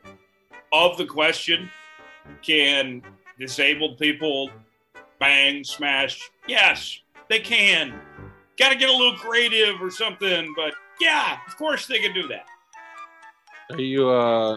[0.73, 1.69] of the question,
[2.41, 3.03] can
[3.39, 4.51] disabled people
[5.19, 6.31] bang, smash?
[6.47, 8.01] Yes, they can.
[8.59, 12.29] Got to get a little creative or something, but yeah, of course they can do
[12.29, 12.47] that.
[13.73, 14.57] are you uh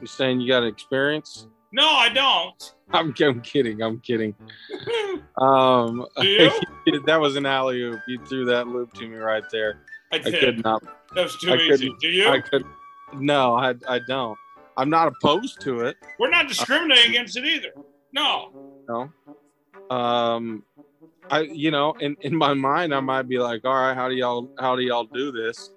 [0.00, 2.74] you saying you got experience No, I don't.
[2.92, 4.34] i'm, I'm kidding i'm kidding
[5.40, 9.80] um that was an alley oop you threw that loop to me right there
[10.12, 10.40] I i did.
[10.40, 10.82] could not
[11.16, 11.92] That was too I easy.
[12.00, 12.28] Do you?
[12.28, 12.64] i could
[13.14, 14.38] no i i don't
[14.76, 17.70] i'm not opposed to it We're not discriminating against it either.
[18.12, 18.52] No.
[18.88, 19.10] No.
[19.90, 20.62] um
[21.30, 24.14] i you know in in my mind i might be like all right how do
[24.14, 25.70] y'all how do y'all do this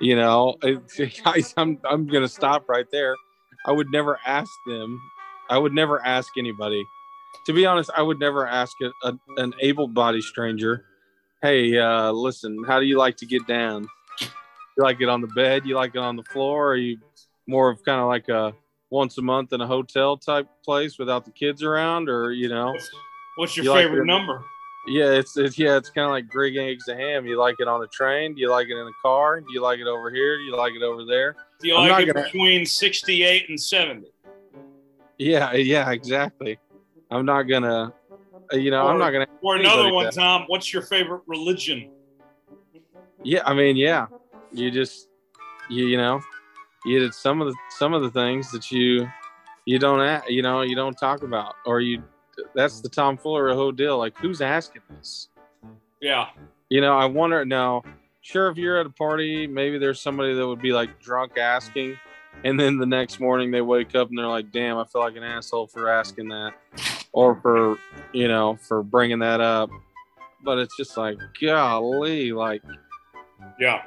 [0.00, 0.54] you know
[1.24, 3.16] guys i'm i'm gonna stop right there
[3.66, 5.00] i would never ask them
[5.54, 6.82] i would never ask anybody.
[7.46, 10.84] To be honest i would never ask a, a, an able-bodied stranger
[11.42, 13.86] hey uh listen how do you like to get down?
[14.76, 15.66] You like it on the bed?
[15.66, 16.70] You like it on the floor?
[16.72, 16.96] Are you
[17.46, 18.54] more of kind of like a
[18.90, 22.08] once a month in a hotel type place without the kids around?
[22.08, 22.72] Or you know
[23.36, 24.06] What's, your You like favorite it?
[24.06, 24.42] number?
[24.86, 27.26] yeah it's, it's yeah it's kind of like Green eggs and ham.
[27.26, 28.34] You like it on a train?
[28.34, 29.40] Do you like it in a car?
[29.40, 30.36] Do you like it over here?
[30.38, 31.34] Do you like it over there?
[31.60, 34.06] Do you I'm like it gonna- between 68 and 70?
[35.18, 36.58] Yeah yeah exactly
[37.10, 37.92] i'm not gonna
[38.52, 41.88] uh, you know i'm not gonna Or another one, that- Tom, what's your favorite religion?
[43.22, 44.06] yeah i mean yeah
[44.52, 45.08] you just
[45.70, 46.20] you, you know
[46.84, 49.08] you did some of the some of the things that you
[49.64, 52.02] you don't a- you know you don't talk about or you
[52.54, 55.28] that's the tom foolery whole deal like who's asking this
[56.00, 56.28] Yeah.
[56.68, 57.82] You know, I wonder now.
[58.22, 61.98] Sure, if you're at a party, maybe there's somebody that would be like drunk asking,
[62.44, 65.16] and then the next morning they wake up and they're like, "Damn, I feel like
[65.16, 66.54] an asshole for asking that,
[67.12, 67.78] or for
[68.12, 69.70] you know for bringing that up."
[70.44, 72.62] But it's just like, golly, like,
[73.60, 73.82] Yeah.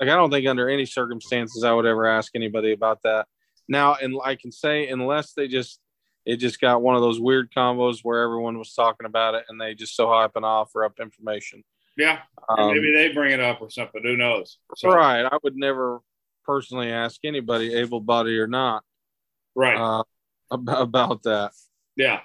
[0.00, 3.26] like I don't think under any circumstances I would ever ask anybody about that.
[3.68, 5.80] Now, and I can say unless they just
[6.24, 9.58] it just got one of those weird combos where everyone was talking about it and
[9.60, 11.64] they just so happen to offer up information.
[11.96, 12.20] Yeah.
[12.50, 14.02] Um, maybe they bring it up or something.
[14.02, 14.58] Who knows?
[14.76, 15.22] So, Right.
[15.24, 16.00] I would never
[16.48, 18.82] personally ask anybody, able bodied or not,
[19.54, 19.76] Right.
[19.76, 20.02] uh,
[20.50, 21.52] about, about that.
[21.94, 22.20] Yeah.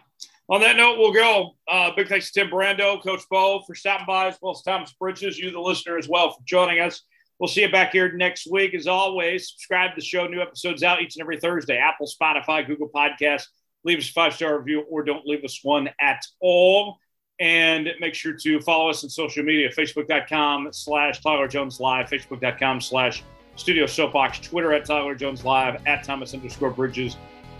[0.49, 1.51] On that note, we'll go.
[1.67, 4.93] Uh, big thanks to Tim Brando, Coach Bo, for stopping by, as well as Thomas
[4.93, 7.01] Bridges, you, the listener, as well, for joining us.
[7.39, 8.73] We'll see you back here next week.
[8.73, 10.27] As always, subscribe to the show.
[10.27, 11.77] New episodes out each and every Thursday.
[11.77, 13.47] Apple, Spotify, Google Podcasts.
[13.83, 16.97] Leave us a five star review or don't leave us one at all.
[17.39, 22.79] And make sure to follow us on social media Facebook.com slash Tyler Jones Live, Facebook.com
[22.79, 23.23] slash
[23.55, 27.17] Studio Soapbox, Twitter at Tyler Jones Live, at Thomas underscore Bridges,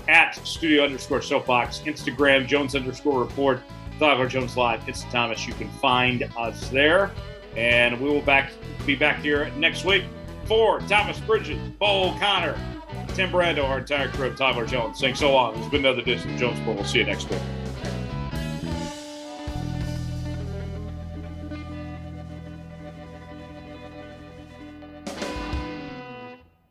[0.08, 3.62] at Studio underscore Soapbox, Instagram Jones underscore Report,
[4.00, 4.88] Tyler Jones Live.
[4.90, 5.48] It's Thomas.
[5.48, 7.12] You can find us there,
[7.56, 8.52] and we will back
[8.86, 10.04] be back here next week
[10.46, 12.58] for Thomas Bridges, Bo O'Connor,
[13.10, 15.00] Tim Brando, our entire crew, Tyler Jones.
[15.00, 15.56] Thanks so long.
[15.58, 16.78] It's been another edition of Jones Report.
[16.78, 17.40] We'll see you next week.